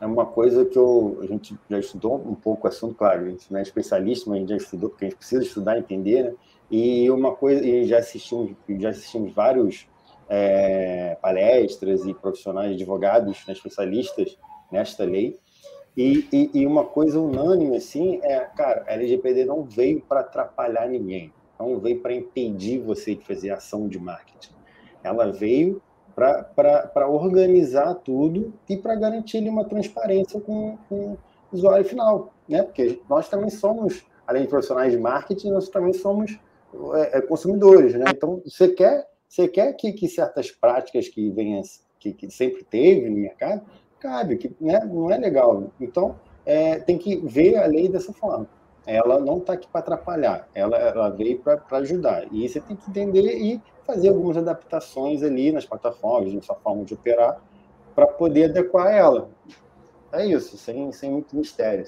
é 0.00 0.06
uma 0.06 0.24
coisa 0.24 0.64
que 0.64 0.78
eu, 0.78 1.18
a 1.22 1.26
gente 1.26 1.58
já 1.68 1.78
estudou 1.78 2.16
um 2.16 2.34
pouco 2.34 2.66
o 2.66 2.70
assunto, 2.70 2.94
claro, 2.94 3.26
a 3.26 3.28
gente 3.30 3.52
não 3.52 3.58
é 3.58 3.62
especialista, 3.62 4.30
mas 4.30 4.36
a 4.36 4.40
gente 4.40 4.48
já 4.50 4.56
estudou, 4.56 4.88
porque 4.88 5.04
a 5.04 5.08
gente 5.08 5.18
precisa 5.18 5.42
estudar 5.42 5.78
entender, 5.78 6.24
né? 6.24 6.34
E 6.70 7.10
uma 7.10 7.34
coisa, 7.34 7.64
e 7.64 7.84
já 7.86 7.98
assistimos, 7.98 8.50
já 8.78 8.88
assistimos 8.88 9.32
vários 9.32 9.86
é, 10.28 11.16
palestras 11.20 12.04
e 12.06 12.14
profissionais, 12.14 12.72
advogados, 12.72 13.44
né, 13.46 13.52
especialistas 13.52 14.36
nesta 14.70 15.04
lei. 15.04 15.38
E, 15.96 16.28
e, 16.32 16.50
e, 16.52 16.66
uma 16.66 16.84
coisa 16.84 17.18
unânime, 17.18 17.76
assim, 17.76 18.20
é, 18.22 18.40
cara, 18.40 18.84
a 18.86 18.92
LGPD 18.92 19.46
não 19.46 19.62
veio 19.64 20.00
para 20.02 20.20
atrapalhar 20.20 20.88
ninguém, 20.88 21.32
não 21.58 21.78
veio 21.78 22.00
para 22.00 22.14
impedir 22.14 22.78
você 22.78 23.14
de 23.14 23.24
fazer 23.24 23.50
ação 23.50 23.88
de 23.88 23.98
marketing. 23.98 24.52
Ela 25.02 25.32
veio 25.32 25.80
para 26.14 27.08
organizar 27.08 27.94
tudo 27.96 28.54
e 28.68 28.76
para 28.76 28.94
garantir 28.94 29.46
uma 29.48 29.64
transparência 29.64 30.40
com, 30.40 30.78
com 30.88 31.12
o 31.12 31.18
usuário 31.52 31.84
final, 31.84 32.32
né? 32.48 32.62
Porque 32.62 33.00
nós 33.08 33.28
também 33.28 33.50
somos, 33.50 34.04
além 34.26 34.42
de 34.42 34.48
profissionais 34.48 34.92
de 34.92 34.98
marketing, 34.98 35.50
nós 35.50 35.68
também 35.68 35.92
somos 35.92 36.38
é, 36.94 37.18
é 37.18 37.20
consumidores, 37.20 37.94
né? 37.94 38.06
Então, 38.08 38.40
você 38.44 38.68
quer 38.68 39.06
você 39.28 39.48
quer 39.48 39.72
que, 39.74 39.92
que 39.92 40.08
certas 40.08 40.50
práticas 40.50 41.08
que 41.08 41.30
venham, 41.30 41.60
que, 41.98 42.12
que, 42.12 42.30
sempre 42.30 42.64
teve 42.64 43.10
no 43.10 43.16
mercado, 43.16 43.62
cabe, 43.98 44.36
que 44.36 44.54
né, 44.60 44.80
não 44.84 45.10
é 45.10 45.18
legal. 45.18 45.70
Então, 45.80 46.18
é, 46.44 46.78
tem 46.78 46.96
que 46.96 47.16
ver 47.16 47.56
a 47.56 47.66
lei 47.66 47.88
dessa 47.88 48.12
forma. 48.12 48.48
Ela 48.86 49.18
não 49.18 49.38
está 49.38 49.54
aqui 49.54 49.66
para 49.66 49.80
atrapalhar, 49.80 50.48
ela, 50.54 50.76
ela 50.76 51.10
veio 51.10 51.40
para 51.40 51.78
ajudar. 51.78 52.24
E 52.30 52.48
você 52.48 52.60
tem 52.60 52.76
que 52.76 52.88
entender 52.88 53.36
e 53.36 53.60
fazer 53.84 54.08
algumas 54.10 54.36
adaptações 54.36 55.22
ali 55.22 55.50
nas 55.50 55.64
plataformas, 55.64 56.32
na 56.32 56.42
sua 56.42 56.54
forma 56.56 56.84
de 56.84 56.94
operar, 56.94 57.38
para 57.94 58.06
poder 58.06 58.50
adequar 58.50 58.92
ela. 58.92 59.28
É 60.12 60.24
isso, 60.24 60.56
sem, 60.56 60.92
sem 60.92 61.10
muito 61.10 61.36
mistério. 61.36 61.84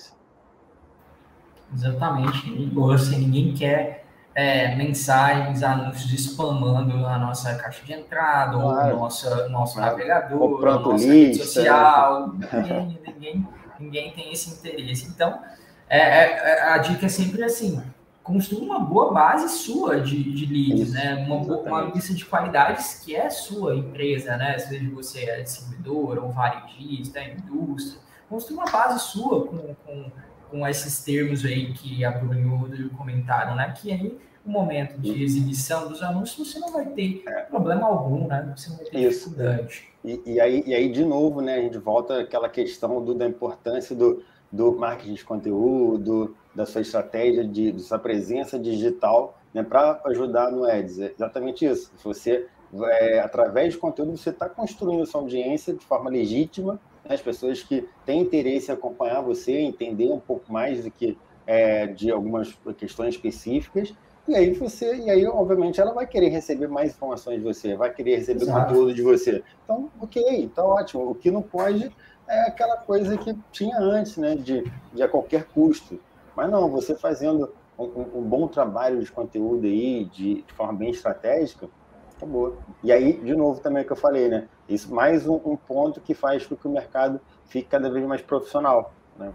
Exatamente. 1.72 2.50
Ninguém 2.50 2.94
assim, 2.94 3.18
ninguém 3.18 3.54
quer 3.54 4.04
é, 4.34 4.74
mensagens, 4.76 5.62
anúncios 5.62 6.12
spamando 6.12 7.06
a 7.06 7.18
nossa 7.18 7.54
caixa 7.56 7.84
de 7.84 7.92
entrada, 7.92 8.56
claro. 8.56 8.96
o 8.96 9.00
nosso, 9.00 9.48
nosso 9.50 9.74
claro. 9.74 9.92
navegador, 9.92 10.68
a 10.68 10.78
nossa 10.78 11.04
lista, 11.04 11.12
rede 11.12 11.36
social. 11.38 12.32
Ninguém, 12.32 13.00
ninguém, 13.06 13.48
ninguém, 13.80 14.12
tem 14.12 14.32
esse 14.32 14.50
interesse. 14.50 15.08
Então, 15.08 15.40
é, 15.88 15.98
é, 15.98 16.24
é, 16.50 16.62
a 16.62 16.78
dica 16.78 17.06
é 17.06 17.08
sempre 17.08 17.42
assim: 17.42 17.82
construa 18.22 18.62
uma 18.62 18.80
boa 18.80 19.12
base 19.12 19.48
sua 19.48 20.00
de, 20.00 20.22
de 20.22 20.46
leads, 20.46 20.92
né? 20.92 21.14
Uma, 21.26 21.36
uma 21.36 21.80
lista 21.82 22.14
de 22.14 22.24
qualidades 22.24 23.02
que 23.04 23.16
é 23.16 23.30
sua 23.30 23.74
empresa, 23.74 24.36
né? 24.36 24.58
Seja 24.58 24.90
você 24.90 25.24
é 25.24 25.40
distribuidor, 25.40 26.22
ou 26.22 26.30
varejista, 26.30 27.20
indústria. 27.22 28.00
Construa 28.28 28.64
uma 28.64 28.70
base 28.70 29.00
sua 29.00 29.46
com, 29.46 29.74
com, 29.74 30.12
com 30.50 30.68
esses 30.68 31.02
termos 31.02 31.44
aí 31.44 31.72
que 31.72 32.04
a 32.04 32.10
Bruno 32.10 32.38
e 32.38 32.44
o 32.44 32.56
Rodrigo 32.56 32.96
comentaram, 32.96 33.54
né? 33.56 33.72
Que 33.76 33.90
aí 33.90 34.18
no 34.44 34.52
momento 34.52 34.98
de 34.98 35.22
exibição 35.22 35.88
dos 35.88 36.02
anúncios, 36.02 36.50
você 36.50 36.58
não 36.58 36.72
vai 36.72 36.86
ter 36.86 37.22
é. 37.26 37.42
problema 37.42 37.86
algum, 37.86 38.26
né? 38.26 38.52
Você 38.56 38.70
não 38.70 38.76
vai 38.78 38.86
ter 38.86 38.98
Isso. 38.98 39.30
dificuldade. 39.30 39.84
E, 40.04 40.22
e, 40.24 40.40
aí, 40.40 40.62
e 40.66 40.74
aí, 40.74 40.90
de 40.90 41.04
novo, 41.04 41.42
né, 41.42 41.56
a 41.56 41.60
gente 41.60 41.76
volta 41.76 42.20
àquela 42.20 42.48
questão 42.48 43.04
do, 43.04 43.14
da 43.14 43.26
importância 43.26 43.94
do, 43.94 44.22
do 44.50 44.72
marketing 44.72 45.14
de 45.14 45.24
conteúdo, 45.24 46.36
da 46.54 46.64
sua 46.64 46.80
estratégia, 46.80 47.44
de, 47.44 47.72
da 47.72 47.78
sua 47.80 47.98
presença 47.98 48.58
digital, 48.58 49.38
né, 49.52 49.62
para 49.62 50.00
ajudar 50.06 50.50
no 50.50 50.64
Ads. 50.64 50.98
É 50.98 51.12
exatamente 51.12 51.64
isso. 51.64 51.92
Você 52.02 52.46
é, 52.74 53.20
através 53.20 53.74
de 53.74 53.78
conteúdo, 53.78 54.16
você 54.16 54.30
está 54.30 54.48
construindo 54.48 55.06
sua 55.06 55.20
audiência 55.20 55.72
de 55.72 55.84
forma 55.84 56.10
legítima, 56.10 56.74
né? 57.04 57.14
as 57.14 57.22
pessoas 57.22 57.62
que 57.62 57.88
têm 58.04 58.20
interesse 58.20 58.70
em 58.70 58.74
acompanhar 58.74 59.22
você, 59.22 59.52
entender 59.52 60.10
um 60.10 60.20
pouco 60.20 60.52
mais 60.52 60.84
do 60.84 60.90
que 60.90 61.16
é, 61.46 61.86
de 61.86 62.10
algumas 62.10 62.52
questões 62.76 63.14
específicas, 63.14 63.94
e 64.28 64.36
aí 64.36 64.52
você, 64.52 64.94
e 64.94 65.08
aí, 65.08 65.26
obviamente, 65.26 65.80
ela 65.80 65.94
vai 65.94 66.06
querer 66.06 66.28
receber 66.28 66.68
mais 66.68 66.90
informações 66.90 67.38
de 67.38 67.44
você, 67.44 67.74
vai 67.74 67.90
querer 67.90 68.16
receber 68.16 68.42
Exato. 68.42 68.66
conteúdo 68.66 68.92
de 68.92 69.00
você. 69.00 69.42
Então, 69.64 69.90
ok, 69.98 70.50
tá 70.54 70.62
ótimo. 70.62 71.10
O 71.10 71.14
que 71.14 71.30
não 71.30 71.40
pode 71.40 71.90
é 72.28 72.42
aquela 72.42 72.76
coisa 72.76 73.16
que 73.16 73.36
tinha 73.50 73.78
antes, 73.78 74.16
né? 74.16 74.36
De, 74.36 74.70
de 74.92 75.02
a 75.02 75.08
qualquer 75.08 75.46
custo. 75.46 75.98
Mas 76.36 76.50
não, 76.50 76.70
você 76.70 76.94
fazendo 76.94 77.52
um, 77.78 78.18
um 78.18 78.22
bom 78.22 78.46
trabalho 78.46 79.02
de 79.02 79.10
conteúdo 79.10 79.66
aí, 79.66 80.04
de, 80.04 80.42
de, 80.42 80.52
forma 80.52 80.72
bem 80.72 80.90
estratégica, 80.90 81.68
acabou. 82.16 82.58
E 82.82 82.92
aí, 82.92 83.12
de 83.14 83.34
novo, 83.34 83.60
também 83.60 83.82
é 83.82 83.84
que 83.84 83.92
eu 83.92 83.96
falei, 83.96 84.28
né? 84.28 84.48
Isso 84.68 84.92
mais 84.92 85.26
um, 85.26 85.40
um 85.44 85.56
ponto 85.56 86.00
que 86.00 86.14
faz 86.14 86.46
com 86.46 86.56
que 86.56 86.66
o 86.66 86.70
mercado 86.70 87.20
fique 87.46 87.68
cada 87.68 87.90
vez 87.90 88.06
mais 88.06 88.22
profissional. 88.22 88.92
Né? 89.16 89.32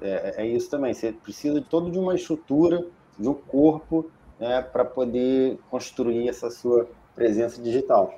É, 0.00 0.42
é 0.42 0.46
isso 0.46 0.70
também. 0.70 0.94
Você 0.94 1.12
precisa 1.12 1.60
de 1.60 1.66
todo 1.66 1.90
de 1.90 1.98
uma 1.98 2.14
estrutura, 2.14 2.86
de 3.18 3.28
um 3.28 3.34
corpo 3.34 4.10
né, 4.38 4.62
para 4.62 4.84
poder 4.84 5.58
construir 5.70 6.28
essa 6.28 6.50
sua 6.50 6.88
presença 7.14 7.60
digital. 7.60 8.14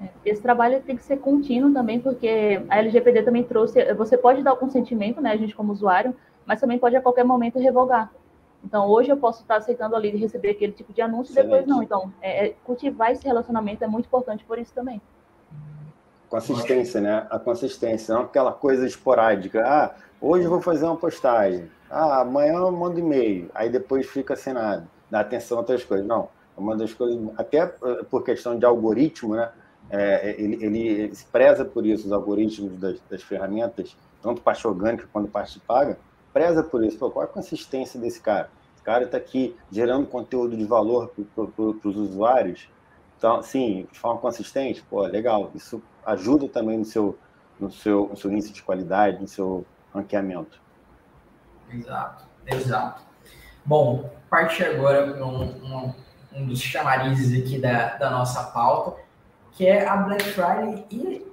É, 0.00 0.08
esse 0.24 0.42
trabalho 0.42 0.82
tem 0.82 0.96
que 0.96 1.04
ser 1.04 1.18
contínuo 1.18 1.72
também, 1.72 2.00
porque 2.00 2.62
a 2.68 2.78
LGPD 2.78 3.22
também 3.22 3.42
trouxe. 3.42 3.92
Você 3.94 4.16
pode 4.16 4.42
dar 4.42 4.52
o 4.52 4.56
consentimento, 4.56 5.20
né, 5.20 5.32
a 5.32 5.36
gente 5.36 5.54
como 5.54 5.72
usuário, 5.72 6.14
mas 6.44 6.60
também 6.60 6.78
pode 6.78 6.96
a 6.96 7.00
qualquer 7.00 7.24
momento 7.24 7.58
revogar. 7.58 8.10
Então, 8.64 8.88
hoje 8.88 9.10
eu 9.10 9.16
posso 9.16 9.42
estar 9.42 9.56
aceitando 9.56 9.94
ali 9.94 10.10
de 10.10 10.16
receber 10.16 10.50
aquele 10.50 10.72
tipo 10.72 10.92
de 10.92 11.02
anúncio 11.02 11.32
e 11.32 11.34
depois 11.34 11.66
não. 11.66 11.82
Então, 11.82 12.12
é, 12.22 12.46
é, 12.46 12.54
cultivar 12.64 13.12
esse 13.12 13.24
relacionamento 13.24 13.84
é 13.84 13.86
muito 13.86 14.06
importante 14.06 14.42
por 14.44 14.58
isso 14.58 14.72
também. 14.74 15.00
Consistência, 16.30 17.00
né? 17.00 17.26
A 17.30 17.38
consistência, 17.38 18.14
não 18.14 18.22
aquela 18.22 18.52
coisa 18.52 18.86
esporádica. 18.86 19.62
Ah, 19.66 19.94
hoje 20.20 20.44
eu 20.44 20.50
vou 20.50 20.62
fazer 20.62 20.86
uma 20.86 20.96
postagem. 20.96 21.70
Ah, 21.90 22.22
amanhã 22.22 22.54
eu 22.54 22.72
mando 22.72 22.98
e-mail. 22.98 23.50
Aí 23.54 23.68
depois 23.68 24.06
fica 24.06 24.34
sem 24.34 24.54
nada 24.54 24.88
dar 25.14 25.20
atenção 25.20 25.58
a 25.58 25.60
outras 25.60 25.84
coisas. 25.84 26.06
Não, 26.06 26.28
uma 26.56 26.76
das 26.76 26.92
coisas, 26.92 27.20
até 27.36 27.58
eh, 27.58 28.04
por 28.10 28.24
questão 28.24 28.58
de 28.58 28.64
algoritmo, 28.64 29.36
né? 29.36 29.50
É, 29.90 30.34
ele, 30.38 30.64
ele, 30.64 31.12
preza 31.30 31.64
por 31.64 31.86
isso, 31.86 32.06
os 32.06 32.12
algoritmos 32.12 32.78
das, 32.78 33.00
das 33.08 33.22
ferramentas, 33.22 33.96
tanto 34.22 34.40
parte 34.40 34.66
orgânica 34.66 35.08
quanto 35.12 35.30
parte 35.30 35.60
paga, 35.60 35.98
preza 36.32 36.62
por 36.62 36.84
isso. 36.84 36.98
Pô, 36.98 37.10
qual 37.10 37.24
é 37.24 37.28
a 37.28 37.30
consistência 37.30 38.00
desse 38.00 38.20
cara? 38.20 38.50
Esse 38.74 38.82
cara 38.82 39.04
está 39.04 39.16
aqui 39.16 39.56
gerando 39.70 40.06
conteúdo 40.06 40.56
de 40.56 40.64
valor 40.64 41.12
para 41.34 41.88
os 41.88 41.96
usuários. 41.96 42.68
Então, 43.16 43.42
sim, 43.42 43.86
de 43.90 43.98
forma 43.98 44.20
consistente, 44.20 44.82
pô, 44.82 45.02
legal. 45.02 45.50
Isso 45.54 45.82
ajuda 46.04 46.48
também 46.48 46.78
no 46.78 46.84
seu, 46.84 47.18
no 47.58 47.70
seu, 47.70 48.08
no 48.08 48.16
seu 48.16 48.30
índice 48.30 48.52
de 48.52 48.62
qualidade, 48.62 49.20
no 49.20 49.28
seu 49.28 49.64
ranqueamento. 49.94 50.60
Exato, 51.70 52.24
exato. 52.46 53.02
Bom, 53.64 54.10
parte 54.28 54.62
agora 54.62 55.10
para 55.10 55.24
um, 55.24 55.42
um, 55.42 55.94
um, 56.34 56.46
dos 56.46 56.60
chamarizes 56.60 57.40
aqui 57.40 57.58
da, 57.58 57.96
da 57.96 58.10
nossa 58.10 58.44
pauta, 58.44 59.00
que 59.54 59.66
é 59.66 59.86
a 59.86 59.96
Black 59.96 60.22
Friday 60.24 60.84
e 60.90 61.26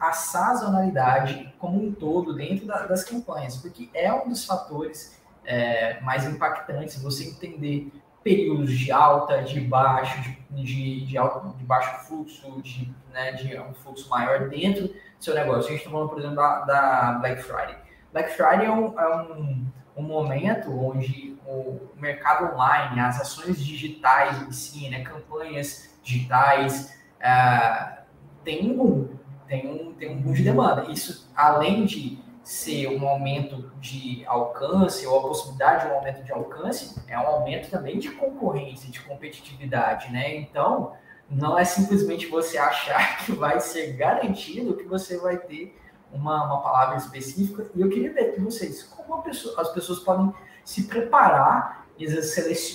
a, 0.00 0.12
sazonalidade 0.12 1.52
como 1.58 1.82
um 1.82 1.92
todo 1.92 2.34
dentro 2.34 2.66
da, 2.66 2.86
das 2.86 3.02
campanhas, 3.02 3.56
porque 3.56 3.90
é 3.92 4.12
um 4.12 4.28
dos 4.28 4.44
fatores 4.44 5.20
é, 5.44 6.00
mais 6.00 6.24
impactantes 6.26 7.02
você 7.02 7.24
entender 7.24 7.90
períodos 8.22 8.70
de 8.70 8.92
alta, 8.92 9.42
de 9.42 9.60
baixo, 9.60 10.20
de, 10.20 10.62
de, 10.62 11.06
de, 11.06 11.18
alto, 11.18 11.56
de 11.56 11.64
baixo 11.64 12.06
fluxo, 12.06 12.60
de, 12.62 12.94
né, 13.12 13.32
de 13.32 13.58
um 13.58 13.72
fluxo 13.72 14.08
maior 14.10 14.48
dentro 14.48 14.88
do 14.88 14.94
seu 15.18 15.34
negócio. 15.34 15.68
A 15.68 15.72
gente 15.72 15.78
está 15.78 15.90
falando, 15.90 16.10
por 16.10 16.18
exemplo, 16.18 16.36
da, 16.36 16.60
da 16.64 17.12
Black 17.20 17.42
Friday. 17.42 17.76
Black 18.12 18.30
Friday 18.32 18.66
é 18.66 18.70
um, 18.70 19.00
é 19.00 19.16
um 19.16 19.66
um 19.98 20.02
momento 20.02 20.70
onde 20.70 21.36
o 21.44 21.80
mercado 21.96 22.54
online, 22.54 23.00
as 23.00 23.20
ações 23.20 23.60
digitais 23.60 24.40
em 24.42 24.52
si, 24.52 24.88
né, 24.88 25.02
campanhas 25.02 25.98
digitais, 26.04 26.96
uh, 27.20 27.98
tem 28.44 28.70
um 28.70 28.76
boom, 28.76 29.08
tem 29.46 29.68
um, 29.68 29.94
tem 29.94 30.10
um 30.10 30.20
boom 30.20 30.32
de 30.32 30.42
demanda. 30.42 30.90
Isso, 30.90 31.30
além 31.34 31.84
de 31.84 32.18
ser 32.42 32.88
um 32.88 33.06
aumento 33.06 33.70
de 33.78 34.24
alcance 34.26 35.06
ou 35.06 35.18
a 35.18 35.22
possibilidade 35.22 35.84
de 35.84 35.92
um 35.92 35.96
aumento 35.96 36.24
de 36.24 36.32
alcance, 36.32 37.02
é 37.06 37.18
um 37.18 37.26
aumento 37.26 37.70
também 37.70 37.98
de 37.98 38.10
concorrência, 38.10 38.90
de 38.90 39.00
competitividade, 39.02 40.10
né? 40.10 40.36
Então, 40.36 40.92
não 41.30 41.58
é 41.58 41.64
simplesmente 41.64 42.26
você 42.26 42.56
achar 42.56 43.18
que 43.24 43.32
vai 43.32 43.60
ser 43.60 43.92
garantido 43.92 44.76
que 44.76 44.84
você 44.84 45.18
vai 45.18 45.36
ter 45.36 45.78
uma, 46.10 46.44
uma 46.46 46.62
palavra 46.62 46.96
específica. 46.96 47.70
E 47.74 47.80
eu 47.80 47.88
queria 47.90 48.12
ver 48.12 48.34
de 48.34 48.40
vocês 48.40 48.82
como 48.84 49.22
pessoa, 49.22 49.60
as 49.60 49.68
pessoas 49.72 49.98
podem 50.00 50.32
se 50.64 50.84
preparar 50.84 51.86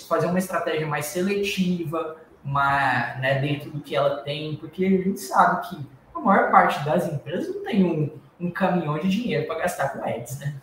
fazer 0.08 0.28
uma 0.28 0.39
estratégia 0.39 0.86
mais 0.86 1.06
seletiva, 1.06 2.18
uma, 2.44 3.16
né, 3.16 3.39
dentro 3.39 3.72
do 3.72 3.80
que 3.80 3.96
ela 3.96 4.18
tem, 4.18 4.56
porque 4.58 4.86
a 4.86 4.89
gente 4.89 5.20
sabe 5.20 5.70
que 5.70 5.78
a 6.14 6.20
maior 6.20 6.52
parte 6.52 6.84
das 6.86 7.08
empresas 7.08 7.56
não 7.56 7.64
tem 7.64 7.84
um, 7.84 8.10
um 8.39 8.52
caminhão 8.52 9.00
de 9.00 9.10
dinheiro 9.10 9.48
para 9.48 9.60
gastar 9.60 9.89
com 9.89 10.04
ads, 10.04 10.39
né? 10.39 10.56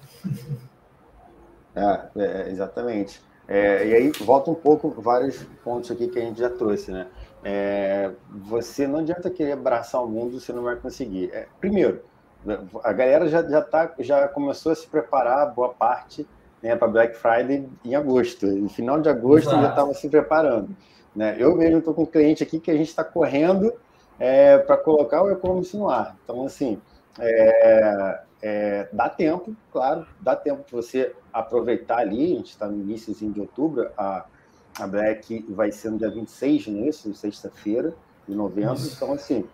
É, 1.75 2.01
é, 2.17 2.49
exatamente. 2.51 3.23
É, 3.49 3.87
e 3.87 3.95
aí 3.95 4.13
volta 4.21 4.51
um 4.51 4.55
pouco 4.55 4.91
vários 5.01 5.43
pontos 5.65 5.91
aqui 5.91 6.09
que 6.09 6.19
a 6.19 6.23
gente 6.23 6.39
já 6.39 6.51
trouxe, 6.51 6.91
né? 6.91 7.07
É, 7.43 8.11
você 8.29 8.87
não 8.87 8.99
adianta 8.99 9.31
querer 9.31 9.53
abraçar 9.53 10.05
o 10.05 10.09
mundo, 10.09 10.39
você 10.39 10.53
não 10.53 10.63
vai 10.63 10.77
conseguir. 10.77 11.31
É, 11.33 11.47
primeiro, 11.59 12.03
a 12.85 12.93
galera 12.93 13.29
já, 13.29 13.43
já, 13.43 13.63
tá, 13.63 13.93
já 13.99 14.29
começou 14.29 14.73
a 14.73 14.75
se 14.75 14.87
preparar, 14.87 15.53
boa 15.55 15.71
parte, 15.71 16.27
né, 16.63 16.77
para 16.77 16.89
Black 16.89 17.17
Friday 17.17 17.69
em 17.85 17.95
agosto. 17.95 18.47
No 18.47 18.69
final 18.69 19.01
de 19.01 19.09
agosto 19.09 19.49
Exato. 19.49 19.63
já 19.63 19.71
estava 19.71 19.95
se 19.95 20.09
preparando. 20.09 20.77
Né? 21.15 21.37
Eu 21.39 21.57
mesmo 21.57 21.79
estou 21.79 21.95
com 21.95 22.03
um 22.03 22.07
cliente 22.07 22.43
aqui 22.43 22.61
que 22.61 22.71
a 22.71 22.77
gente 22.77 22.89
está 22.89 23.05
correndo 23.05 23.73
é, 24.19 24.59
para 24.59 24.77
colocar 24.77 25.23
o 25.23 25.31
e-commerce 25.31 25.77
no 25.77 25.89
ar. 25.89 26.17
Então, 26.23 26.45
assim, 26.45 26.81
é, 27.19 28.21
é, 28.43 28.89
dá 28.93 29.09
tempo, 29.09 29.55
claro, 29.73 30.07
dá 30.21 30.37
tempo 30.37 30.63
para 30.63 30.77
você 30.77 31.15
aproveitar 31.33 31.99
ali. 31.99 32.33
A 32.33 32.37
gente 32.37 32.51
está 32.51 32.67
no 32.67 32.79
início 32.79 33.15
de 33.15 33.41
outubro, 33.41 33.91
a, 33.97 34.25
a 34.79 34.87
Black 34.87 35.45
vai 35.49 35.73
ser 35.73 35.91
no 35.91 35.99
dia 35.99 36.11
26, 36.11 36.69
não 36.69 36.85
é 36.85 36.89
isso? 36.89 37.15
Sexta-feira 37.15 37.95
de 38.29 38.35
novembro. 38.35 38.75
Isso. 38.75 38.95
Então, 38.95 39.13
assim, 39.13 39.49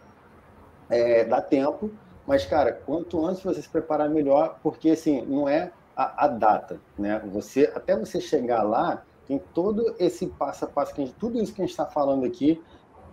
é, 0.90 1.24
dá 1.24 1.40
tempo 1.40 1.90
mas, 2.26 2.44
cara, 2.44 2.72
quanto 2.72 3.24
antes 3.24 3.42
você 3.42 3.62
se 3.62 3.68
preparar 3.68 4.10
melhor, 4.10 4.58
porque 4.62 4.90
assim, 4.90 5.24
não 5.26 5.48
é 5.48 5.70
a, 5.94 6.24
a, 6.24 6.28
data, 6.28 6.80
né? 6.98 7.22
Você, 7.32 7.72
até 7.74 7.96
você 7.96 8.20
chegar 8.20 8.62
lá, 8.62 9.04
tem 9.26 9.40
todo 9.52 9.94
esse 9.98 10.26
passo 10.26 10.64
a 10.64 10.68
passo, 10.68 10.94
que 10.94 11.04
gente, 11.04 11.14
tudo 11.14 11.40
isso 11.40 11.52
que 11.52 11.60
a 11.60 11.64
gente 11.64 11.72
está 11.72 11.86
falando 11.86 12.24
aqui, 12.24 12.62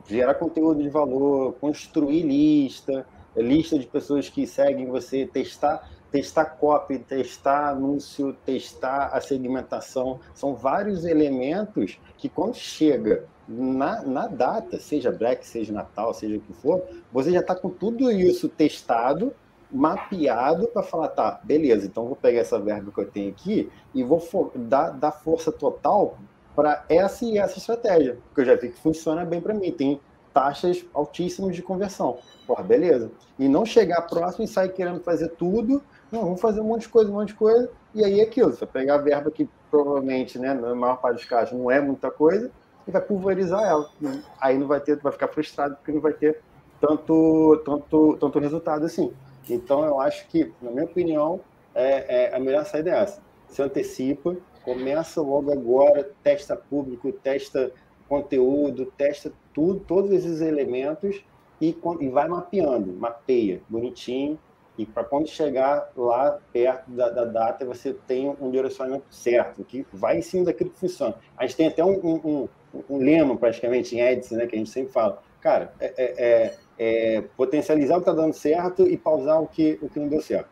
gerar 0.08 0.36
conteúdo 0.36 0.82
de 0.82 0.90
valor, 0.90 1.54
construir 1.60 2.24
lista, 2.24 3.06
lista 3.36 3.80
de 3.80 3.88
pessoas 3.88 4.30
que 4.30 4.46
seguem 4.46 4.88
você, 4.88 5.26
testar, 5.26 5.90
testar 6.12 6.46
copy, 6.46 7.00
testar 7.00 7.70
anúncio, 7.70 8.34
testar 8.46 9.08
a 9.08 9.20
segmentação, 9.20 10.20
são 10.34 10.56
vários 10.56 11.06
elementos 11.06 12.00
que 12.18 12.30
quando 12.30 12.56
chega 12.56 13.26
na, 13.48 14.02
na 14.04 14.28
data, 14.28 14.80
seja 14.80 15.12
Black, 15.12 15.46
seja 15.46 15.74
Natal, 15.74 16.14
seja 16.14 16.38
o 16.38 16.42
que 16.42 16.54
for, 16.54 16.84
você 17.12 17.32
já 17.32 17.40
está 17.40 17.56
com 17.56 17.70
tudo 17.70 18.12
isso 18.12 18.48
testado, 18.48 19.34
mapeado 19.74 20.68
para 20.68 20.84
falar, 20.84 21.08
tá, 21.10 21.42
beleza, 21.44 21.88
então 21.88 22.06
vou 22.06 22.16
pegar 22.16 22.42
essa 22.42 22.60
verba 22.60 22.92
que 22.92 23.00
eu 23.00 23.10
tenho 23.10 23.32
aqui 23.32 23.72
e 23.94 24.04
vou 24.04 24.22
dar, 24.56 24.92
dar 24.92 25.12
força 25.12 25.52
total 25.52 26.18
para 26.56 26.86
essa 26.88 27.26
e 27.26 27.38
essa 27.38 27.58
estratégia, 27.58 28.18
porque 28.28 28.42
eu 28.42 28.46
já 28.46 28.56
vi 28.56 28.70
que 28.70 28.80
funciona 28.80 29.26
bem 29.26 29.42
para 29.42 29.54
mim, 29.54 29.72
tem 29.72 30.00
taxas 30.32 30.86
altíssimas 30.94 31.56
de 31.56 31.62
conversão. 31.62 32.18
Porra, 32.46 32.64
beleza. 32.64 33.12
E 33.38 33.48
não 33.48 33.66
chegar 33.66 34.02
próximo 34.04 34.46
e 34.46 34.48
sair 34.48 34.70
querendo 34.70 35.00
fazer 35.00 35.30
tudo, 35.30 35.82
não, 36.12 36.22
vamos 36.22 36.42
fazer 36.42 36.62
um 36.62 36.66
monte 36.66 36.82
de 36.82 36.90
coisa, 36.90 37.10
um 37.10 37.14
monte 37.16 37.30
de 37.30 37.36
coisa, 37.36 37.70
e 37.96 38.04
aí 38.04 38.20
é 38.20 38.24
aquilo, 38.24 38.52
você 38.52 38.66
pegar 38.66 38.96
a 38.96 39.00
verba 39.00 39.32
que 39.32 39.50
provavelmente, 39.72 40.38
né, 40.38 40.54
na 40.54 40.76
maior 40.76 40.98
parte 40.98 41.16
dos 41.16 41.26
casos 41.26 41.58
não 41.58 41.72
é 41.72 41.82
muita 41.82 42.12
coisa, 42.12 42.52
e 42.88 42.92
vai 42.92 43.02
pulverizar 43.02 43.64
ela. 43.64 43.90
Aí 44.40 44.58
não 44.58 44.68
vai 44.68 44.80
ter, 44.80 44.98
vai 44.98 45.12
ficar 45.12 45.30
frustrado 45.30 45.76
porque 45.76 45.92
não 45.92 46.02
vai 46.02 46.14
ter 46.14 46.42
tanto, 46.80 47.62
tanto, 47.66 48.18
tanto 48.20 48.40
resultado 48.40 48.86
assim. 48.86 49.12
Então 49.50 49.84
eu 49.84 50.00
acho 50.00 50.28
que, 50.28 50.52
na 50.62 50.72
minha 50.72 50.86
opinião, 50.86 51.40
é, 51.74 52.32
é 52.32 52.36
a 52.36 52.40
melhor 52.40 52.66
saída 52.66 52.92
é 52.92 53.04
essa. 53.04 53.22
Se 53.48 53.62
antecipa, 53.62 54.36
começa 54.64 55.22
logo 55.22 55.52
agora, 55.52 56.10
testa 56.24 56.56
público, 56.56 57.12
testa 57.12 57.72
conteúdo, 58.08 58.86
testa 58.98 59.32
tudo, 59.54 59.80
todos 59.82 60.12
esses 60.12 60.42
elementos 60.42 61.24
e, 61.62 61.78
e 62.00 62.10
vai 62.10 62.28
mapeando, 62.28 62.92
mapeia, 62.94 63.62
bonitinho, 63.70 64.40
e 64.78 64.86
para 64.86 65.04
quando 65.04 65.28
chegar 65.28 65.92
lá 65.96 66.40
perto 66.52 66.90
da, 66.90 67.10
da, 67.10 67.26
data, 67.26 67.66
você 67.66 67.94
tem 67.94 68.36
um 68.42 68.50
direcionamento 68.50 69.06
certo, 69.12 69.64
que 69.64 69.86
vai 69.94 70.18
em 70.18 70.22
cima 70.22 70.46
daquilo 70.46 70.72
que 70.72 70.80
funciona. 70.80 71.16
A 71.38 71.46
gente 71.46 71.58
tem 71.58 71.68
até 71.68 71.86
um, 71.86 71.94
um, 71.94 72.50
um 72.90 72.98
lema 72.98 73.38
praticamente 73.38 73.96
em 73.96 74.02
Edson, 74.02 74.36
né, 74.36 74.48
que 74.48 74.56
a 74.56 74.58
gente 74.58 74.72
sempre 74.72 74.92
fala, 74.92 75.22
cara, 75.42 75.74
é, 75.80 75.94
é, 75.98 76.58
é, 76.78 77.24
potencializar 77.36 77.98
o 77.98 78.02
que 78.02 78.10
está 78.10 78.22
dando 78.22 78.34
certo 78.34 78.88
e 78.88 78.98
pausar 78.98 79.42
o 79.42 79.48
que, 79.48 79.78
o 79.82 79.90
que 79.90 80.00
não 80.00 80.08
deu 80.08 80.22
certo. 80.22 80.50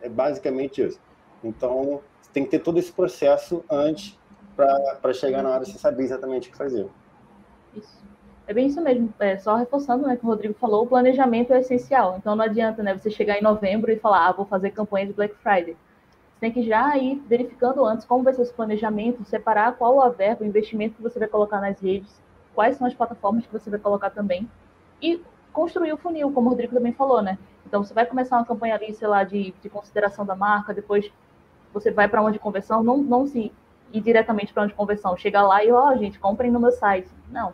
É 0.00 0.08
basicamente 0.08 0.82
isso. 0.82 1.00
Então, 1.42 2.00
tem 2.32 2.44
que 2.44 2.50
ter 2.50 2.60
todo 2.60 2.78
esse 2.78 2.92
processo 2.92 3.64
antes 3.70 4.18
para 4.56 5.12
chegar 5.12 5.42
na 5.42 5.50
hora 5.50 5.64
de 5.64 5.72
você 5.72 5.78
saber 5.78 6.02
exatamente 6.02 6.48
o 6.48 6.52
que 6.52 6.58
fazer. 6.58 6.86
Isso. 7.74 7.98
É 8.46 8.54
bem 8.54 8.66
isso 8.66 8.80
mesmo. 8.80 9.12
É, 9.20 9.36
só 9.38 9.54
reforçando 9.54 10.06
né, 10.06 10.16
que 10.16 10.24
o 10.24 10.28
Rodrigo 10.28 10.54
falou, 10.54 10.84
o 10.84 10.86
planejamento 10.86 11.52
é 11.52 11.60
essencial. 11.60 12.16
Então 12.18 12.34
não 12.34 12.44
adianta 12.44 12.82
né, 12.82 12.96
você 12.96 13.10
chegar 13.10 13.38
em 13.38 13.42
novembro 13.42 13.90
e 13.92 13.98
falar, 13.98 14.26
ah, 14.26 14.32
vou 14.32 14.46
fazer 14.46 14.70
campanha 14.70 15.06
de 15.06 15.12
Black 15.12 15.34
Friday. 15.36 15.76
Você 16.32 16.40
tem 16.40 16.52
que 16.52 16.62
já 16.62 16.96
ir 16.96 17.22
verificando 17.28 17.84
antes 17.84 18.06
como 18.06 18.24
vai 18.24 18.32
ser 18.32 18.42
esse 18.42 18.52
planejamento, 18.52 19.24
separar 19.24 19.76
qual 19.76 20.00
a 20.00 20.08
verba, 20.08 20.44
o 20.44 20.46
investimento 20.46 20.96
que 20.96 21.02
você 21.02 21.18
vai 21.18 21.28
colocar 21.28 21.60
nas 21.60 21.80
redes, 21.80 22.22
quais 22.54 22.76
são 22.76 22.86
as 22.86 22.94
plataformas 22.94 23.46
que 23.46 23.52
você 23.52 23.68
vai 23.68 23.78
colocar 23.78 24.10
também, 24.10 24.48
e 25.02 25.20
construir 25.52 25.92
o 25.92 25.96
funil, 25.96 26.30
como 26.32 26.46
o 26.46 26.50
Rodrigo 26.50 26.74
também 26.74 26.92
falou, 26.92 27.22
né? 27.22 27.38
Então 27.66 27.82
você 27.82 27.92
vai 27.92 28.06
começar 28.06 28.36
uma 28.36 28.44
campanha 28.44 28.74
ali, 28.74 28.94
sei 28.94 29.08
lá, 29.08 29.24
de, 29.24 29.54
de 29.60 29.68
consideração 29.68 30.24
da 30.24 30.34
marca, 30.34 30.72
depois 30.72 31.10
você 31.72 31.90
vai 31.90 32.08
para 32.08 32.22
onde 32.22 32.34
de 32.34 32.38
conversão, 32.38 32.82
não, 32.82 32.96
não 32.98 33.26
se 33.26 33.52
ir 33.92 34.00
diretamente 34.00 34.52
para 34.52 34.62
onde 34.62 34.72
de 34.72 34.76
conversão, 34.76 35.16
chegar 35.16 35.42
lá 35.42 35.64
e, 35.64 35.70
ó, 35.70 35.90
oh, 35.90 35.96
gente, 35.96 36.18
comprem 36.18 36.50
no 36.50 36.60
meu 36.60 36.72
site. 36.72 37.08
Não. 37.30 37.52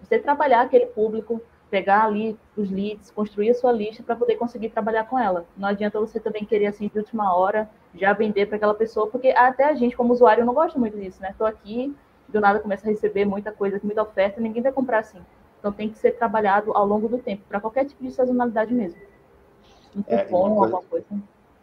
Você 0.00 0.18
trabalhar 0.18 0.62
aquele 0.62 0.86
público, 0.86 1.40
pegar 1.70 2.04
ali 2.04 2.36
os 2.56 2.70
leads, 2.70 3.10
construir 3.10 3.50
a 3.50 3.54
sua 3.54 3.72
lista 3.72 4.02
para 4.02 4.16
poder 4.16 4.36
conseguir 4.36 4.68
trabalhar 4.68 5.04
com 5.04 5.18
ela. 5.18 5.46
Não 5.56 5.68
adianta 5.68 5.98
você 5.98 6.20
também 6.20 6.44
querer, 6.44 6.66
assim, 6.66 6.90
de 6.92 6.98
última 6.98 7.34
hora, 7.34 7.70
já 7.94 8.12
vender 8.12 8.46
para 8.46 8.56
aquela 8.56 8.74
pessoa, 8.74 9.06
porque 9.06 9.28
até 9.28 9.64
a 9.64 9.74
gente, 9.74 9.96
como 9.96 10.12
usuário, 10.12 10.44
não 10.44 10.54
gosta 10.54 10.78
muito 10.78 10.98
disso, 10.98 11.22
né? 11.22 11.30
Estou 11.30 11.46
aqui, 11.46 11.94
do 12.28 12.40
nada 12.40 12.58
começa 12.58 12.86
a 12.86 12.90
receber 12.90 13.24
muita 13.24 13.52
coisa, 13.52 13.80
muita 13.82 14.02
oferta, 14.02 14.40
ninguém 14.40 14.62
vai 14.62 14.72
comprar 14.72 14.98
assim. 14.98 15.20
Então 15.62 15.70
tem 15.70 15.88
que 15.88 15.96
ser 15.96 16.18
trabalhado 16.18 16.76
ao 16.76 16.84
longo 16.84 17.08
do 17.08 17.18
tempo, 17.18 17.44
para 17.48 17.60
qualquer 17.60 17.84
tipo 17.84 18.02
de 18.02 18.10
sazonalidade 18.10 18.74
mesmo. 18.74 19.00
Um 19.96 20.02
é, 20.08 20.24
cupom, 20.24 20.56
coisa... 20.56 20.74
alguma 20.74 20.82
coisa. 20.82 21.06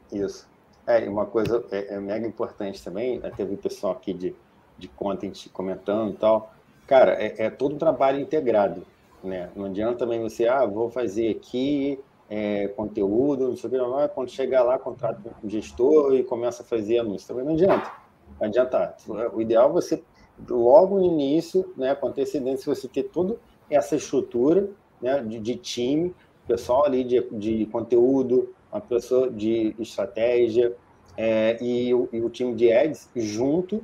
Isso. 0.09 0.49
É, 0.87 1.09
uma 1.09 1.25
coisa 1.25 1.65
é, 1.69 1.95
é 1.95 1.99
mega 1.99 2.25
importante 2.25 2.81
também, 2.81 3.19
né? 3.19 3.29
teve 3.35 3.55
o 3.55 3.57
pessoal 3.57 3.91
aqui 3.91 4.13
de, 4.13 4.33
de 4.77 4.87
content 4.87 5.49
comentando 5.51 6.13
e 6.13 6.15
tal. 6.15 6.53
Cara, 6.87 7.21
é, 7.21 7.45
é 7.45 7.49
todo 7.49 7.75
um 7.75 7.77
trabalho 7.77 8.21
integrado, 8.21 8.85
né? 9.21 9.49
Não 9.53 9.65
adianta 9.65 9.99
também 9.99 10.21
você, 10.21 10.47
ah, 10.47 10.65
vou 10.65 10.89
fazer 10.89 11.31
aqui 11.31 11.99
é, 12.29 12.69
conteúdo, 12.69 13.49
não 13.49 13.57
sei 13.57 13.67
o 13.67 13.71
que, 13.71 13.77
não, 13.77 14.07
quando 14.07 14.29
chegar 14.29 14.63
lá, 14.63 14.79
contrata 14.79 15.29
um 15.43 15.49
gestor 15.49 16.15
e 16.15 16.23
começa 16.23 16.63
a 16.63 16.65
fazer 16.65 16.99
anúncio. 16.99 17.27
Também 17.27 17.43
não 17.43 17.51
adianta. 17.51 17.91
Não 18.39 18.47
adianta. 18.47 18.95
O 19.33 19.41
ideal 19.41 19.69
é 19.69 19.73
você, 19.73 20.01
logo 20.47 20.99
no 20.99 21.05
início, 21.05 21.73
né, 21.75 21.93
com 21.93 22.07
antecedência, 22.07 22.73
você 22.73 22.87
ter 22.87 23.03
toda 23.03 23.37
essa 23.69 23.95
estrutura 23.95 24.69
né, 25.01 25.21
de, 25.21 25.39
de 25.39 25.55
time, 25.55 26.15
pessoal 26.47 26.85
ali 26.85 27.03
de, 27.03 27.21
de 27.31 27.65
conteúdo, 27.67 28.53
uma 28.71 28.81
pessoa 28.81 29.29
de 29.29 29.75
estratégia 29.79 30.75
é, 31.17 31.57
e, 31.61 31.93
o, 31.93 32.09
e, 32.11 32.21
o, 32.21 32.29
time 32.29 32.55
de 32.55 32.71
ads 32.71 33.09
junto, 33.15 33.83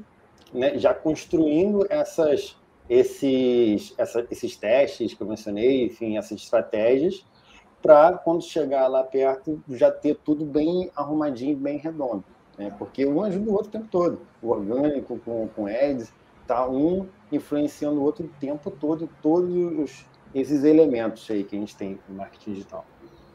né, 0.54 0.78
já 0.78 0.94
construindo 0.94 1.86
essas, 1.90 2.58
esses, 2.90 3.94
essa, 3.98 4.26
esses 4.32 4.56
testes 4.56 5.14
que 5.14 5.22
eu 5.22 5.28
mencionei, 5.28 5.86
enfim, 5.86 6.18
essas 6.18 6.40
estratégias, 6.40 7.26
para 7.82 8.14
quando 8.18 8.42
chegar 8.42 8.88
lá 8.88 9.04
perto 9.04 9.62
já 9.70 9.92
ter 9.92 10.16
tudo 10.24 10.44
bem 10.44 10.90
arrumadinho, 10.96 11.56
bem 11.56 11.78
redondo. 11.78 12.24
Né? 12.58 12.74
Porque 12.78 13.06
um 13.06 13.22
ajuda 13.22 13.52
o 13.52 13.54
outro 13.54 13.68
o 13.68 13.72
tempo 13.72 13.88
todo. 13.92 14.22
O 14.42 14.50
orgânico 14.50 15.20
com, 15.24 15.48
com 15.50 15.68
ads, 15.68 16.12
tá 16.48 16.68
um 16.68 17.06
influenciando 17.36 18.00
o 18.00 18.04
outro 18.04 18.26
o 18.26 18.30
tempo 18.40 18.72
todo, 18.72 19.10
todos 19.22 20.06
esses 20.34 20.64
elementos 20.64 21.30
aí 21.30 21.44
que 21.44 21.56
a 21.56 21.60
gente 21.60 21.76
tem 21.76 22.00
no 22.10 22.16
marketing 22.16 22.54
digital. 22.54 22.86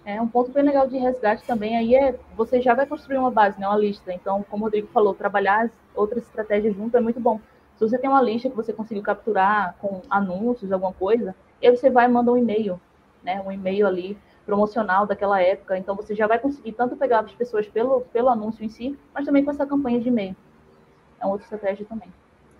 É 0.05 0.20
um 0.20 0.28
ponto 0.28 0.51
bem 0.51 0.64
legal 0.64 0.88
de 0.88 0.96
resgate 0.96 1.46
também 1.46 1.76
aí 1.76 1.94
é 1.94 2.18
você 2.36 2.61
já 2.61 2.74
vai 2.74 2.86
construir 2.86 3.18
uma 3.18 3.30
base, 3.30 3.61
né, 3.61 3.66
uma 3.66 3.76
lista. 3.76 4.12
Então, 4.12 4.44
como 4.51 4.64
o 4.64 4.66
Rodrigo 4.66 4.88
falou, 4.88 5.14
trabalhar 5.14 5.66
as 5.66 5.70
outras 5.94 6.22
estratégias 6.24 6.74
junto 6.74 6.96
é 6.96 7.01
muito 7.01 7.20
bom. 7.20 7.38
Se 7.76 7.88
você 7.88 7.98
tem 7.98 8.11
uma 8.11 8.20
lista 8.20 8.51
que 8.51 8.57
você 8.57 8.72
conseguiu 8.72 9.03
capturar 9.03 9.76
com 9.80 10.03
anúncios, 10.11 10.72
alguma 10.72 10.92
coisa, 10.92 11.34
e 11.62 11.66
aí 11.66 11.76
você 11.76 11.90
vai 11.90 12.07
e 12.07 12.09
manda 12.09 12.32
um 12.32 12.36
e-mail, 12.36 12.80
né, 13.22 13.40
um 13.40 13.53
e-mail 13.53 13.86
ali 13.86 14.18
promocional 14.44 15.07
daquela 15.07 15.40
época. 15.40 15.78
Então, 15.78 15.94
você 15.94 16.14
já 16.14 16.26
vai 16.26 16.38
conseguir 16.38 16.72
tanto 16.72 16.96
pegar 16.96 17.20
as 17.20 17.32
pessoas 17.32 17.66
pelo, 17.66 18.01
pelo 18.12 18.28
anúncio 18.28 18.64
em 18.64 18.68
si, 18.68 18.98
mas 19.14 19.24
também 19.24 19.44
com 19.44 19.51
essa 19.51 19.66
campanha 19.66 20.01
de 20.01 20.09
e-mail. 20.09 20.36
É 21.20 21.24
uma 21.24 21.32
outra 21.32 21.44
estratégia 21.44 21.86
também. 21.86 22.11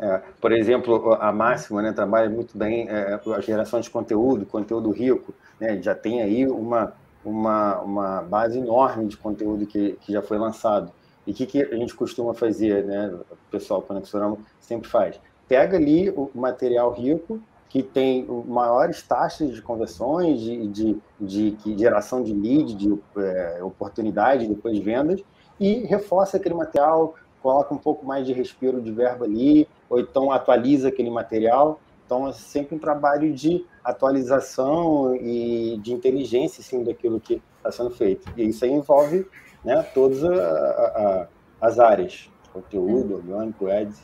É, 0.01 0.23
por 0.41 0.51
exemplo, 0.51 1.15
a 1.21 1.31
Máxima 1.31 1.83
né, 1.83 1.93
trabalha 1.93 2.31
muito 2.31 2.57
bem 2.57 2.89
é, 2.89 3.21
a 3.37 3.41
geração 3.41 3.81
de 3.81 3.91
conteúdo, 3.91 4.47
conteúdo 4.47 4.91
rico, 4.91 5.35
né, 5.61 5.81
já 5.83 5.95
tem 5.95 6.23
aí 6.23 6.47
uma, 6.47 6.95
uma, 7.23 7.81
uma 7.81 8.23
base 8.23 8.59
enorme 8.59 9.07
de 9.07 9.17
conteúdo 9.19 9.67
que, 9.67 9.99
que 10.01 10.13
já 10.13 10.23
foi 10.23 10.39
lançado. 10.39 10.91
E 11.27 11.33
o 11.33 11.35
que, 11.35 11.45
que 11.45 11.63
a 11.63 11.77
gente 11.77 11.95
costuma 11.95 12.33
fazer, 12.33 12.85
né? 12.85 13.13
O 13.31 13.51
pessoal 13.51 13.83
Conexorama 13.83 14.39
sempre 14.59 14.89
faz. 14.89 15.21
Pega 15.47 15.77
ali 15.77 16.09
o 16.11 16.31
material 16.35 16.93
rico, 16.93 17.41
que 17.69 17.83
tem 17.83 18.27
maiores 18.47 19.03
taxas 19.03 19.55
de 19.55 19.63
conversões, 19.63 20.41
de, 20.41 20.67
de, 20.67 20.99
de, 21.21 21.51
de 21.53 21.79
geração 21.79 22.23
de 22.23 22.33
lead, 22.33 22.75
de 22.75 22.99
é, 23.19 23.63
oportunidade, 23.63 24.49
depois 24.49 24.75
de 24.75 24.83
vendas, 24.83 25.23
e 25.59 25.87
reforça 25.87 26.37
aquele 26.37 26.55
material, 26.55 27.15
coloca 27.43 27.75
um 27.75 27.79
pouco 27.79 28.05
mais 28.05 28.27
de 28.27 28.33
respiro 28.33 28.81
de 28.81 28.93
verbo 28.93 29.25
ali, 29.25 29.69
ou 29.89 29.99
então 29.99 30.31
atualiza 30.31 30.89
aquele 30.89 31.11
material 31.11 31.81
então, 32.11 32.27
é 32.27 32.33
sempre 32.33 32.75
um 32.75 32.79
trabalho 32.81 33.33
de 33.33 33.65
atualização 33.85 35.15
e 35.15 35.79
de 35.81 35.93
inteligência, 35.93 36.61
sim, 36.61 36.83
daquilo 36.83 37.21
que 37.21 37.41
está 37.59 37.71
sendo 37.71 37.91
feito. 37.91 38.29
E 38.37 38.49
isso 38.49 38.65
aí 38.65 38.73
envolve 38.73 39.29
né, 39.65 39.81
todas 39.95 40.25
a, 40.25 40.29
a, 40.29 41.29
as 41.61 41.79
áreas, 41.79 42.29
conteúdo, 42.53 43.15
orgânico, 43.15 43.71
ads. 43.71 44.03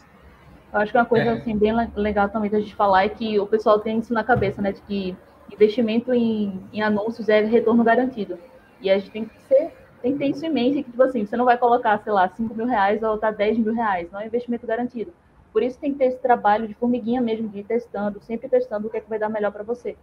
Eu 0.73 0.79
acho 0.79 0.93
que 0.93 0.99
uma 0.99 1.05
coisa 1.05 1.33
assim, 1.33 1.57
bem 1.57 1.73
legal 1.97 2.29
também 2.29 2.49
da 2.49 2.61
gente 2.61 2.77
falar 2.77 3.07
é 3.07 3.09
que 3.09 3.41
o 3.41 3.47
pessoal 3.49 3.81
tem 3.81 3.99
isso 3.99 4.15
na 4.15 4.23
cabeça, 4.23 4.63
né, 4.63 4.71
de 4.71 4.83
que 4.83 5.17
investimento 5.53 6.15
em, 6.15 6.63
em 6.73 6.83
anúncios 6.83 7.29
é 7.29 7.41
retorno 7.41 7.83
garantido. 7.83 8.39
E 8.81 8.89
a 8.89 8.97
gente 9.01 9.11
tem 9.11 9.25
que 9.25 9.37
ser 9.49 9.73
tem 10.07 10.13
que 10.13 10.19
ter 10.21 10.27
isso 10.27 10.47
em 10.47 10.51
mente, 10.51 10.85
que, 10.85 10.91
tipo 10.91 11.03
assim, 11.03 11.27
você 11.27 11.37
não 11.37 11.45
vai 11.45 11.59
colocar, 11.59 11.99
sei 11.99 12.13
lá, 12.13 12.29
5 12.29 12.55
mil 12.55 12.67
reais 12.67 13.03
ou 13.03 13.19
tá 13.19 13.33
10 13.33 13.59
mil 13.59 13.75
reais, 13.75 14.09
não 14.13 14.21
é 14.21 14.27
investimento 14.27 14.65
garantido. 14.65 15.13
Por 15.53 15.65
isso 15.65 15.81
tem 15.81 15.93
que 15.93 15.99
ter 15.99 16.05
esse 16.07 16.19
trabalho 16.19 16.69
de 16.69 16.75
formiguinha 16.75 17.21
mesmo, 17.21 17.49
de 17.49 17.59
ir 17.59 17.65
testando, 17.65 18.21
sempre 18.21 18.49
testando 18.49 18.87
o 18.87 18.91
que 18.91 18.99
é 18.99 19.01
que 19.01 19.09
vai 19.09 19.19
dar 19.19 19.29
melhor 19.29 19.51
para 19.51 19.65
você. 19.65 19.97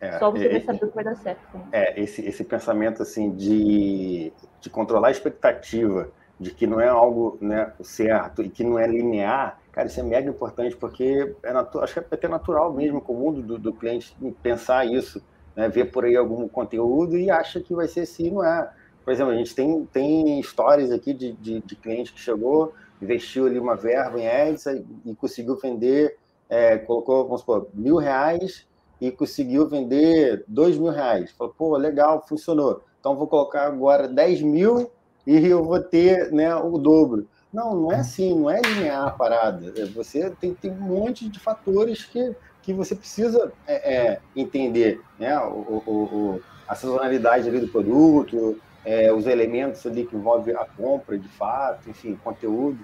É, 0.00 0.18
Só 0.18 0.30
você 0.30 0.48
vai 0.48 0.60
saber 0.60 0.84
o 0.84 0.88
que 0.88 0.94
vai 0.94 1.04
dar 1.04 1.16
certo. 1.16 1.40
É, 1.72 1.98
esse, 2.00 2.24
esse 2.26 2.44
pensamento 2.44 3.02
assim 3.02 3.30
de, 3.34 4.30
de 4.60 4.68
controlar 4.68 5.08
a 5.08 5.10
expectativa 5.10 6.10
de 6.38 6.50
que 6.50 6.66
não 6.66 6.80
é 6.80 6.88
algo 6.88 7.38
né, 7.40 7.72
certo 7.82 8.42
e 8.42 8.48
que 8.50 8.62
não 8.62 8.78
é 8.78 8.86
linear, 8.86 9.58
cara, 9.72 9.88
isso 9.88 9.98
é 9.98 10.02
mega 10.02 10.28
importante, 10.28 10.76
porque 10.76 11.34
é 11.42 11.50
acho 11.50 11.94
que 11.94 11.98
é 11.98 12.04
até 12.12 12.28
natural 12.28 12.72
mesmo 12.72 13.00
com 13.00 13.14
o 13.14 13.18
mundo 13.18 13.42
do, 13.42 13.58
do 13.58 13.72
cliente 13.72 14.14
pensar 14.42 14.84
isso, 14.84 15.22
né, 15.56 15.68
ver 15.68 15.86
por 15.86 16.04
aí 16.04 16.14
algum 16.14 16.46
conteúdo 16.46 17.16
e 17.16 17.30
acha 17.30 17.60
que 17.60 17.74
vai 17.74 17.88
ser 17.88 18.00
assim, 18.00 18.30
não 18.30 18.44
é. 18.44 18.70
Por 19.08 19.12
exemplo, 19.12 19.32
a 19.32 19.36
gente 19.36 19.54
tem, 19.54 19.86
tem 19.86 20.38
histórias 20.38 20.92
aqui 20.92 21.14
de, 21.14 21.32
de, 21.32 21.60
de 21.60 21.76
cliente 21.76 22.12
que 22.12 22.20
chegou, 22.20 22.74
investiu 23.00 23.46
ali 23.46 23.58
uma 23.58 23.74
verba 23.74 24.20
em 24.20 24.28
ads 24.28 24.66
e 24.66 25.14
conseguiu 25.14 25.56
vender, 25.56 26.18
é, 26.46 26.76
colocou, 26.76 27.24
vamos 27.24 27.40
supor, 27.40 27.68
mil 27.72 27.96
reais 27.96 28.66
e 29.00 29.10
conseguiu 29.10 29.66
vender 29.66 30.44
dois 30.46 30.76
mil 30.76 30.92
reais. 30.92 31.30
Falou, 31.30 31.54
pô, 31.56 31.74
legal, 31.78 32.22
funcionou. 32.28 32.82
Então 33.00 33.16
vou 33.16 33.26
colocar 33.26 33.66
agora 33.66 34.06
10 34.06 34.42
mil 34.42 34.90
e 35.26 35.38
eu 35.46 35.64
vou 35.64 35.80
ter 35.80 36.30
né, 36.30 36.54
o 36.54 36.76
dobro. 36.76 37.26
Não, 37.50 37.74
não 37.74 37.90
é 37.90 38.00
assim, 38.00 38.38
não 38.38 38.50
é 38.50 38.60
linear 38.60 39.06
a 39.06 39.10
parada. 39.10 39.72
É, 39.74 39.86
você 39.86 40.28
tem, 40.38 40.52
tem 40.52 40.70
um 40.70 40.82
monte 40.82 41.30
de 41.30 41.38
fatores 41.40 42.04
que, 42.04 42.36
que 42.60 42.74
você 42.74 42.94
precisa 42.94 43.50
é, 43.66 43.94
é, 43.96 44.20
entender, 44.36 45.00
né? 45.18 45.34
O, 45.40 45.82
o, 45.86 45.92
o, 45.92 46.42
a 46.68 46.74
sazonalidade 46.74 47.48
ali 47.48 47.60
do 47.60 47.68
produto, 47.68 48.60
é, 48.88 49.12
os 49.12 49.26
elementos 49.26 49.84
ali 49.86 50.06
que 50.06 50.16
envolvem 50.16 50.54
a 50.56 50.64
compra 50.64 51.18
de 51.18 51.28
fato, 51.28 51.90
enfim, 51.90 52.18
conteúdo. 52.24 52.78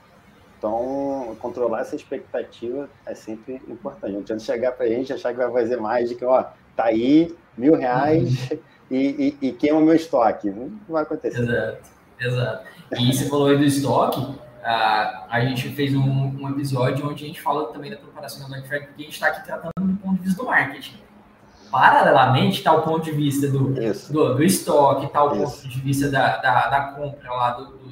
Então, 0.59 1.35
controlar 1.41 1.81
essa 1.81 1.97
expectativa 1.97 2.91
é 3.07 3.15
sempre 3.15 3.55
importante. 3.67 4.13
Não 4.13 4.21
adianta 4.21 4.45
chegar 4.45 4.73
para 4.73 4.85
a 4.85 4.89
gente 4.91 5.15
achar 5.15 5.33
que 5.33 5.39
vai 5.39 5.51
fazer 5.51 5.79
mais 5.79 6.11
de 6.11 6.15
que, 6.15 6.25
ó, 6.25 6.45
tá 6.77 6.85
aí, 6.85 7.35
mil 7.57 7.75
reais 7.75 8.51
uhum. 8.51 8.59
e, 8.91 9.37
e, 9.41 9.49
e 9.49 9.53
queima 9.53 9.79
o 9.79 9.83
meu 9.83 9.95
estoque. 9.95 10.51
Não 10.51 10.71
vai 10.87 11.05
acontecer. 11.05 11.41
Exato, 11.41 11.91
exato. 12.21 12.67
E 12.99 13.13
você 13.13 13.27
falou 13.27 13.47
aí 13.47 13.57
do 13.57 13.65
estoque, 13.65 14.39
a, 14.63 15.27
a 15.31 15.41
gente 15.41 15.71
fez 15.71 15.95
um, 15.95 16.03
um, 16.03 16.51
episódio 16.51 17.09
onde 17.09 17.25
a 17.25 17.27
gente 17.27 17.41
fala 17.41 17.73
também 17.73 17.91
da 17.91 17.97
preparação 17.97 18.43
da 18.43 18.49
Black 18.49 18.69
Friday, 18.69 18.89
porque 18.89 19.03
a 19.03 19.05
gente 19.07 19.15
está 19.15 19.29
aqui 19.29 19.47
tratando 19.47 19.73
do 19.79 19.97
ponto 19.97 20.17
de 20.17 20.25
vista 20.25 20.43
do 20.43 20.47
marketing 20.47 21.04
paralelamente 21.75 22.67
o 22.69 22.83
ponto 22.83 23.03
de 23.03 23.11
vista 23.11 23.49
do, 23.49 23.75
do, 23.75 24.35
do, 24.37 24.45
estoque, 24.45 25.07
o 25.07 25.09
ponto 25.09 25.69
de 25.69 25.81
vista 25.81 26.09
da, 26.09 26.37
da, 26.37 26.69
da 26.69 26.81
compra 26.93 27.33
lá, 27.33 27.51
do, 27.51 27.65
do, 27.65 27.89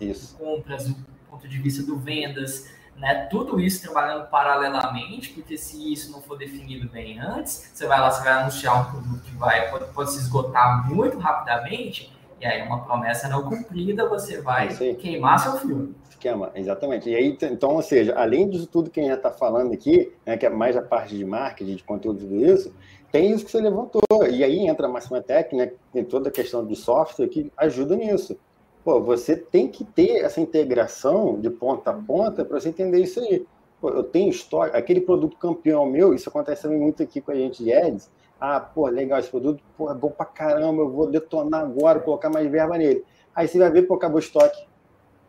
do, 0.00 0.14
compras, 0.38 0.88
o 0.88 0.96
ponto 1.30 1.46
de 1.46 1.58
vista 1.58 1.82
do 1.82 1.98
vendas, 1.98 2.66
né? 2.96 3.26
Tudo 3.30 3.60
isso 3.60 3.82
trabalhando 3.82 4.26
paralelamente, 4.28 5.28
porque 5.34 5.58
se 5.58 5.92
isso 5.92 6.10
não 6.10 6.22
for 6.22 6.38
definido 6.38 6.88
bem 6.88 7.20
antes, 7.20 7.70
você 7.74 7.86
vai 7.86 8.00
lá, 8.00 8.10
você 8.10 8.24
vai 8.24 8.32
anunciar 8.32 8.80
um 8.80 8.90
produto 8.90 9.20
que 9.22 9.36
vai, 9.36 9.70
pode, 9.70 9.84
pode 9.92 10.12
se 10.12 10.20
esgotar 10.20 10.90
muito 10.90 11.18
rapidamente, 11.18 12.10
e 12.40 12.46
aí 12.46 12.62
uma 12.62 12.84
promessa 12.84 13.28
não 13.28 13.42
cumprida, 13.42 14.08
você 14.08 14.40
vai 14.40 14.68
queimar 14.94 15.38
seu 15.38 15.52
filme. 15.56 15.94
Esquema, 16.08 16.50
exatamente. 16.54 17.08
E 17.08 17.14
aí, 17.14 17.38
então, 17.42 17.74
ou 17.74 17.82
seja, 17.82 18.14
além 18.16 18.48
disso 18.48 18.66
tudo 18.66 18.90
que 18.90 19.00
a 19.00 19.02
gente 19.02 19.12
já 19.12 19.16
está 19.16 19.30
falando 19.30 19.72
aqui, 19.72 20.12
né, 20.26 20.36
que 20.36 20.46
é 20.46 20.50
mais 20.50 20.76
a 20.76 20.82
parte 20.82 21.16
de 21.16 21.24
marketing, 21.24 21.76
de 21.76 21.84
conteúdo, 21.84 22.20
tudo 22.20 22.44
isso, 22.44 22.74
tem 23.10 23.30
isso 23.30 23.44
que 23.44 23.50
você 23.50 23.60
levantou. 23.60 24.02
E 24.30 24.42
aí 24.44 24.66
entra 24.66 24.86
a 24.86 24.90
Máxima 24.90 25.20
Tech, 25.20 25.54
né, 25.54 25.72
tem 25.92 26.04
toda 26.04 26.28
a 26.28 26.32
questão 26.32 26.64
de 26.64 26.74
software 26.76 27.28
que 27.28 27.50
ajuda 27.56 27.96
nisso. 27.96 28.36
Pô, 28.84 29.00
você 29.00 29.36
tem 29.36 29.68
que 29.68 29.84
ter 29.84 30.24
essa 30.24 30.40
integração 30.40 31.40
de 31.40 31.50
ponta 31.50 31.90
a 31.90 31.94
ponta 31.94 32.44
para 32.44 32.58
você 32.58 32.68
entender 32.68 33.00
isso 33.00 33.20
aí. 33.20 33.44
Pô, 33.80 33.90
eu 33.90 34.02
tenho 34.02 34.30
história, 34.30 34.74
aquele 34.76 35.00
produto 35.00 35.36
campeão 35.36 35.86
meu, 35.86 36.14
isso 36.14 36.28
acontece 36.28 36.62
também 36.62 36.78
muito 36.78 37.02
aqui 37.02 37.20
com 37.20 37.30
a 37.30 37.34
gente 37.34 37.62
de 37.62 37.72
Ads. 37.72 38.10
Ah, 38.40 38.60
pô, 38.60 38.86
legal 38.86 39.18
esse 39.18 39.30
produto, 39.30 39.62
pô, 39.76 39.90
é 39.90 39.94
bom 39.94 40.10
pra 40.10 40.26
caramba, 40.26 40.82
eu 40.82 40.90
vou 40.90 41.10
detonar 41.10 41.62
agora, 41.62 42.00
colocar 42.00 42.30
mais 42.30 42.48
verba 42.50 42.78
nele. 42.78 43.04
Aí 43.34 43.48
você 43.48 43.58
vai 43.58 43.70
ver, 43.70 43.82
pô, 43.82 43.94
acabou 43.94 44.16
o 44.16 44.20
estoque. 44.20 44.66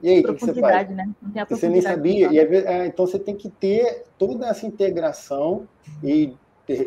E 0.02 0.10
aí, 0.10 0.20
o 0.22 0.34
que, 0.34 0.46
você 0.46 0.54
faz? 0.54 0.90
Né? 0.90 1.10
você 1.50 1.68
nem 1.68 1.82
sabia. 1.82 2.32
E, 2.32 2.40
é, 2.40 2.86
então 2.86 3.06
você 3.06 3.20
tem 3.20 3.36
que 3.36 3.50
ter 3.50 4.06
toda 4.18 4.48
essa 4.48 4.66
integração 4.66 5.68
e 6.04 6.36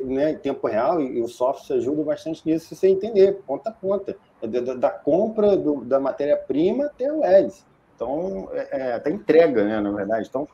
né, 0.04 0.32
em 0.32 0.38
tempo 0.38 0.66
real, 0.66 1.00
e, 1.00 1.20
o 1.20 1.28
software 1.28 1.76
ajuda 1.76 2.04
bastante 2.04 2.42
nisso, 2.46 2.66
se 2.66 2.76
você 2.76 2.88
entender, 2.88 3.42
ponta 3.46 3.70
a 3.70 3.72
ponta 3.72 4.16
da, 4.40 4.74
da 4.74 4.90
compra 4.90 5.56
do, 5.56 5.84
da 5.84 5.98
matéria-prima 5.98 6.86
até 6.86 7.12
o 7.12 7.24
Ads. 7.24 7.66
Então, 7.96 8.48
é, 8.52 8.68
é, 8.80 8.92
até 8.92 9.10
entrega, 9.10 9.64
né, 9.64 9.80
na 9.80 9.90
verdade. 9.90 10.28
Então, 10.28 10.48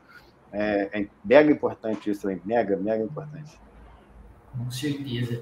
é, 0.51 0.89
é 0.99 1.07
mega 1.23 1.51
importante 1.51 2.09
isso 2.09 2.27
aí, 2.27 2.41
mega, 2.43 2.75
mega 2.75 3.03
importante. 3.03 3.59
Com 4.57 4.69
certeza. 4.71 5.41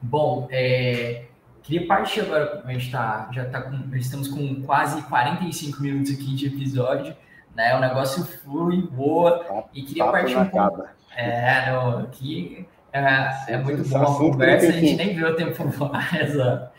Bom, 0.00 0.48
é, 0.50 1.24
queria 1.62 1.86
partir 1.86 2.20
agora, 2.22 2.62
a 2.64 2.72
gente 2.72 2.90
tá, 2.90 3.28
já 3.32 3.44
tá 3.44 3.62
com, 3.62 3.94
estamos 3.96 4.28
com 4.28 4.62
quase 4.62 5.02
45 5.02 5.82
minutos 5.82 6.12
aqui 6.12 6.34
de 6.34 6.46
episódio, 6.46 7.14
né? 7.54 7.76
O 7.76 7.80
negócio 7.80 8.24
flui, 8.24 8.82
boa, 8.82 9.44
tá, 9.44 9.64
e 9.74 9.82
queria 9.82 10.06
partir 10.06 10.36
um 10.36 10.46
pouco. 10.46 10.84
É, 11.14 11.70
não, 11.70 11.98
aqui 12.00 12.66
é, 12.92 13.54
é 13.54 13.58
muito 13.58 13.86
bom 13.88 14.02
a 14.02 14.16
conversa, 14.16 14.68
a 14.68 14.72
gente 14.72 14.94
nem 14.94 15.14
viu 15.14 15.28
o 15.28 15.34
tempo 15.34 15.68
voar, 15.68 16.14
exato 16.22 16.70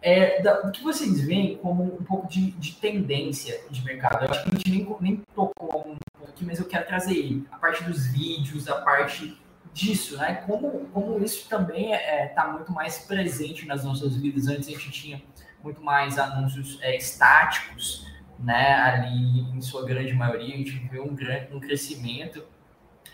é, 0.00 0.40
da, 0.42 0.60
do 0.60 0.72
que 0.72 0.82
vocês 0.82 1.20
veem 1.20 1.56
como 1.56 1.82
um 1.82 2.04
pouco 2.04 2.28
de, 2.28 2.52
de, 2.52 2.72
tendência 2.76 3.60
de 3.70 3.84
mercado. 3.84 4.24
Eu 4.24 4.30
acho 4.30 4.42
que 4.44 4.48
a 4.48 4.52
gente 4.52 4.70
nem, 4.70 4.96
nem 5.00 5.22
tocou 5.34 5.80
um 5.80 5.96
pouco 6.16 6.28
aqui, 6.28 6.44
mas 6.44 6.58
eu 6.58 6.66
quero 6.66 6.86
trazer 6.86 7.42
a 7.50 7.56
parte 7.56 7.82
dos 7.84 8.06
vídeos, 8.06 8.68
a 8.68 8.76
parte 8.76 9.36
disso, 9.78 10.16
né? 10.16 10.42
Como, 10.46 10.88
como 10.92 11.22
isso 11.22 11.48
também 11.48 11.92
está 11.92 12.04
é, 12.04 12.26
tá 12.26 12.48
muito 12.48 12.72
mais 12.72 12.98
presente 12.98 13.64
nas 13.64 13.84
nossas 13.84 14.16
vidas. 14.16 14.48
Antes 14.48 14.68
a 14.68 14.72
gente 14.72 14.90
tinha 14.90 15.22
muito 15.62 15.80
mais 15.80 16.18
anúncios 16.18 16.78
é, 16.82 16.96
estáticos, 16.96 18.04
né? 18.38 18.74
Ali, 18.74 19.40
em 19.56 19.60
sua 19.60 19.84
grande 19.86 20.12
maioria, 20.14 20.54
a 20.54 20.58
gente 20.58 20.78
vê 20.88 20.98
um, 20.98 21.14
grande, 21.14 21.54
um 21.54 21.60
crescimento 21.60 22.42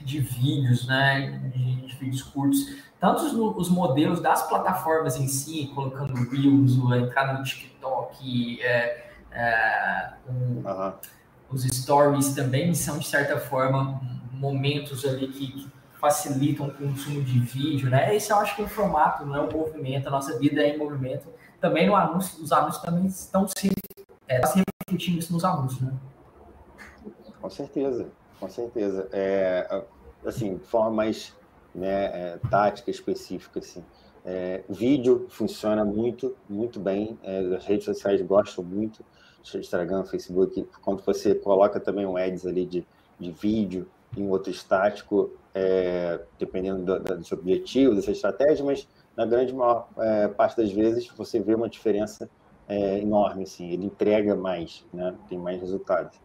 de 0.01 0.21
vídeos, 0.21 0.87
né? 0.87 1.51
De, 1.55 1.87
de 1.87 1.97
vídeos 1.97 2.23
curtos 2.23 2.83
tanto 2.99 3.23
os, 3.23 3.35
os, 3.35 3.69
modelos 3.69 4.23
das 4.23 4.49
plataformas 4.49 5.19
em 5.19 5.29
si, 5.29 5.71
colocando 5.75 6.15
Reels, 6.31 6.91
a 6.91 6.97
entrada 6.97 7.35
no 7.35 7.45
TikTok, 7.45 8.63
é, 8.63 9.11
é, 9.31 10.13
um, 10.27 10.67
uhum. 10.67 10.93
os 11.51 11.65
stories 11.65 12.35
também 12.35 12.73
são, 12.73 12.99
de 12.99 13.07
certa 13.07 13.39
forma, 13.39 14.01
momentos 14.33 15.05
ali 15.05 15.29
que, 15.29 15.53
que, 15.53 15.71
facilitam 16.05 16.67
o 16.67 16.71
consumo 16.71 17.23
de 17.23 17.39
vídeo, 17.41 17.89
né? 17.89 18.15
Esse 18.15 18.31
eu 18.31 18.37
acho 18.37 18.55
que 18.55 18.61
é 18.61 18.65
o 18.67 18.69
formato, 18.69 19.25
não 19.25 19.37
é 19.37 19.41
o 19.41 19.51
movimento, 19.51 20.07
a 20.07 20.11
nossa 20.11 20.39
vida 20.39 20.63
é 20.63 20.75
em 20.75 20.79
movimento. 20.79 21.29
Também 21.59 21.87
no 21.87 21.97
anúncio, 21.97 22.45
os 22.45 22.53
anúncios 22.53 22.83
também 22.83 23.07
estão 23.07 23.49
se, 23.49 23.71
é, 24.29 24.39
tá 24.39 24.49
se 24.49 24.63
refletindo 24.83 25.19
isso 25.19 25.33
nos 25.33 25.47
anúncios, 25.47 25.81
né? 25.81 25.95
Com 27.41 27.49
certeza, 27.49 28.07
com 28.39 28.51
certeza. 28.51 29.09
É, 29.13 29.83
assim, 30.27 30.59
de 30.59 30.65
forma 30.67 30.91
mais 30.91 31.35
né, 31.75 32.05
é, 32.05 32.39
tática 32.51 32.91
específica. 32.91 33.61
Assim. 33.61 33.83
É, 34.27 34.63
vídeo 34.69 35.27
funciona 35.31 35.87
muito, 35.87 36.37
muito 36.47 36.79
bem. 36.79 37.19
É, 37.23 37.39
as 37.57 37.65
redes 37.65 37.87
sociais 37.87 38.21
gostam 38.21 38.63
muito. 38.63 39.03
Instagram, 39.55 40.05
Facebook, 40.05 40.67
quando 40.83 41.03
você 41.03 41.35
coloca 41.35 41.81
também 41.81 42.05
um 42.05 42.17
ads 42.17 42.47
ali 42.47 42.67
de, 42.67 42.87
de 43.19 43.31
vídeo 43.31 43.87
e 44.17 44.23
um 44.23 44.31
outro 44.31 44.51
estático, 44.51 45.33
é, 45.55 46.21
dependendo 46.39 46.99
do, 46.99 47.17
do, 47.17 47.25
seu 47.25 47.39
objetivo, 47.39 47.95
dessa 47.95 48.11
estratégia, 48.11 48.65
mas 48.65 48.89
na 49.17 49.27
grande 49.27 49.53
maior 49.53 49.89
é, 49.99 50.29
parte 50.29 50.57
das 50.57 50.73
vezes 50.73 51.09
você 51.09 51.41
vê 51.41 51.55
uma 51.55 51.69
diferença 51.69 52.29
é, 52.69 52.99
enorme, 52.99 53.45
assim, 53.45 53.71
ele 53.71 53.87
entrega 53.87 54.35
mais, 54.35 54.85
né, 54.93 55.15
tem 55.29 55.39
mais 55.39 55.61
resultados. 55.61 56.19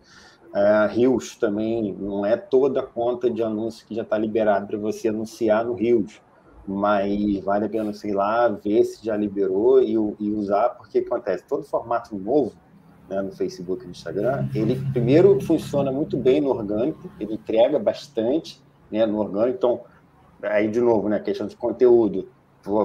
Uh, 0.50 0.88
Rios 0.90 1.36
também 1.36 1.94
não 1.94 2.26
é 2.26 2.36
toda 2.36 2.80
a 2.80 2.84
conta 2.84 3.30
de 3.30 3.44
anúncio 3.44 3.86
que 3.86 3.94
já 3.94 4.02
está 4.02 4.18
liberado 4.18 4.66
para 4.66 4.80
você 4.80 5.10
anunciar 5.10 5.64
no 5.64 5.76
Rios, 5.76 6.20
mas 6.68 7.40
vale 7.44 7.66
a 7.66 7.70
pena, 7.70 7.94
sei 7.94 8.14
lá, 8.14 8.48
ver 8.48 8.84
se 8.84 9.06
já 9.06 9.16
liberou 9.16 9.80
e, 9.80 9.94
e 9.94 10.32
usar, 10.32 10.70
porque 10.70 11.00
acontece, 11.00 11.46
todo 11.48 11.64
formato 11.64 12.18
novo 12.18 12.54
né, 13.10 13.22
no 13.22 13.32
Facebook 13.32 13.84
e 13.84 13.86
no 13.86 13.92
Instagram, 13.92 14.48
ele 14.54 14.76
primeiro 14.92 15.40
funciona 15.42 15.92
muito 15.92 16.16
bem 16.18 16.40
no 16.40 16.50
orgânico, 16.50 17.10
ele 17.20 17.34
entrega 17.34 17.80
bastante 17.80 18.62
né, 18.92 19.06
no 19.06 19.20
orgânico, 19.20 19.58
então, 19.58 19.82
aí 20.44 20.68
de 20.68 20.80
novo, 20.80 21.10
né, 21.10 21.20
questão 21.20 21.48
de 21.48 21.56
conteúdo, 21.56 22.30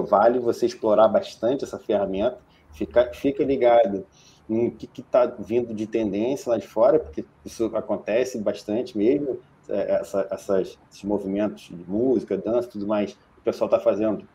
vale 0.07 0.39
você 0.39 0.65
explorar 0.65 1.07
bastante 1.07 1.63
essa 1.63 1.77
ferramenta, 1.77 2.37
fica, 2.73 3.11
fica 3.13 3.43
ligado 3.43 4.05
o 4.47 4.71
que 4.71 5.01
está 5.01 5.25
vindo 5.25 5.73
de 5.73 5.87
tendência 5.87 6.51
lá 6.51 6.57
de 6.57 6.67
fora, 6.67 6.99
porque 6.99 7.25
isso 7.43 7.65
acontece 7.75 8.37
bastante 8.39 8.97
mesmo, 8.97 9.39
é, 9.67 9.95
essa, 9.95 10.27
essas, 10.29 10.77
esses 10.91 11.03
movimentos 11.03 11.63
de 11.63 11.83
música, 11.87 12.37
dança 12.37 12.69
tudo 12.69 12.85
mais, 12.85 13.13
o 13.37 13.41
pessoal 13.43 13.67
está 13.67 13.79
fazendo, 13.79 14.27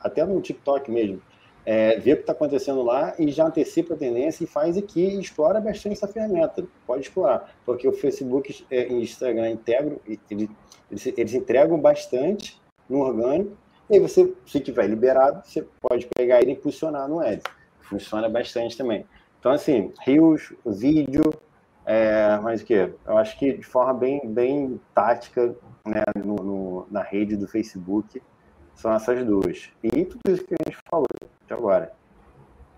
até 0.00 0.24
no 0.24 0.40
TikTok 0.40 0.90
mesmo, 0.90 1.20
é, 1.66 1.98
vê 1.98 2.12
o 2.12 2.16
que 2.16 2.22
está 2.22 2.32
acontecendo 2.32 2.80
lá 2.82 3.12
e 3.18 3.28
já 3.32 3.44
antecipa 3.44 3.94
a 3.94 3.96
tendência 3.96 4.44
e 4.44 4.46
faz 4.46 4.78
aqui 4.78 5.04
e 5.04 5.20
explora 5.20 5.60
bastante 5.60 5.94
essa 5.94 6.06
ferramenta. 6.06 6.64
Pode 6.86 7.02
explorar, 7.02 7.52
porque 7.66 7.88
o 7.88 7.92
Facebook 7.92 8.64
é, 8.70 8.88
e 8.88 8.94
o 8.94 9.00
Instagram 9.00 9.50
integram, 9.50 9.98
eles, 10.30 10.48
eles 11.04 11.34
entregam 11.34 11.78
bastante 11.80 12.62
no 12.88 13.00
orgânico, 13.00 13.56
e 13.90 13.94
aí 13.94 14.00
você, 14.00 14.32
se 14.46 14.60
tiver 14.60 14.86
liberado, 14.86 15.42
você 15.44 15.66
pode 15.80 16.08
pegar 16.16 16.40
ele 16.40 16.52
e 16.52 16.54
impulsionar 16.54 17.08
no 17.08 17.20
Ads. 17.20 17.44
Funciona 17.80 18.28
bastante 18.28 18.76
também. 18.76 19.04
Então, 19.38 19.50
assim, 19.52 19.92
rios, 20.04 20.52
vídeo, 20.64 21.32
é, 21.84 22.36
mas 22.42 22.62
o 22.62 22.64
que? 22.64 22.74
Eu 22.74 23.16
acho 23.16 23.38
que 23.38 23.52
de 23.52 23.62
forma 23.62 23.94
bem, 23.94 24.20
bem 24.24 24.80
tática, 24.92 25.54
né, 25.84 26.02
no, 26.24 26.34
no, 26.36 26.86
na 26.90 27.02
rede 27.02 27.36
do 27.36 27.46
Facebook, 27.46 28.20
são 28.76 28.92
essas 28.92 29.24
duas. 29.24 29.70
E 29.82 30.04
tudo 30.04 30.20
isso 30.28 30.44
que 30.44 30.54
a 30.54 30.64
gente 30.64 30.78
falou 30.88 31.06
de 31.46 31.52
agora. 31.52 31.92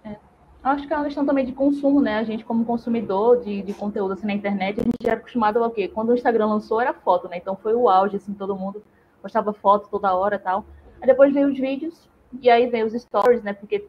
É. 0.05 0.17
Acho 0.63 0.87
que 0.87 0.93
é 0.93 0.97
uma 0.97 1.05
questão 1.05 1.27
também 1.27 1.45
de 1.45 1.53
consumo, 1.53 2.01
né? 2.01 2.19
A 2.19 2.25
gente, 2.25 2.45
como 2.45 2.65
consumidor 2.65 3.41
de, 3.43 3.63
de 3.63 3.75
conteúdo 3.75 4.15
assim, 4.15 4.27
na 4.27 4.33
internet, 4.33 4.81
a 4.81 4.85
gente 4.85 4.97
era 5.05 5.17
acostumado 5.17 5.63
ao 5.63 5.71
quê? 5.71 5.89
Quando 5.89 6.11
o 6.11 6.15
Instagram 6.15 6.47
lançou, 6.47 6.81
era 6.81 6.95
foto, 6.95 7.29
né? 7.29 7.37
Então 7.37 7.57
foi 7.57 7.75
o 7.75 7.89
auge, 7.89 8.17
assim, 8.17 8.33
todo 8.33 8.57
mundo 8.57 8.83
postava 9.21 9.53
foto 9.53 9.89
toda 9.91 10.15
hora 10.15 10.37
e 10.37 10.39
tal. 10.39 10.65
Aí 11.01 11.07
depois 11.07 11.35
veio 11.35 11.49
os 11.49 11.59
vídeos, 11.59 12.09
e 12.41 12.49
aí 12.49 12.69
veio 12.69 12.87
os 12.87 12.93
stories, 12.93 13.43
né? 13.43 13.53
Porque 13.53 13.87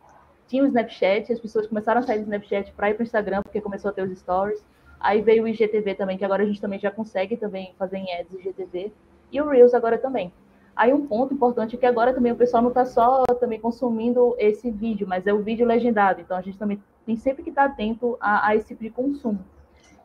tinha 0.48 0.64
o 0.64 0.68
Snapchat, 0.68 1.32
as 1.32 1.40
pessoas 1.40 1.68
começaram 1.68 2.00
a 2.00 2.04
sair 2.04 2.20
do 2.20 2.24
Snapchat 2.24 2.72
para 2.74 2.90
ir 2.90 2.96
para 2.96 3.04
o 3.04 3.06
Instagram, 3.06 3.42
porque 3.44 3.62
começou 3.62 3.90
a 3.90 3.94
ter 3.94 4.02
os 4.02 4.18
stories. 4.18 4.66
Aí 5.00 5.22
veio 5.22 5.44
o 5.44 5.48
IGTV 5.48 5.96
também, 5.96 6.18
que 6.18 6.26
agora 6.26 6.44
a 6.44 6.46
gente 6.46 6.60
também 6.60 6.80
já 6.80 6.92
consegue 6.92 7.38
também 7.38 7.74
fazer 7.78 7.98
em 7.98 8.20
ads 8.20 8.34
IGTV. 8.34 8.92
E 9.32 9.40
o 9.40 9.48
Reels 9.48 9.74
agora 9.74 9.98
também. 9.98 10.34
Aí 10.80 10.94
um 10.94 11.06
ponto 11.06 11.34
importante 11.34 11.76
é 11.76 11.78
que 11.78 11.86
agora 11.86 12.14
também 12.14 12.32
o 12.32 12.38
pessoal 12.38 12.64
não 12.64 12.70
está 12.70 12.86
só 12.86 13.26
também 13.38 13.60
consumindo 13.60 14.34
esse 14.38 14.72
vídeo, 14.72 15.06
mas 15.06 15.28
é 15.28 15.34
o 15.34 15.44
vídeo 15.44 15.68
legendado. 15.68 16.22
Então 16.22 16.38
a 16.38 16.42
gente 16.42 16.58
também 16.58 16.82
tem 17.06 17.18
sempre 17.18 17.44
que 17.44 17.50
estar 17.50 17.68
tá 17.68 17.74
atento 17.74 18.16
a, 18.18 18.48
a, 18.48 18.56
esse 18.56 18.70
tipo 18.70 18.82
de 18.84 18.90
consumo. 18.90 19.44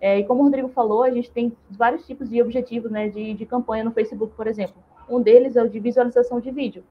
É, 0.00 0.18
e 0.18 0.24
como 0.24 0.40
o 0.40 0.42
Rodrigo 0.42 0.66
falou, 0.66 1.04
a 1.04 1.10
gente 1.12 1.30
tem 1.30 1.56
vários 1.70 2.04
tipos 2.04 2.28
de 2.28 2.42
objetivos 2.42 2.90
né, 2.90 3.08
de, 3.08 3.34
de 3.34 3.46
campanha 3.46 3.84
no 3.84 3.92
Facebook, 3.92 4.34
por 4.34 4.48
exemplo. 4.48 4.74
Um 5.08 5.22
deles 5.22 5.54
é 5.54 5.62
o 5.62 5.68
de 5.68 5.78
visualização 5.78 6.40
de 6.40 6.50
vídeo. 6.50 6.82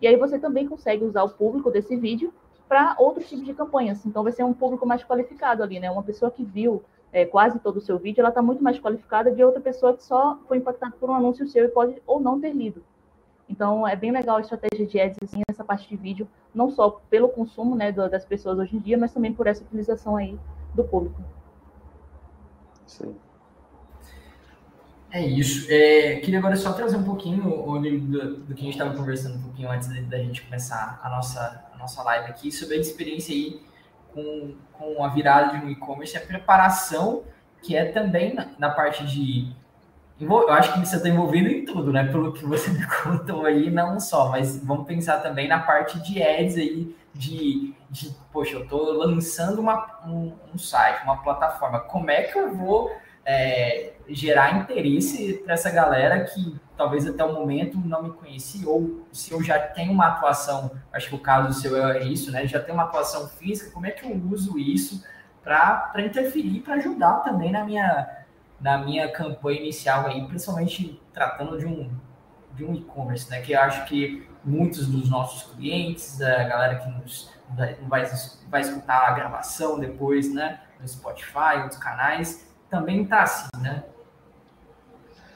E 0.00 0.06
aí 0.06 0.16
você 0.16 0.38
também 0.38 0.66
consegue 0.66 1.04
usar 1.04 1.22
o 1.24 1.28
público 1.28 1.70
desse 1.70 1.94
vídeo 1.94 2.32
para 2.66 2.96
outros 2.98 3.28
tipos 3.28 3.44
de 3.44 3.52
campanhas. 3.52 4.06
Então, 4.06 4.22
vai 4.22 4.32
ser 4.32 4.44
um 4.44 4.54
público 4.54 4.86
mais 4.86 5.04
qualificado 5.04 5.62
ali, 5.62 5.78
né? 5.78 5.90
Uma 5.90 6.02
pessoa 6.02 6.30
que 6.30 6.42
viu 6.42 6.82
é, 7.12 7.26
quase 7.26 7.58
todo 7.58 7.76
o 7.76 7.82
seu 7.82 7.98
vídeo, 7.98 8.22
ela 8.22 8.30
está 8.30 8.40
muito 8.40 8.64
mais 8.64 8.78
qualificada 8.78 9.30
de 9.30 9.44
outra 9.44 9.60
pessoa 9.60 9.94
que 9.94 10.02
só 10.02 10.38
foi 10.48 10.56
impactada 10.56 10.96
por 10.98 11.10
um 11.10 11.14
anúncio 11.14 11.46
seu 11.46 11.66
e 11.66 11.68
pode 11.68 12.00
ou 12.06 12.18
não 12.18 12.40
ter 12.40 12.54
lido. 12.54 12.82
Então, 13.48 13.86
é 13.86 13.94
bem 13.94 14.10
legal 14.10 14.36
a 14.36 14.40
estratégia 14.40 14.86
de 14.86 15.00
ads, 15.00 15.18
assim, 15.22 15.40
essa 15.48 15.64
parte 15.64 15.88
de 15.88 15.96
vídeo, 15.96 16.28
não 16.54 16.70
só 16.70 17.00
pelo 17.08 17.28
consumo 17.28 17.76
né, 17.76 17.92
das 17.92 18.24
pessoas 18.24 18.58
hoje 18.58 18.76
em 18.76 18.80
dia, 18.80 18.98
mas 18.98 19.12
também 19.12 19.32
por 19.32 19.46
essa 19.46 19.62
utilização 19.62 20.16
aí 20.16 20.38
do 20.74 20.82
público. 20.82 21.22
Sim. 22.86 23.14
É 25.10 25.24
isso. 25.24 25.66
É, 25.70 26.16
queria 26.16 26.38
agora 26.38 26.56
só 26.56 26.72
trazer 26.72 26.96
um 26.96 27.04
pouquinho 27.04 27.42
do, 27.42 28.36
do 28.38 28.54
que 28.54 28.60
a 28.60 28.64
gente 28.64 28.72
estava 28.72 28.94
conversando 28.94 29.36
um 29.36 29.42
pouquinho 29.42 29.70
antes 29.70 29.88
da 30.08 30.18
gente 30.18 30.42
começar 30.42 31.00
a 31.02 31.08
nossa, 31.08 31.64
a 31.72 31.78
nossa 31.78 32.02
live 32.02 32.28
aqui, 32.30 32.50
sobre 32.50 32.76
a 32.76 32.78
experiência 32.78 33.34
aí 33.34 33.60
com, 34.12 34.54
com 34.72 35.04
a 35.04 35.08
virada 35.08 35.58
de 35.58 35.64
um 35.64 35.70
e-commerce, 35.70 36.16
a 36.16 36.20
preparação, 36.20 37.22
que 37.62 37.76
é 37.76 37.86
também 37.92 38.34
na, 38.34 38.48
na 38.58 38.70
parte 38.70 39.06
de. 39.06 39.54
Eu 40.18 40.50
acho 40.50 40.72
que 40.72 40.80
você 40.80 40.96
está 40.96 41.08
envolvido 41.08 41.48
em 41.48 41.64
tudo, 41.64 41.92
né? 41.92 42.04
Pelo 42.04 42.32
que 42.32 42.44
você 42.44 42.70
me 42.72 42.86
contou 42.86 43.44
aí, 43.44 43.70
não 43.70 44.00
só, 44.00 44.30
mas 44.30 44.62
vamos 44.64 44.86
pensar 44.86 45.18
também 45.18 45.46
na 45.46 45.60
parte 45.60 46.00
de 46.00 46.22
ads 46.22 46.56
aí, 46.56 46.96
de, 47.14 47.74
de 47.90 48.14
poxa, 48.32 48.56
eu 48.56 48.62
estou 48.62 48.92
lançando 48.92 49.60
uma, 49.60 50.00
um, 50.06 50.32
um 50.54 50.58
site, 50.58 51.04
uma 51.04 51.22
plataforma, 51.22 51.80
como 51.80 52.10
é 52.10 52.22
que 52.22 52.38
eu 52.38 52.54
vou 52.54 52.90
é, 53.26 53.92
gerar 54.08 54.56
interesse 54.56 55.34
para 55.44 55.54
essa 55.54 55.70
galera 55.70 56.24
que 56.24 56.58
talvez 56.76 57.06
até 57.06 57.24
o 57.24 57.32
momento 57.32 57.78
não 57.78 58.02
me 58.02 58.10
conhecia, 58.12 58.68
ou 58.68 59.06
se 59.12 59.32
eu 59.32 59.42
já 59.42 59.58
tenho 59.58 59.92
uma 59.92 60.06
atuação, 60.06 60.70
acho 60.92 61.08
que 61.08 61.14
o 61.14 61.18
caso 61.18 61.60
seu 61.60 61.76
é 61.90 62.04
isso, 62.04 62.30
né? 62.30 62.46
Já 62.46 62.60
tenho 62.60 62.74
uma 62.74 62.84
atuação 62.84 63.28
física, 63.28 63.70
como 63.70 63.86
é 63.86 63.90
que 63.90 64.04
eu 64.04 64.14
uso 64.30 64.58
isso 64.58 65.02
para 65.42 65.92
interferir, 65.98 66.60
para 66.60 66.74
ajudar 66.74 67.20
também 67.20 67.50
na 67.50 67.64
minha, 67.64 68.06
na 68.60 68.78
minha 68.78 69.10
campanha 69.10 69.60
inicial 69.60 70.06
aí, 70.06 70.26
principalmente 70.26 71.00
tratando 71.12 71.58
de 71.58 71.66
um, 71.66 71.90
de 72.54 72.64
um 72.64 72.74
e-commerce, 72.74 73.30
né? 73.30 73.40
Que 73.40 73.52
eu 73.52 73.60
acho 73.60 73.84
que 73.86 74.26
muitos 74.44 74.86
dos 74.86 75.10
nossos 75.10 75.54
clientes, 75.54 76.20
a 76.20 76.44
galera 76.44 76.76
que 76.76 76.88
nos 76.88 77.30
vai, 77.88 78.06
vai 78.48 78.60
escutar 78.60 79.08
a 79.08 79.12
gravação 79.12 79.78
depois, 79.78 80.32
né? 80.32 80.60
No 80.80 80.88
Spotify, 80.88 81.62
outros 81.62 81.78
canais, 81.78 82.46
também 82.70 83.02
está 83.02 83.22
assim, 83.22 83.48
né? 83.60 83.84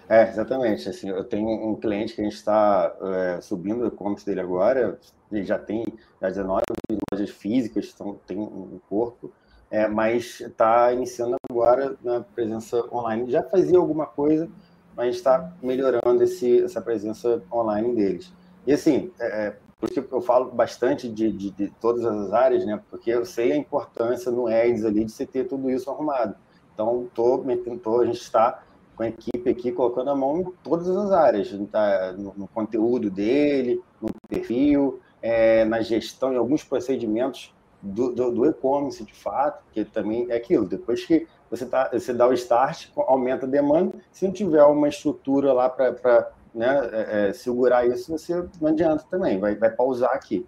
É, 0.08 0.28
exatamente. 0.28 0.88
Assim, 0.88 1.08
eu 1.08 1.24
tenho 1.24 1.48
um 1.48 1.76
cliente 1.76 2.14
que 2.14 2.20
a 2.20 2.24
gente 2.24 2.34
está 2.34 2.92
é, 3.00 3.40
subindo 3.40 3.84
o 3.84 3.86
e-commerce 3.86 4.26
dele 4.26 4.40
agora, 4.40 4.98
ele 5.30 5.44
já 5.44 5.58
tem 5.58 5.84
já 6.20 6.28
19 6.28 6.64
lojas 7.12 7.30
físicas, 7.30 7.92
então 7.94 8.18
tem 8.26 8.36
um 8.36 8.80
corpo, 8.88 9.32
é, 9.70 9.86
mas 9.86 10.40
está 10.40 10.92
iniciando 10.92 11.39
agora 11.50 11.96
na 12.02 12.20
presença 12.20 12.82
online. 12.94 13.30
Já 13.30 13.42
fazia 13.42 13.78
alguma 13.78 14.06
coisa, 14.06 14.48
mas 14.96 15.16
está 15.16 15.52
melhorando 15.62 16.22
esse, 16.22 16.62
essa 16.62 16.80
presença 16.80 17.42
online 17.52 17.94
deles. 17.94 18.32
E 18.66 18.72
assim, 18.72 19.10
é, 19.18 19.46
é 19.46 19.56
por 19.78 19.90
isso 19.90 20.02
que 20.02 20.12
eu 20.12 20.20
falo 20.20 20.50
bastante 20.50 21.08
de, 21.08 21.32
de, 21.32 21.50
de, 21.50 21.68
todas 21.80 22.04
as 22.04 22.32
áreas, 22.32 22.64
né? 22.66 22.80
Porque 22.90 23.10
eu 23.10 23.24
sei 23.24 23.52
a 23.52 23.56
importância 23.56 24.30
no 24.30 24.46
Ads 24.46 24.84
ali 24.84 25.04
de 25.04 25.12
você 25.12 25.26
ter 25.26 25.44
tudo 25.44 25.70
isso 25.70 25.90
arrumado. 25.90 26.34
Então, 26.74 27.08
tô, 27.14 27.44
tô, 27.82 28.00
a 28.00 28.06
gente 28.06 28.20
está 28.20 28.62
com 28.94 29.02
a 29.02 29.08
equipe 29.08 29.48
aqui 29.48 29.72
colocando 29.72 30.10
a 30.10 30.14
mão 30.14 30.40
em 30.40 30.44
todas 30.62 30.88
as 30.88 31.10
áreas, 31.10 31.50
tá 31.72 32.12
no, 32.12 32.34
no 32.36 32.48
conteúdo 32.48 33.10
dele, 33.10 33.82
no 34.00 34.10
perfil, 34.28 35.00
é, 35.22 35.64
na 35.64 35.80
gestão, 35.80 36.34
em 36.34 36.36
alguns 36.36 36.62
procedimentos 36.62 37.54
do, 37.82 38.12
do, 38.12 38.30
do 38.30 38.46
e-commerce, 38.46 39.04
de 39.04 39.14
fato, 39.14 39.62
que 39.72 39.84
também 39.84 40.26
é 40.30 40.36
aquilo. 40.36 40.66
Depois 40.66 41.04
que 41.04 41.26
você, 41.50 41.66
tá, 41.66 41.90
você 41.92 42.12
dá 42.12 42.28
o 42.28 42.32
start, 42.32 42.88
aumenta 42.96 43.44
a 43.44 43.48
demanda. 43.48 43.92
Se 44.12 44.24
não 44.24 44.32
tiver 44.32 44.62
uma 44.64 44.88
estrutura 44.88 45.52
lá 45.52 45.68
para 45.68 46.30
né, 46.54 46.90
é, 46.92 47.28
é, 47.28 47.32
segurar 47.32 47.86
isso, 47.86 48.12
você 48.12 48.44
não 48.60 48.68
adianta 48.68 49.04
também, 49.10 49.38
vai, 49.38 49.54
vai 49.56 49.70
pausar 49.70 50.12
aqui. 50.12 50.46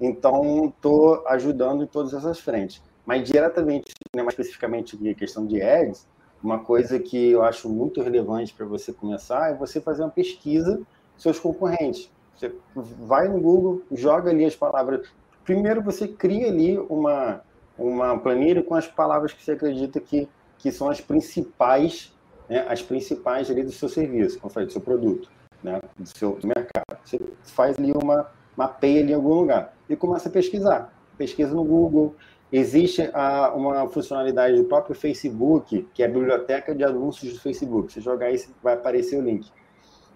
Então, 0.00 0.66
estou 0.66 1.26
ajudando 1.28 1.84
em 1.84 1.86
todas 1.86 2.12
essas 2.12 2.40
frentes. 2.40 2.82
Mas 3.06 3.22
diretamente, 3.22 3.92
né, 4.14 4.22
mais 4.22 4.32
especificamente 4.32 4.98
a 5.08 5.14
questão 5.14 5.46
de 5.46 5.62
ads, 5.62 6.06
uma 6.42 6.58
coisa 6.58 6.98
que 6.98 7.30
eu 7.30 7.42
acho 7.42 7.68
muito 7.68 8.02
relevante 8.02 8.52
para 8.52 8.66
você 8.66 8.92
começar 8.92 9.50
é 9.50 9.54
você 9.54 9.80
fazer 9.80 10.02
uma 10.02 10.10
pesquisa 10.10 10.76
dos 10.76 11.22
seus 11.22 11.38
concorrentes. 11.38 12.10
Você 12.34 12.52
vai 12.76 13.28
no 13.28 13.40
Google, 13.40 13.82
joga 13.92 14.30
ali 14.30 14.44
as 14.44 14.56
palavras. 14.56 15.08
Primeiro 15.44 15.80
você 15.80 16.08
cria 16.08 16.48
ali 16.48 16.76
uma, 16.78 17.42
uma 17.78 18.18
planilha 18.18 18.62
com 18.62 18.74
as 18.74 18.86
palavras 18.86 19.32
que 19.32 19.42
você 19.42 19.52
acredita 19.52 20.00
que, 20.00 20.28
que 20.58 20.70
são 20.70 20.88
as 20.88 21.00
principais, 21.00 22.12
né, 22.48 22.64
as 22.68 22.82
principais 22.82 23.50
ali 23.50 23.62
do 23.62 23.72
seu 23.72 23.88
serviço, 23.88 24.38
como 24.38 24.52
falei, 24.52 24.66
do 24.66 24.72
seu 24.72 24.80
produto, 24.80 25.30
né, 25.62 25.80
do 25.98 26.08
seu 26.16 26.36
do 26.36 26.46
mercado. 26.46 26.98
Você 27.04 27.20
faz 27.44 27.78
ali 27.78 27.92
uma 27.92 28.30
mapeia 28.56 29.02
ali 29.02 29.12
em 29.12 29.14
algum 29.14 29.34
lugar 29.34 29.74
e 29.88 29.96
começa 29.96 30.28
a 30.28 30.32
pesquisar. 30.32 30.92
Pesquisa 31.16 31.54
no 31.54 31.64
Google, 31.64 32.14
Existe 32.56 33.10
a, 33.12 33.52
uma 33.52 33.88
funcionalidade 33.88 34.56
do 34.56 34.62
próprio 34.62 34.94
Facebook, 34.94 35.88
que 35.92 36.04
é 36.04 36.06
a 36.06 36.08
biblioteca 36.08 36.72
de 36.72 36.84
anúncios 36.84 37.32
do 37.32 37.40
Facebook. 37.40 37.92
Se 37.92 38.00
jogar 38.00 38.26
aí, 38.26 38.40
vai 38.62 38.74
aparecer 38.74 39.18
o 39.18 39.20
link. 39.20 39.50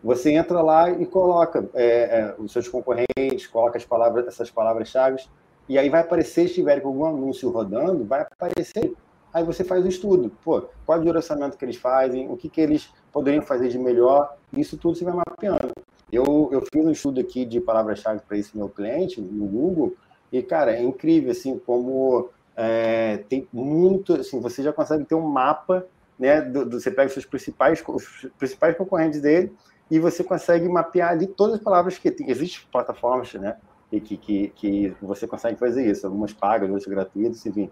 Você 0.05 0.31
entra 0.31 0.63
lá 0.63 0.89
e 0.89 1.05
coloca 1.05 1.69
é, 1.75 1.85
é, 1.85 2.35
os 2.39 2.53
seus 2.53 2.69
concorrentes, 2.69 3.49
coloca 3.49 3.77
as 3.77 3.85
palavras, 3.85 4.25
essas 4.29 4.53
palavras-chave, 4.53 5.21
e 5.69 5.79
aí 5.79 5.89
vai 5.89 6.01
aparecer, 6.01 6.49
se 6.49 6.55
tiver 6.55 6.83
algum 6.83 7.05
anúncio 7.05 7.51
rodando, 7.51 8.05
vai 8.05 8.23
aparecer. 8.23 8.95
Aí 9.33 9.45
você 9.45 9.63
faz 9.63 9.85
o 9.85 9.89
estudo. 9.89 10.33
Pô, 10.43 10.63
qual 10.87 11.03
é 11.03 11.05
o 11.05 11.09
orçamento 11.09 11.57
que 11.59 11.65
eles 11.65 11.77
fazem, 11.77 12.31
o 12.31 12.37
que, 12.37 12.49
que 12.49 12.61
eles 12.61 12.91
poderiam 13.13 13.43
fazer 13.43 13.69
de 13.69 13.79
melhor, 13.79 14.37
isso 14.53 14.77
tudo 14.77 14.97
você 14.97 15.05
vai 15.05 15.15
mapeando. 15.15 15.73
Eu, 16.11 16.49
eu 16.53 16.63
fiz 16.63 16.85
um 16.85 16.91
estudo 16.91 17.21
aqui 17.21 17.45
de 17.45 17.61
palavras-chave 17.61 18.21
para 18.27 18.39
esse 18.39 18.57
meu 18.57 18.69
cliente 18.69 19.21
no 19.21 19.47
Google, 19.47 19.95
e, 20.33 20.43
cara, 20.43 20.73
é 20.73 20.83
incrível, 20.83 21.31
assim, 21.31 21.59
como 21.59 22.31
é, 22.57 23.19
tem 23.29 23.47
muito, 23.53 24.15
assim, 24.15 24.41
você 24.41 24.63
já 24.63 24.73
consegue 24.73 25.05
ter 25.05 25.15
um 25.15 25.27
mapa, 25.27 25.87
né, 26.19 26.41
do, 26.43 26.65
do, 26.65 26.81
você 26.81 26.91
pega 26.91 27.07
os 27.07 27.13
seus 27.13 27.25
principais, 27.25 27.83
os 27.87 28.29
principais 28.39 28.77
concorrentes 28.77 29.21
dele 29.21 29.53
e 29.91 29.99
você 29.99 30.25
consegue 30.25 30.69
mapear 30.69 31.11
ali 31.11 31.27
todas 31.27 31.57
as 31.57 31.63
palavras 31.63 31.97
que 31.97 32.11
tem. 32.11 32.29
Existem 32.29 32.61
plataformas, 32.71 33.33
né, 33.35 33.57
que, 33.91 34.17
que, 34.17 34.49
que 34.49 34.97
você 35.01 35.27
consegue 35.27 35.59
fazer 35.59 35.87
isso, 35.91 36.07
algumas 36.07 36.33
pagas, 36.33 36.69
outras 36.69 36.87
gratuitas, 36.87 37.45
enfim. 37.47 37.71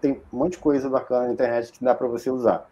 Tem 0.00 0.20
um 0.32 0.38
monte 0.38 0.52
de 0.52 0.58
coisa 0.58 0.88
bacana 0.88 1.26
na 1.26 1.32
internet 1.32 1.72
que 1.72 1.84
dá 1.84 1.94
para 1.94 2.06
você 2.06 2.30
usar. 2.30 2.66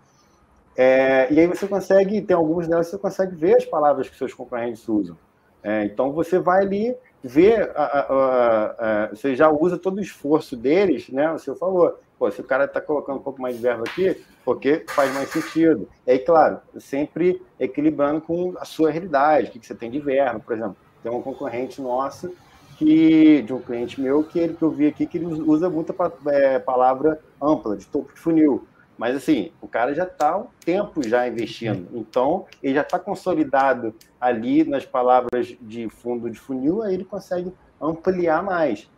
É, 0.77 1.33
e 1.33 1.41
aí 1.41 1.47
você 1.47 1.67
consegue, 1.67 2.21
tem 2.23 2.37
algumas 2.37 2.69
delas 2.69 2.89
você 2.89 2.99
consegue 2.99 3.35
ver 3.35 3.57
as 3.57 3.65
palavras 3.65 4.09
que 4.09 4.17
seus 4.17 4.35
concorrentes 4.35 4.87
usam. 4.89 5.17
É, 5.63 5.85
então 5.85 6.13
você 6.13 6.39
vai 6.39 6.63
ali 6.63 6.97
ver, 7.25 7.73
a, 7.75 7.83
a, 7.83 9.05
a, 9.05 9.09
você 9.09 9.35
já 9.35 9.51
usa 9.51 9.77
todo 9.77 9.97
o 9.97 10.01
esforço 10.01 10.57
deles, 10.57 11.09
né? 11.09 11.33
O 11.33 11.39
senhor 11.39 11.57
falou, 11.57 11.99
pô, 12.19 12.31
se 12.31 12.41
o 12.41 12.45
cara 12.45 12.67
está 12.67 12.81
colocando 12.81 13.19
um 13.19 13.23
pouco 13.23 13.41
mais 13.41 13.57
de 13.57 13.63
verba 13.63 13.83
aqui, 13.85 14.23
porque 14.45 14.85
faz 14.89 15.13
mais 15.13 15.29
sentido. 15.31 15.89
E 16.07 16.13
aí, 16.13 16.19
claro, 16.19 16.61
sempre 16.79 17.43
equilibrando 17.59 18.21
com 18.21 18.55
a 18.59 18.65
sua 18.65 18.91
realidade, 18.91 19.49
o 19.49 19.53
que 19.53 19.67
você 19.67 19.75
tem 19.75 19.91
de 19.91 19.99
verba, 19.99 20.39
por 20.39 20.55
exemplo. 20.55 20.77
Tem 21.03 21.11
um 21.11 21.23
concorrente 21.23 21.81
nosso 21.81 22.33
que 22.77 23.43
de 23.43 23.53
um 23.53 23.61
cliente 23.61 24.01
meu 24.01 24.23
que 24.23 24.39
ele 24.39 24.55
que 24.55 24.63
eu 24.63 24.71
vi 24.71 24.87
aqui 24.87 25.07
que 25.07 25.19
ele 25.19 25.27
usa 25.27 25.69
muita 25.69 25.95
é, 26.27 26.59
palavra 26.59 27.21
ampla 27.41 27.77
de 27.77 27.87
topo 27.87 28.13
de 28.13 28.21
funil. 28.21 28.67
Mas 28.99 29.15
assim, 29.15 29.53
o 29.61 29.69
cara 29.69 29.95
já 29.95 30.05
está 30.05 30.31
há 30.31 30.39
um 30.39 30.47
tempo 30.65 31.07
já 31.07 31.29
investindo. 31.29 31.89
Então, 31.93 32.47
ele 32.63 32.75
já 32.75 32.81
está 32.81 32.99
consolidado 32.99 33.95
ali 34.21 34.65
nas 34.65 34.87
palavras 34.87 35.55
de 35.61 35.89
fundo 35.89 36.31
de 36.31 36.39
funil, 36.39 36.83
aí 36.83 36.95
ele 36.95 37.05
consegue 37.05 37.53
ampliar 37.81 38.43
mais. 38.43 38.89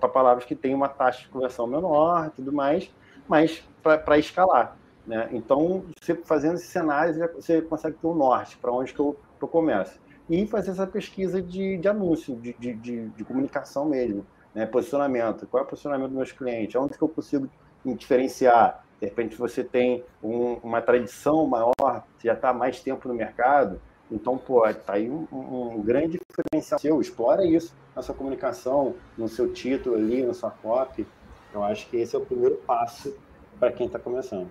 Para 0.00 0.08
palavras 0.08 0.44
que 0.44 0.54
têm 0.54 0.74
uma 0.74 0.88
taxa 0.88 1.22
de 1.22 1.28
conversão 1.28 1.66
menor 1.66 2.30
tudo 2.30 2.52
mais, 2.52 2.90
mas 3.28 3.62
para 3.82 4.18
escalar. 4.18 4.76
Né? 5.06 5.28
Então, 5.32 5.84
você 6.00 6.14
fazendo 6.14 6.54
esses 6.54 6.68
cenários, 6.68 7.16
você 7.34 7.62
consegue 7.62 7.96
ter 7.96 8.06
um 8.06 8.14
norte 8.14 8.56
para 8.56 8.72
onde 8.72 8.92
que 8.92 9.00
eu, 9.00 9.16
que 9.38 9.44
eu 9.44 9.48
começo. 9.48 9.98
E 10.28 10.46
fazer 10.46 10.72
essa 10.72 10.86
pesquisa 10.86 11.40
de, 11.40 11.76
de 11.76 11.88
anúncio, 11.88 12.36
de, 12.36 12.52
de, 12.54 12.74
de, 12.74 13.08
de 13.10 13.24
comunicação 13.24 13.86
mesmo. 13.86 14.26
Né? 14.54 14.66
Posicionamento. 14.66 15.46
Qual 15.46 15.62
é 15.62 15.66
o 15.66 15.68
posicionamento 15.68 16.08
dos 16.08 16.16
meus 16.16 16.32
clientes? 16.32 16.74
Onde 16.74 16.96
que 16.96 17.02
eu 17.02 17.08
consigo 17.08 17.48
diferenciar? 17.84 18.84
de 19.00 19.06
repente 19.06 19.36
você 19.36 19.62
tem 19.62 20.02
um, 20.22 20.54
uma 20.62 20.80
tradição 20.80 21.46
maior, 21.46 22.04
você 22.16 22.28
já 22.28 22.32
está 22.32 22.52
mais 22.52 22.80
tempo 22.80 23.06
no 23.08 23.14
mercado, 23.14 23.80
então, 24.10 24.38
pô, 24.38 24.62
tá 24.72 24.94
aí 24.94 25.10
um, 25.10 25.26
um, 25.32 25.82
grande 25.82 26.18
diferencial 26.28 26.78
seu, 26.78 27.00
explora 27.00 27.44
isso 27.44 27.74
na 27.94 28.02
sua 28.02 28.14
comunicação, 28.14 28.94
no 29.18 29.28
seu 29.28 29.52
título 29.52 29.96
ali, 29.96 30.24
na 30.24 30.32
sua 30.32 30.50
copy. 30.50 31.06
Eu 31.52 31.64
acho 31.64 31.88
que 31.88 31.96
esse 31.96 32.14
é 32.14 32.18
o 32.18 32.24
primeiro 32.24 32.56
passo 32.58 33.16
para 33.58 33.72
quem 33.72 33.86
está 33.86 33.98
começando. 33.98 34.48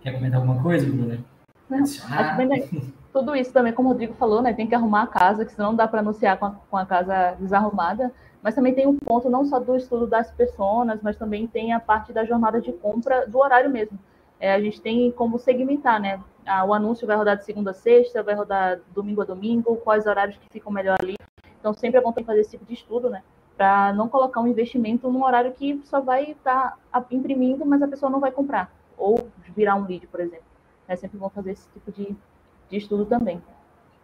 Quer 0.00 0.12
comentar 0.12 0.40
alguma 0.40 0.62
coisa, 0.62 0.86
Bruna? 0.86 1.22
Não, 1.68 1.84
tudo 3.12 3.34
isso 3.34 3.52
também, 3.52 3.72
como 3.72 3.88
o 3.88 3.92
Rodrigo 3.92 4.14
falou, 4.14 4.42
né? 4.42 4.52
Tem 4.52 4.66
que 4.66 4.74
arrumar 4.74 5.02
a 5.02 5.06
casa, 5.06 5.44
que 5.44 5.52
senão 5.52 5.70
não 5.70 5.76
dá 5.76 5.88
para 5.88 6.00
anunciar 6.00 6.38
com 6.38 6.46
a, 6.46 6.54
com 6.70 6.76
a 6.76 6.86
casa 6.86 7.36
desarrumada. 7.38 8.12
Mas 8.42 8.54
também 8.54 8.74
tem 8.74 8.86
um 8.86 8.96
ponto 8.96 9.28
não 9.28 9.44
só 9.44 9.58
do 9.58 9.76
estudo 9.76 10.06
das 10.06 10.30
pessoas, 10.30 11.00
mas 11.02 11.16
também 11.16 11.46
tem 11.46 11.72
a 11.72 11.80
parte 11.80 12.12
da 12.12 12.24
jornada 12.24 12.60
de 12.60 12.72
compra 12.72 13.26
do 13.26 13.38
horário 13.38 13.70
mesmo. 13.70 13.98
É, 14.38 14.54
a 14.54 14.60
gente 14.60 14.80
tem 14.80 15.10
como 15.10 15.38
segmentar, 15.38 16.00
né? 16.00 16.20
Ah, 16.46 16.64
o 16.64 16.72
anúncio 16.72 17.06
vai 17.06 17.16
rodar 17.16 17.36
de 17.36 17.44
segunda 17.44 17.72
a 17.72 17.74
sexta, 17.74 18.22
vai 18.22 18.34
rodar 18.34 18.80
domingo 18.94 19.20
a 19.22 19.24
domingo, 19.24 19.76
quais 19.76 20.06
horários 20.06 20.36
que 20.38 20.46
ficam 20.50 20.72
melhor 20.72 20.96
ali. 21.00 21.16
Então, 21.58 21.74
sempre 21.74 21.98
é 21.98 22.02
bom 22.02 22.12
ter 22.12 22.24
fazer 22.24 22.40
esse 22.40 22.52
tipo 22.52 22.64
de 22.64 22.74
estudo, 22.74 23.10
né? 23.10 23.22
Para 23.56 23.92
não 23.92 24.08
colocar 24.08 24.40
um 24.40 24.46
investimento 24.46 25.10
num 25.10 25.24
horário 25.24 25.52
que 25.52 25.80
só 25.84 26.00
vai 26.00 26.30
estar 26.30 26.78
tá 26.92 27.04
imprimindo, 27.10 27.66
mas 27.66 27.82
a 27.82 27.88
pessoa 27.88 28.08
não 28.08 28.20
vai 28.20 28.30
comprar. 28.30 28.70
Ou 28.96 29.28
virar 29.56 29.74
um 29.74 29.84
lead, 29.84 30.06
por 30.06 30.20
exemplo. 30.20 30.46
é 30.86 30.94
sempre 30.94 31.18
bom 31.18 31.28
fazer 31.28 31.50
esse 31.50 31.68
tipo 31.70 31.90
de, 31.90 32.16
de 32.70 32.76
estudo 32.76 33.04
também. 33.06 33.42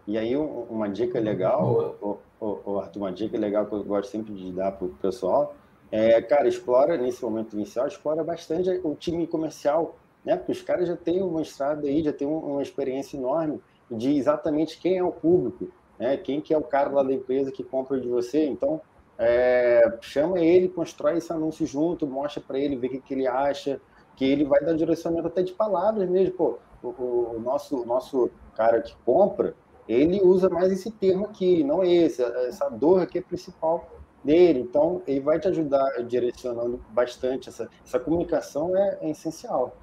E 0.07 0.19
aí, 0.19 0.37
uma 0.37 0.89
dica 0.89 1.19
legal, 1.19 1.97
o, 2.01 2.19
o, 2.39 2.61
o 2.65 2.79
Arthur, 2.79 3.01
uma 3.01 3.13
dica 3.13 3.39
legal 3.39 3.67
que 3.67 3.75
eu 3.75 3.85
gosto 3.85 4.11
sempre 4.11 4.35
de 4.35 4.53
dar 4.53 4.73
para 4.73 4.87
o 4.87 4.91
pessoal 4.91 5.55
é, 5.97 6.21
cara, 6.21 6.49
explora 6.49 6.97
nesse 6.97 7.23
momento 7.23 7.55
inicial, 7.55 7.87
explora 7.87 8.25
bastante 8.25 8.69
o 8.83 8.97
time 8.97 9.29
comercial, 9.29 9.97
né? 10.25 10.37
Porque 10.37 10.51
os 10.51 10.61
caras 10.61 10.89
já 10.89 10.97
têm 10.97 11.23
uma 11.23 11.41
estrada 11.41 11.87
aí, 11.87 12.03
já 12.03 12.13
têm 12.13 12.27
uma 12.27 12.61
experiência 12.61 13.17
enorme 13.17 13.63
de 13.89 14.17
exatamente 14.17 14.77
quem 14.81 14.99
é 14.99 15.05
o 15.05 15.13
público, 15.13 15.69
né? 15.97 16.17
Quem 16.17 16.41
que 16.41 16.53
é 16.53 16.59
o 16.59 16.63
cara 16.63 16.91
lá 16.91 17.05
da 17.05 17.13
empresa 17.13 17.53
que 17.53 17.63
compra 17.63 18.01
de 18.01 18.09
você. 18.09 18.45
Então, 18.45 18.81
é, 19.17 19.99
chama 20.01 20.41
ele, 20.41 20.69
constrói 20.69 21.19
esse 21.19 21.33
anúncio 21.33 21.65
junto, 21.65 22.09
mostra 22.09 22.43
para 22.45 22.59
ele, 22.59 22.75
vê 22.75 22.89
o 22.89 22.91
que, 22.91 23.01
que 23.01 23.15
ele 23.15 23.29
acha, 23.29 23.81
que 24.17 24.25
ele 24.25 24.45
vai 24.45 24.65
dar 24.65 24.75
direcionamento 24.75 25.29
até 25.29 25.45
de 25.45 25.53
palavras 25.53 26.11
mesmo. 26.11 26.35
Pô, 26.35 26.59
o, 26.89 27.37
o, 27.37 27.41
nosso, 27.41 27.85
nosso 27.85 28.31
cara 28.55 28.81
que 28.81 28.95
compra, 29.05 29.55
ele 29.89 30.21
usa 30.23 30.49
mais 30.49 30.73
esse 30.73 30.91
termo 30.91 31.27
aqui, 31.27 31.63
não 31.63 31.83
esse. 31.83 32.23
Essa 32.23 32.69
dor 32.69 33.03
aqui 33.03 33.19
é 33.19 33.23
principal 33.23 33.91
dele. 34.23 34.61
Então, 34.61 35.03
ele 35.07 35.21
vai 35.21 35.39
te 35.39 35.49
ajudar 35.49 36.03
direcionando 36.05 36.83
bastante. 36.91 37.49
Essa, 37.49 37.69
essa 37.85 38.01
comunicação 38.01 38.77
é, 38.77 38.99
é 39.03 39.11
essencial. 39.11 39.77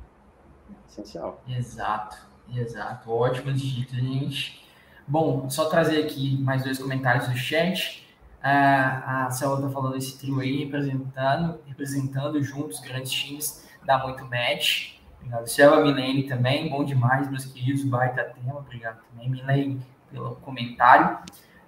Essencial. 0.89 1.41
Exato, 1.47 2.17
exato. 2.53 3.11
Ótimo 3.11 3.53
dito, 3.53 3.95
gente. 3.95 4.65
Bom, 5.07 5.49
só 5.49 5.65
trazer 5.65 6.03
aqui 6.03 6.41
mais 6.41 6.63
dois 6.63 6.79
comentários 6.79 7.27
do 7.27 7.35
chat. 7.35 8.07
a 8.41 9.29
Selva 9.29 9.57
está 9.57 9.69
falando 9.69 9.97
esse 9.97 10.17
trio 10.17 10.39
aí, 10.39 10.63
representando, 10.63 11.59
representando 11.67 12.41
juntos 12.41 12.79
grandes 12.79 13.11
times, 13.11 13.67
dá 13.85 13.99
muito 13.99 14.25
match. 14.25 15.00
Obrigado, 15.21 15.47
Selva, 15.47 15.81
Milene 15.83 16.23
também, 16.23 16.67
bom 16.67 16.83
demais, 16.83 17.29
meus 17.29 17.45
queridos, 17.45 17.83
baita 17.83 18.23
tema, 18.23 18.57
obrigado 18.57 18.99
também, 19.09 19.29
Milene, 19.29 19.79
pelo 20.11 20.35
comentário. 20.37 21.19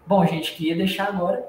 Bom, 0.07 0.25
gente, 0.25 0.53
queria 0.55 0.75
deixar 0.75 1.09
agora 1.09 1.39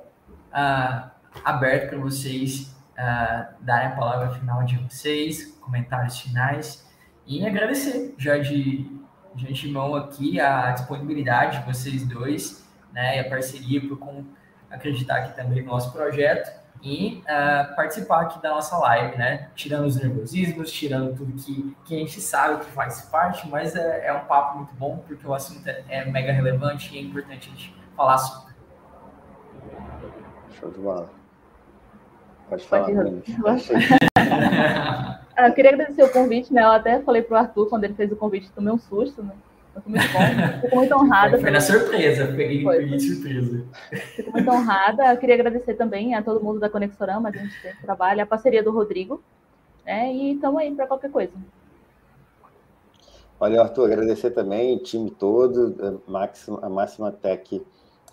uh, 0.52 1.10
aberto 1.42 1.88
para 1.88 1.98
vocês 1.98 2.76
uh, 2.92 3.46
darem 3.60 3.88
a 3.88 3.96
palavra 3.96 4.30
final 4.34 4.62
de 4.64 4.76
vocês, 4.76 5.58
comentários 5.60 6.20
finais 6.20 6.86
e 7.26 7.44
agradecer 7.44 8.14
já 8.18 8.38
de, 8.38 8.86
de 9.34 9.48
antemão 9.48 9.94
aqui 9.94 10.38
a 10.38 10.72
disponibilidade 10.72 11.58
de 11.58 11.64
vocês 11.64 12.06
dois, 12.06 12.68
né, 12.92 13.16
e 13.16 13.20
a 13.20 13.28
parceria 13.28 13.80
por 13.80 13.98
com, 13.98 14.24
acreditar 14.70 15.16
aqui 15.16 15.34
também 15.34 15.62
no 15.62 15.72
nosso 15.72 15.90
projeto 15.90 16.63
e 16.84 17.22
uh, 17.22 17.74
participar 17.74 18.20
aqui 18.20 18.42
da 18.42 18.50
nossa 18.50 18.76
live, 18.76 19.16
né? 19.16 19.48
Tirando 19.54 19.86
os 19.86 19.96
nervosismos, 19.96 20.70
tirando 20.70 21.16
tudo 21.16 21.32
que, 21.32 21.74
que 21.86 21.96
a 21.96 21.98
gente 21.98 22.20
sabe 22.20 22.62
que 22.62 22.70
faz 22.72 23.00
parte, 23.06 23.48
mas 23.48 23.74
é, 23.74 24.08
é 24.08 24.12
um 24.12 24.26
papo 24.26 24.58
muito 24.58 24.74
bom 24.74 25.02
porque 25.06 25.26
o 25.26 25.32
assunto 25.32 25.66
é, 25.66 25.82
é 25.88 26.04
mega 26.04 26.30
relevante 26.30 26.94
e 26.94 26.98
é 26.98 27.00
importante 27.00 27.48
a 27.48 27.52
gente 27.56 27.74
falar 27.96 28.18
sobre. 28.18 28.54
Show 30.60 30.70
de 30.70 30.78
bola. 30.78 31.10
Pode 32.50 32.64
falar. 32.66 32.84
Pode 32.84 33.64
eu 35.36 35.52
queria 35.54 35.72
agradecer 35.72 36.02
o 36.02 36.12
convite, 36.12 36.52
né? 36.52 36.62
Eu 36.62 36.72
até 36.72 37.00
falei 37.00 37.22
pro 37.22 37.36
Arthur 37.36 37.66
quando 37.70 37.84
ele 37.84 37.94
fez 37.94 38.12
o 38.12 38.16
convite, 38.16 38.52
tomei 38.52 38.72
um 38.72 38.78
susto, 38.78 39.22
né? 39.22 39.32
Foi 39.74 39.92
muito 39.92 40.12
bom. 40.12 40.60
Fico 40.60 40.76
muito 40.76 40.94
honrada. 40.94 41.30
Foi, 41.30 41.40
foi 41.40 41.50
na 41.50 41.60
surpresa, 41.60 42.26
peguei, 42.28 42.62
foi. 42.62 42.78
peguei 42.78 43.00
surpresa. 43.00 43.64
Fico 44.14 44.32
muito 44.32 44.50
honrada. 44.50 45.12
Eu 45.12 45.16
queria 45.18 45.34
agradecer 45.34 45.74
também 45.74 46.14
a 46.14 46.22
todo 46.22 46.42
mundo 46.42 46.60
da 46.60 46.70
Conexorama, 46.70 47.28
a 47.28 47.32
gente 47.32 47.60
tem 47.60 47.74
trabalho, 47.82 48.22
a 48.22 48.26
parceria 48.26 48.62
do 48.62 48.70
Rodrigo, 48.70 49.22
né? 49.84 50.12
E 50.12 50.34
estamos 50.34 50.60
aí 50.60 50.74
para 50.74 50.86
qualquer 50.86 51.10
coisa. 51.10 51.32
Olha, 53.40 53.60
Arthur, 53.60 53.92
agradecer 53.92 54.30
também, 54.30 54.76
o 54.76 54.78
time 54.78 55.10
todo, 55.10 56.00
a 56.06 56.10
Máxima, 56.10 56.60
a 56.62 56.68
Máxima 56.68 57.10
Tech 57.10 57.60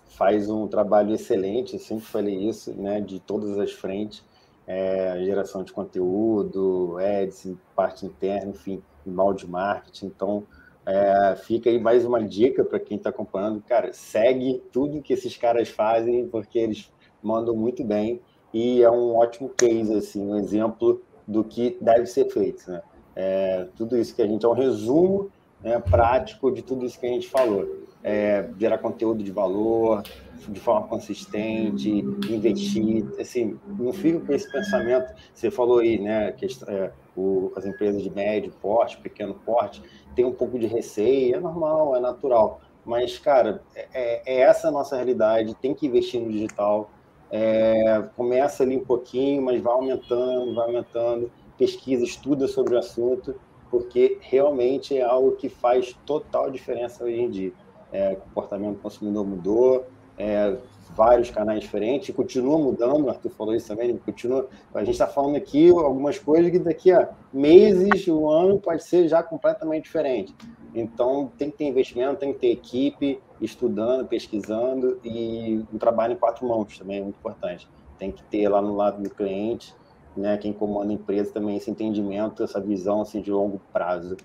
faz 0.08 0.50
um 0.50 0.66
trabalho 0.66 1.14
excelente, 1.14 1.74
eu 1.74 1.80
sempre 1.80 2.04
falei 2.04 2.48
isso, 2.48 2.72
né, 2.74 3.00
de 3.00 3.18
todas 3.18 3.58
as 3.58 3.72
frentes, 3.72 4.22
é, 4.66 5.22
geração 5.24 5.62
de 5.62 5.72
conteúdo, 5.72 6.96
ads, 6.98 7.54
parte 7.74 8.04
interna, 8.04 8.50
enfim, 8.50 8.82
balde 9.04 9.48
marketing. 9.48 10.06
Então, 10.06 10.44
é, 10.84 11.36
fica 11.36 11.70
aí 11.70 11.78
mais 11.80 12.04
uma 12.04 12.22
dica 12.22 12.64
para 12.64 12.80
quem 12.80 12.96
está 12.96 13.10
acompanhando, 13.10 13.62
cara, 13.62 13.92
segue 13.92 14.62
tudo 14.72 15.02
que 15.02 15.12
esses 15.12 15.36
caras 15.36 15.68
fazem, 15.68 16.26
porque 16.28 16.58
eles 16.58 16.92
mandam 17.22 17.54
muito 17.54 17.84
bem. 17.84 18.20
E 18.52 18.82
é 18.82 18.90
um 18.90 19.16
ótimo 19.16 19.48
case, 19.48 19.94
assim, 19.94 20.26
um 20.26 20.36
exemplo 20.36 21.02
do 21.26 21.42
que 21.44 21.78
deve 21.80 22.06
ser 22.06 22.28
feito, 22.30 22.70
né? 22.70 22.82
É, 23.14 23.66
tudo 23.76 23.96
isso 23.96 24.14
que 24.14 24.22
a 24.22 24.26
gente 24.26 24.44
é 24.44 24.48
um 24.48 24.54
resumo 24.54 25.30
né, 25.62 25.78
prático 25.78 26.50
de 26.50 26.62
tudo 26.62 26.84
isso 26.84 26.98
que 26.98 27.06
a 27.06 27.10
gente 27.10 27.28
falou. 27.28 27.86
É, 28.02 28.48
gerar 28.58 28.78
conteúdo 28.78 29.22
de 29.22 29.30
valor 29.30 30.02
de 30.48 30.58
forma 30.58 30.88
consistente, 30.88 31.88
investir, 32.28 33.06
assim, 33.20 33.58
não 33.78 33.92
fico 33.92 34.26
com 34.26 34.32
esse 34.32 34.50
pensamento, 34.50 35.14
você 35.32 35.52
falou 35.52 35.78
aí, 35.78 36.00
né, 36.00 36.32
que 36.32 36.46
é, 36.66 36.90
o, 37.16 37.52
as 37.56 37.64
empresas 37.64 38.02
de 38.02 38.10
médio 38.10 38.52
porte, 38.60 38.98
pequeno 38.98 39.34
porte, 39.34 39.82
tem 40.14 40.24
um 40.24 40.32
pouco 40.32 40.58
de 40.58 40.66
receio, 40.66 41.36
é 41.36 41.40
normal, 41.40 41.96
é 41.96 42.00
natural, 42.00 42.60
mas, 42.84 43.18
cara, 43.18 43.62
é, 43.74 44.22
é 44.26 44.40
essa 44.40 44.68
a 44.68 44.70
nossa 44.70 44.96
realidade, 44.96 45.54
tem 45.54 45.74
que 45.74 45.86
investir 45.86 46.20
no 46.20 46.30
digital, 46.30 46.90
é, 47.30 48.02
começa 48.16 48.62
ali 48.62 48.76
um 48.76 48.84
pouquinho, 48.84 49.42
mas 49.42 49.60
vai 49.60 49.72
aumentando, 49.72 50.54
vai 50.54 50.66
aumentando, 50.66 51.30
pesquisa, 51.56 52.04
estuda 52.04 52.46
sobre 52.48 52.74
o 52.74 52.78
assunto, 52.78 53.34
porque 53.70 54.18
realmente 54.20 54.98
é 54.98 55.02
algo 55.02 55.32
que 55.32 55.48
faz 55.48 55.96
total 56.04 56.50
diferença 56.50 57.04
hoje 57.04 57.20
em 57.20 57.30
dia. 57.30 57.52
É, 57.90 58.14
comportamento 58.16 58.74
do 58.76 58.82
consumidor 58.82 59.26
mudou, 59.26 59.86
é, 60.18 60.56
vários 60.94 61.30
canais 61.30 61.60
diferentes, 61.60 62.14
continua 62.14 62.58
mudando, 62.58 63.04
o 63.04 63.08
Arthur 63.08 63.30
falou 63.30 63.54
isso 63.54 63.68
também, 63.68 63.96
continua, 63.96 64.48
a 64.74 64.80
gente 64.80 64.92
está 64.92 65.06
falando 65.06 65.36
aqui 65.36 65.70
algumas 65.70 66.18
coisas 66.18 66.50
que 66.50 66.58
daqui 66.58 66.92
a 66.92 67.10
meses, 67.32 68.06
um 68.08 68.28
ano 68.28 68.58
pode 68.58 68.84
ser 68.84 69.08
já 69.08 69.22
completamente 69.22 69.84
diferente. 69.84 70.34
Então, 70.74 71.30
tem 71.36 71.50
que 71.50 71.58
ter 71.58 71.64
investimento, 71.64 72.16
tem 72.16 72.32
que 72.32 72.38
ter 72.38 72.50
equipe 72.50 73.20
estudando, 73.40 74.06
pesquisando 74.06 74.98
e 75.04 75.64
um 75.72 75.78
trabalho 75.78 76.14
em 76.14 76.16
quatro 76.16 76.46
mãos 76.46 76.78
também 76.78 76.98
é 76.98 77.02
muito 77.02 77.16
importante. 77.16 77.68
Tem 77.98 78.10
que 78.10 78.22
ter 78.24 78.48
lá 78.48 78.60
no 78.60 78.74
lado 78.74 79.02
do 79.02 79.10
cliente, 79.10 79.74
né, 80.16 80.36
quem 80.36 80.52
comanda 80.52 80.90
a 80.90 80.94
empresa 80.94 81.32
também 81.32 81.56
esse 81.56 81.70
entendimento, 81.70 82.42
essa 82.42 82.60
visão 82.60 83.00
assim, 83.00 83.20
de 83.20 83.30
longo 83.30 83.60
prazo 83.72 84.16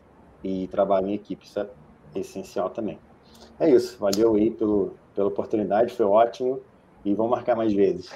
e 0.43 0.67
trabalho 0.67 1.07
em 1.07 1.13
equipe, 1.13 1.45
isso 1.45 1.59
é 1.59 1.67
essencial 2.15 2.69
também. 2.69 2.99
É 3.59 3.69
isso, 3.69 3.97
valeu 3.99 4.35
aí 4.35 4.51
pelo, 4.51 4.95
pela 5.17 5.29
oportunidade, 5.29 5.95
foi 5.95 6.05
ótimo 6.05 6.61
e 7.03 7.13
vamos 7.15 7.31
marcar 7.31 7.55
mais 7.55 7.73
vezes. 7.73 8.09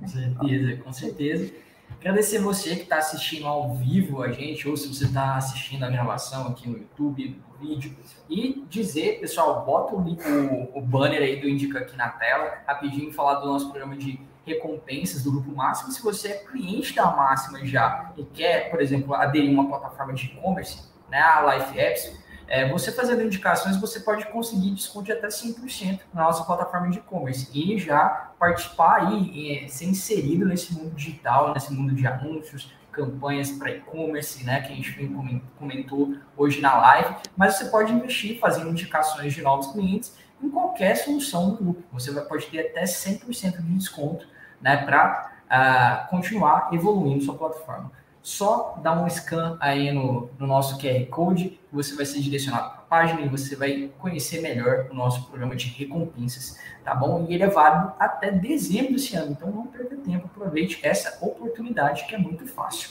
Com 0.00 0.08
certeza, 0.08 0.76
com 0.82 0.92
certeza. 0.92 1.54
Agradecer 2.00 2.40
você 2.40 2.74
que 2.74 2.82
está 2.82 2.98
assistindo 2.98 3.46
ao 3.46 3.76
vivo 3.76 4.22
a 4.22 4.32
gente, 4.32 4.68
ou 4.68 4.76
se 4.76 4.88
você 4.92 5.04
está 5.04 5.36
assistindo 5.36 5.84
a 5.84 5.88
gravação 5.88 6.48
aqui 6.48 6.68
no 6.68 6.76
YouTube, 6.78 7.40
no 7.48 7.68
vídeo, 7.68 7.94
e 8.28 8.64
dizer, 8.68 9.20
pessoal, 9.20 9.64
bota 9.64 9.94
o, 9.94 10.00
o, 10.00 10.78
o 10.78 10.80
banner 10.80 11.22
aí 11.22 11.40
do 11.40 11.48
Indica 11.48 11.78
aqui 11.78 11.96
na 11.96 12.08
tela, 12.08 12.58
rapidinho 12.66 13.12
falar 13.12 13.34
do 13.34 13.46
nosso 13.46 13.70
programa 13.70 13.96
de 13.96 14.18
recompensas 14.44 15.22
do 15.22 15.30
Grupo 15.30 15.54
Máximo. 15.54 15.92
Se 15.92 16.02
você 16.02 16.28
é 16.28 16.38
cliente 16.38 16.92
da 16.96 17.06
Máxima 17.06 17.64
já 17.64 18.12
e 18.16 18.24
quer, 18.24 18.68
por 18.68 18.80
exemplo, 18.80 19.14
aderir 19.14 19.50
a 19.50 19.52
uma 19.52 19.68
plataforma 19.68 20.12
de 20.12 20.26
e-commerce, 20.26 20.82
né, 21.08 21.20
a 21.20 21.54
Life 21.54 21.78
Apps, 21.78 22.20
é, 22.52 22.68
você 22.68 22.92
fazendo 22.92 23.22
indicações, 23.22 23.78
você 23.78 23.98
pode 24.00 24.26
conseguir 24.26 24.72
desconto 24.72 25.06
de 25.06 25.12
até 25.12 25.28
5% 25.28 26.00
na 26.12 26.24
nossa 26.24 26.44
plataforma 26.44 26.90
de 26.90 26.98
e-commerce. 26.98 27.48
E 27.54 27.78
já 27.78 28.30
participar 28.38 29.06
aí, 29.06 29.64
é, 29.64 29.68
ser 29.68 29.86
inserido 29.86 30.44
nesse 30.44 30.74
mundo 30.74 30.94
digital, 30.94 31.54
nesse 31.54 31.72
mundo 31.72 31.94
de 31.94 32.06
anúncios, 32.06 32.70
campanhas 32.92 33.50
para 33.52 33.70
e-commerce, 33.70 34.44
né, 34.44 34.60
que 34.60 34.70
a 34.70 34.76
gente 34.76 35.10
comentou 35.58 36.14
hoje 36.36 36.60
na 36.60 36.76
live, 36.76 37.16
mas 37.34 37.56
você 37.56 37.64
pode 37.70 37.90
investir 37.90 38.38
fazendo 38.38 38.68
indicações 38.68 39.32
de 39.32 39.40
novos 39.40 39.68
clientes 39.68 40.14
em 40.42 40.50
qualquer 40.50 40.96
solução 40.96 41.52
do 41.52 41.56
grupo. 41.56 41.82
Você 41.90 42.10
vai, 42.10 42.22
pode 42.26 42.48
ter 42.48 42.66
até 42.68 42.84
100% 42.84 43.62
de 43.62 43.72
desconto 43.78 44.28
né, 44.60 44.76
para 44.76 45.32
uh, 45.32 45.48
ah, 45.48 46.06
continuar 46.10 46.68
evoluindo 46.70 47.24
sua 47.24 47.34
plataforma 47.34 47.90
só 48.22 48.78
dá 48.80 48.92
um 48.92 49.08
scan 49.10 49.56
aí 49.60 49.90
no, 49.90 50.30
no 50.38 50.46
nosso 50.46 50.78
QR 50.78 51.04
Code, 51.06 51.58
você 51.72 51.94
vai 51.96 52.06
ser 52.06 52.20
direcionado 52.20 52.70
para 52.70 52.78
a 52.78 52.82
página 52.82 53.22
e 53.22 53.28
você 53.28 53.56
vai 53.56 53.90
conhecer 53.98 54.40
melhor 54.40 54.86
o 54.90 54.94
nosso 54.94 55.26
programa 55.26 55.56
de 55.56 55.66
recompensas, 55.66 56.56
tá 56.84 56.94
bom? 56.94 57.26
E 57.28 57.34
ele 57.34 57.42
é 57.42 57.48
válido 57.48 57.92
até 57.98 58.30
dezembro 58.30 58.92
desse 58.92 59.16
ano, 59.16 59.32
então 59.32 59.50
não 59.50 59.66
perca 59.66 59.96
tempo, 59.96 60.26
aproveite 60.26 60.78
essa 60.82 61.18
oportunidade 61.24 62.06
que 62.06 62.14
é 62.14 62.18
muito 62.18 62.46
fácil. 62.46 62.90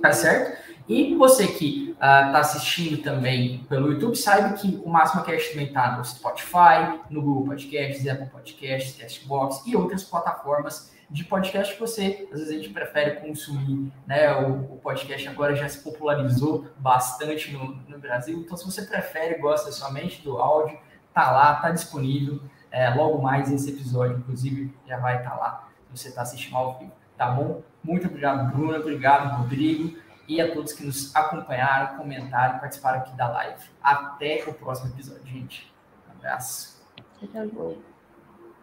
Tá 0.00 0.12
certo? 0.12 0.56
E 0.88 1.16
você 1.16 1.48
que 1.48 1.90
está 1.90 2.30
uh, 2.32 2.36
assistindo 2.36 3.02
também 3.02 3.66
pelo 3.68 3.90
YouTube, 3.90 4.14
saiba 4.14 4.52
que 4.52 4.80
o 4.84 4.88
Máximo 4.88 5.24
Cast 5.24 5.50
também 5.50 5.66
está 5.66 5.96
no 5.96 6.04
Spotify, 6.04 7.00
no 7.10 7.20
Google 7.20 7.46
Podcasts, 7.46 8.06
Apple 8.06 8.26
Podcasts, 8.26 8.96
Castbox 8.96 9.66
e 9.66 9.74
outras 9.74 10.04
plataformas 10.04 10.92
de 11.10 11.24
podcast 11.24 11.74
que 11.74 11.80
você, 11.80 12.28
às 12.32 12.38
vezes, 12.38 12.54
a 12.54 12.56
gente 12.56 12.70
prefere 12.70 13.20
consumir. 13.20 13.92
Né? 14.06 14.32
O, 14.34 14.74
o 14.74 14.78
podcast 14.78 15.26
agora 15.28 15.56
já 15.56 15.68
se 15.68 15.82
popularizou 15.82 16.66
bastante 16.78 17.52
no, 17.52 17.76
no, 17.88 17.98
Brasil, 17.98 18.38
então 18.38 18.56
se 18.56 18.64
você 18.64 18.82
prefere, 18.82 19.38
gosta 19.38 19.72
somente 19.72 20.22
do 20.22 20.38
áudio, 20.38 20.78
tá 21.14 21.30
lá, 21.30 21.56
tá 21.56 21.70
disponível. 21.70 22.40
É, 22.70 22.90
logo 22.90 23.22
mais 23.22 23.50
esse 23.50 23.70
episódio, 23.70 24.18
inclusive, 24.18 24.74
já 24.86 24.98
vai 24.98 25.16
estar 25.18 25.30
tá 25.30 25.36
lá, 25.36 25.68
se 25.90 25.98
você 25.98 26.08
está 26.08 26.22
assistindo 26.22 26.56
ao 26.56 26.78
vivo. 26.78 26.92
Tá 27.16 27.30
bom? 27.30 27.62
Muito 27.82 28.06
obrigado, 28.06 28.52
Bruno. 28.52 28.76
Obrigado, 28.76 29.38
Rodrigo. 29.38 29.98
E 30.28 30.40
a 30.40 30.52
todos 30.52 30.74
que 30.74 30.84
nos 30.84 31.14
acompanharam, 31.16 31.96
comentaram, 31.96 32.58
participaram 32.58 33.00
aqui 33.00 33.16
da 33.16 33.28
live. 33.28 33.64
Até 33.82 34.44
o 34.46 34.52
próximo 34.52 34.90
episódio, 34.90 35.26
gente. 35.26 35.72
Um 36.06 36.12
abraço. 36.12 36.78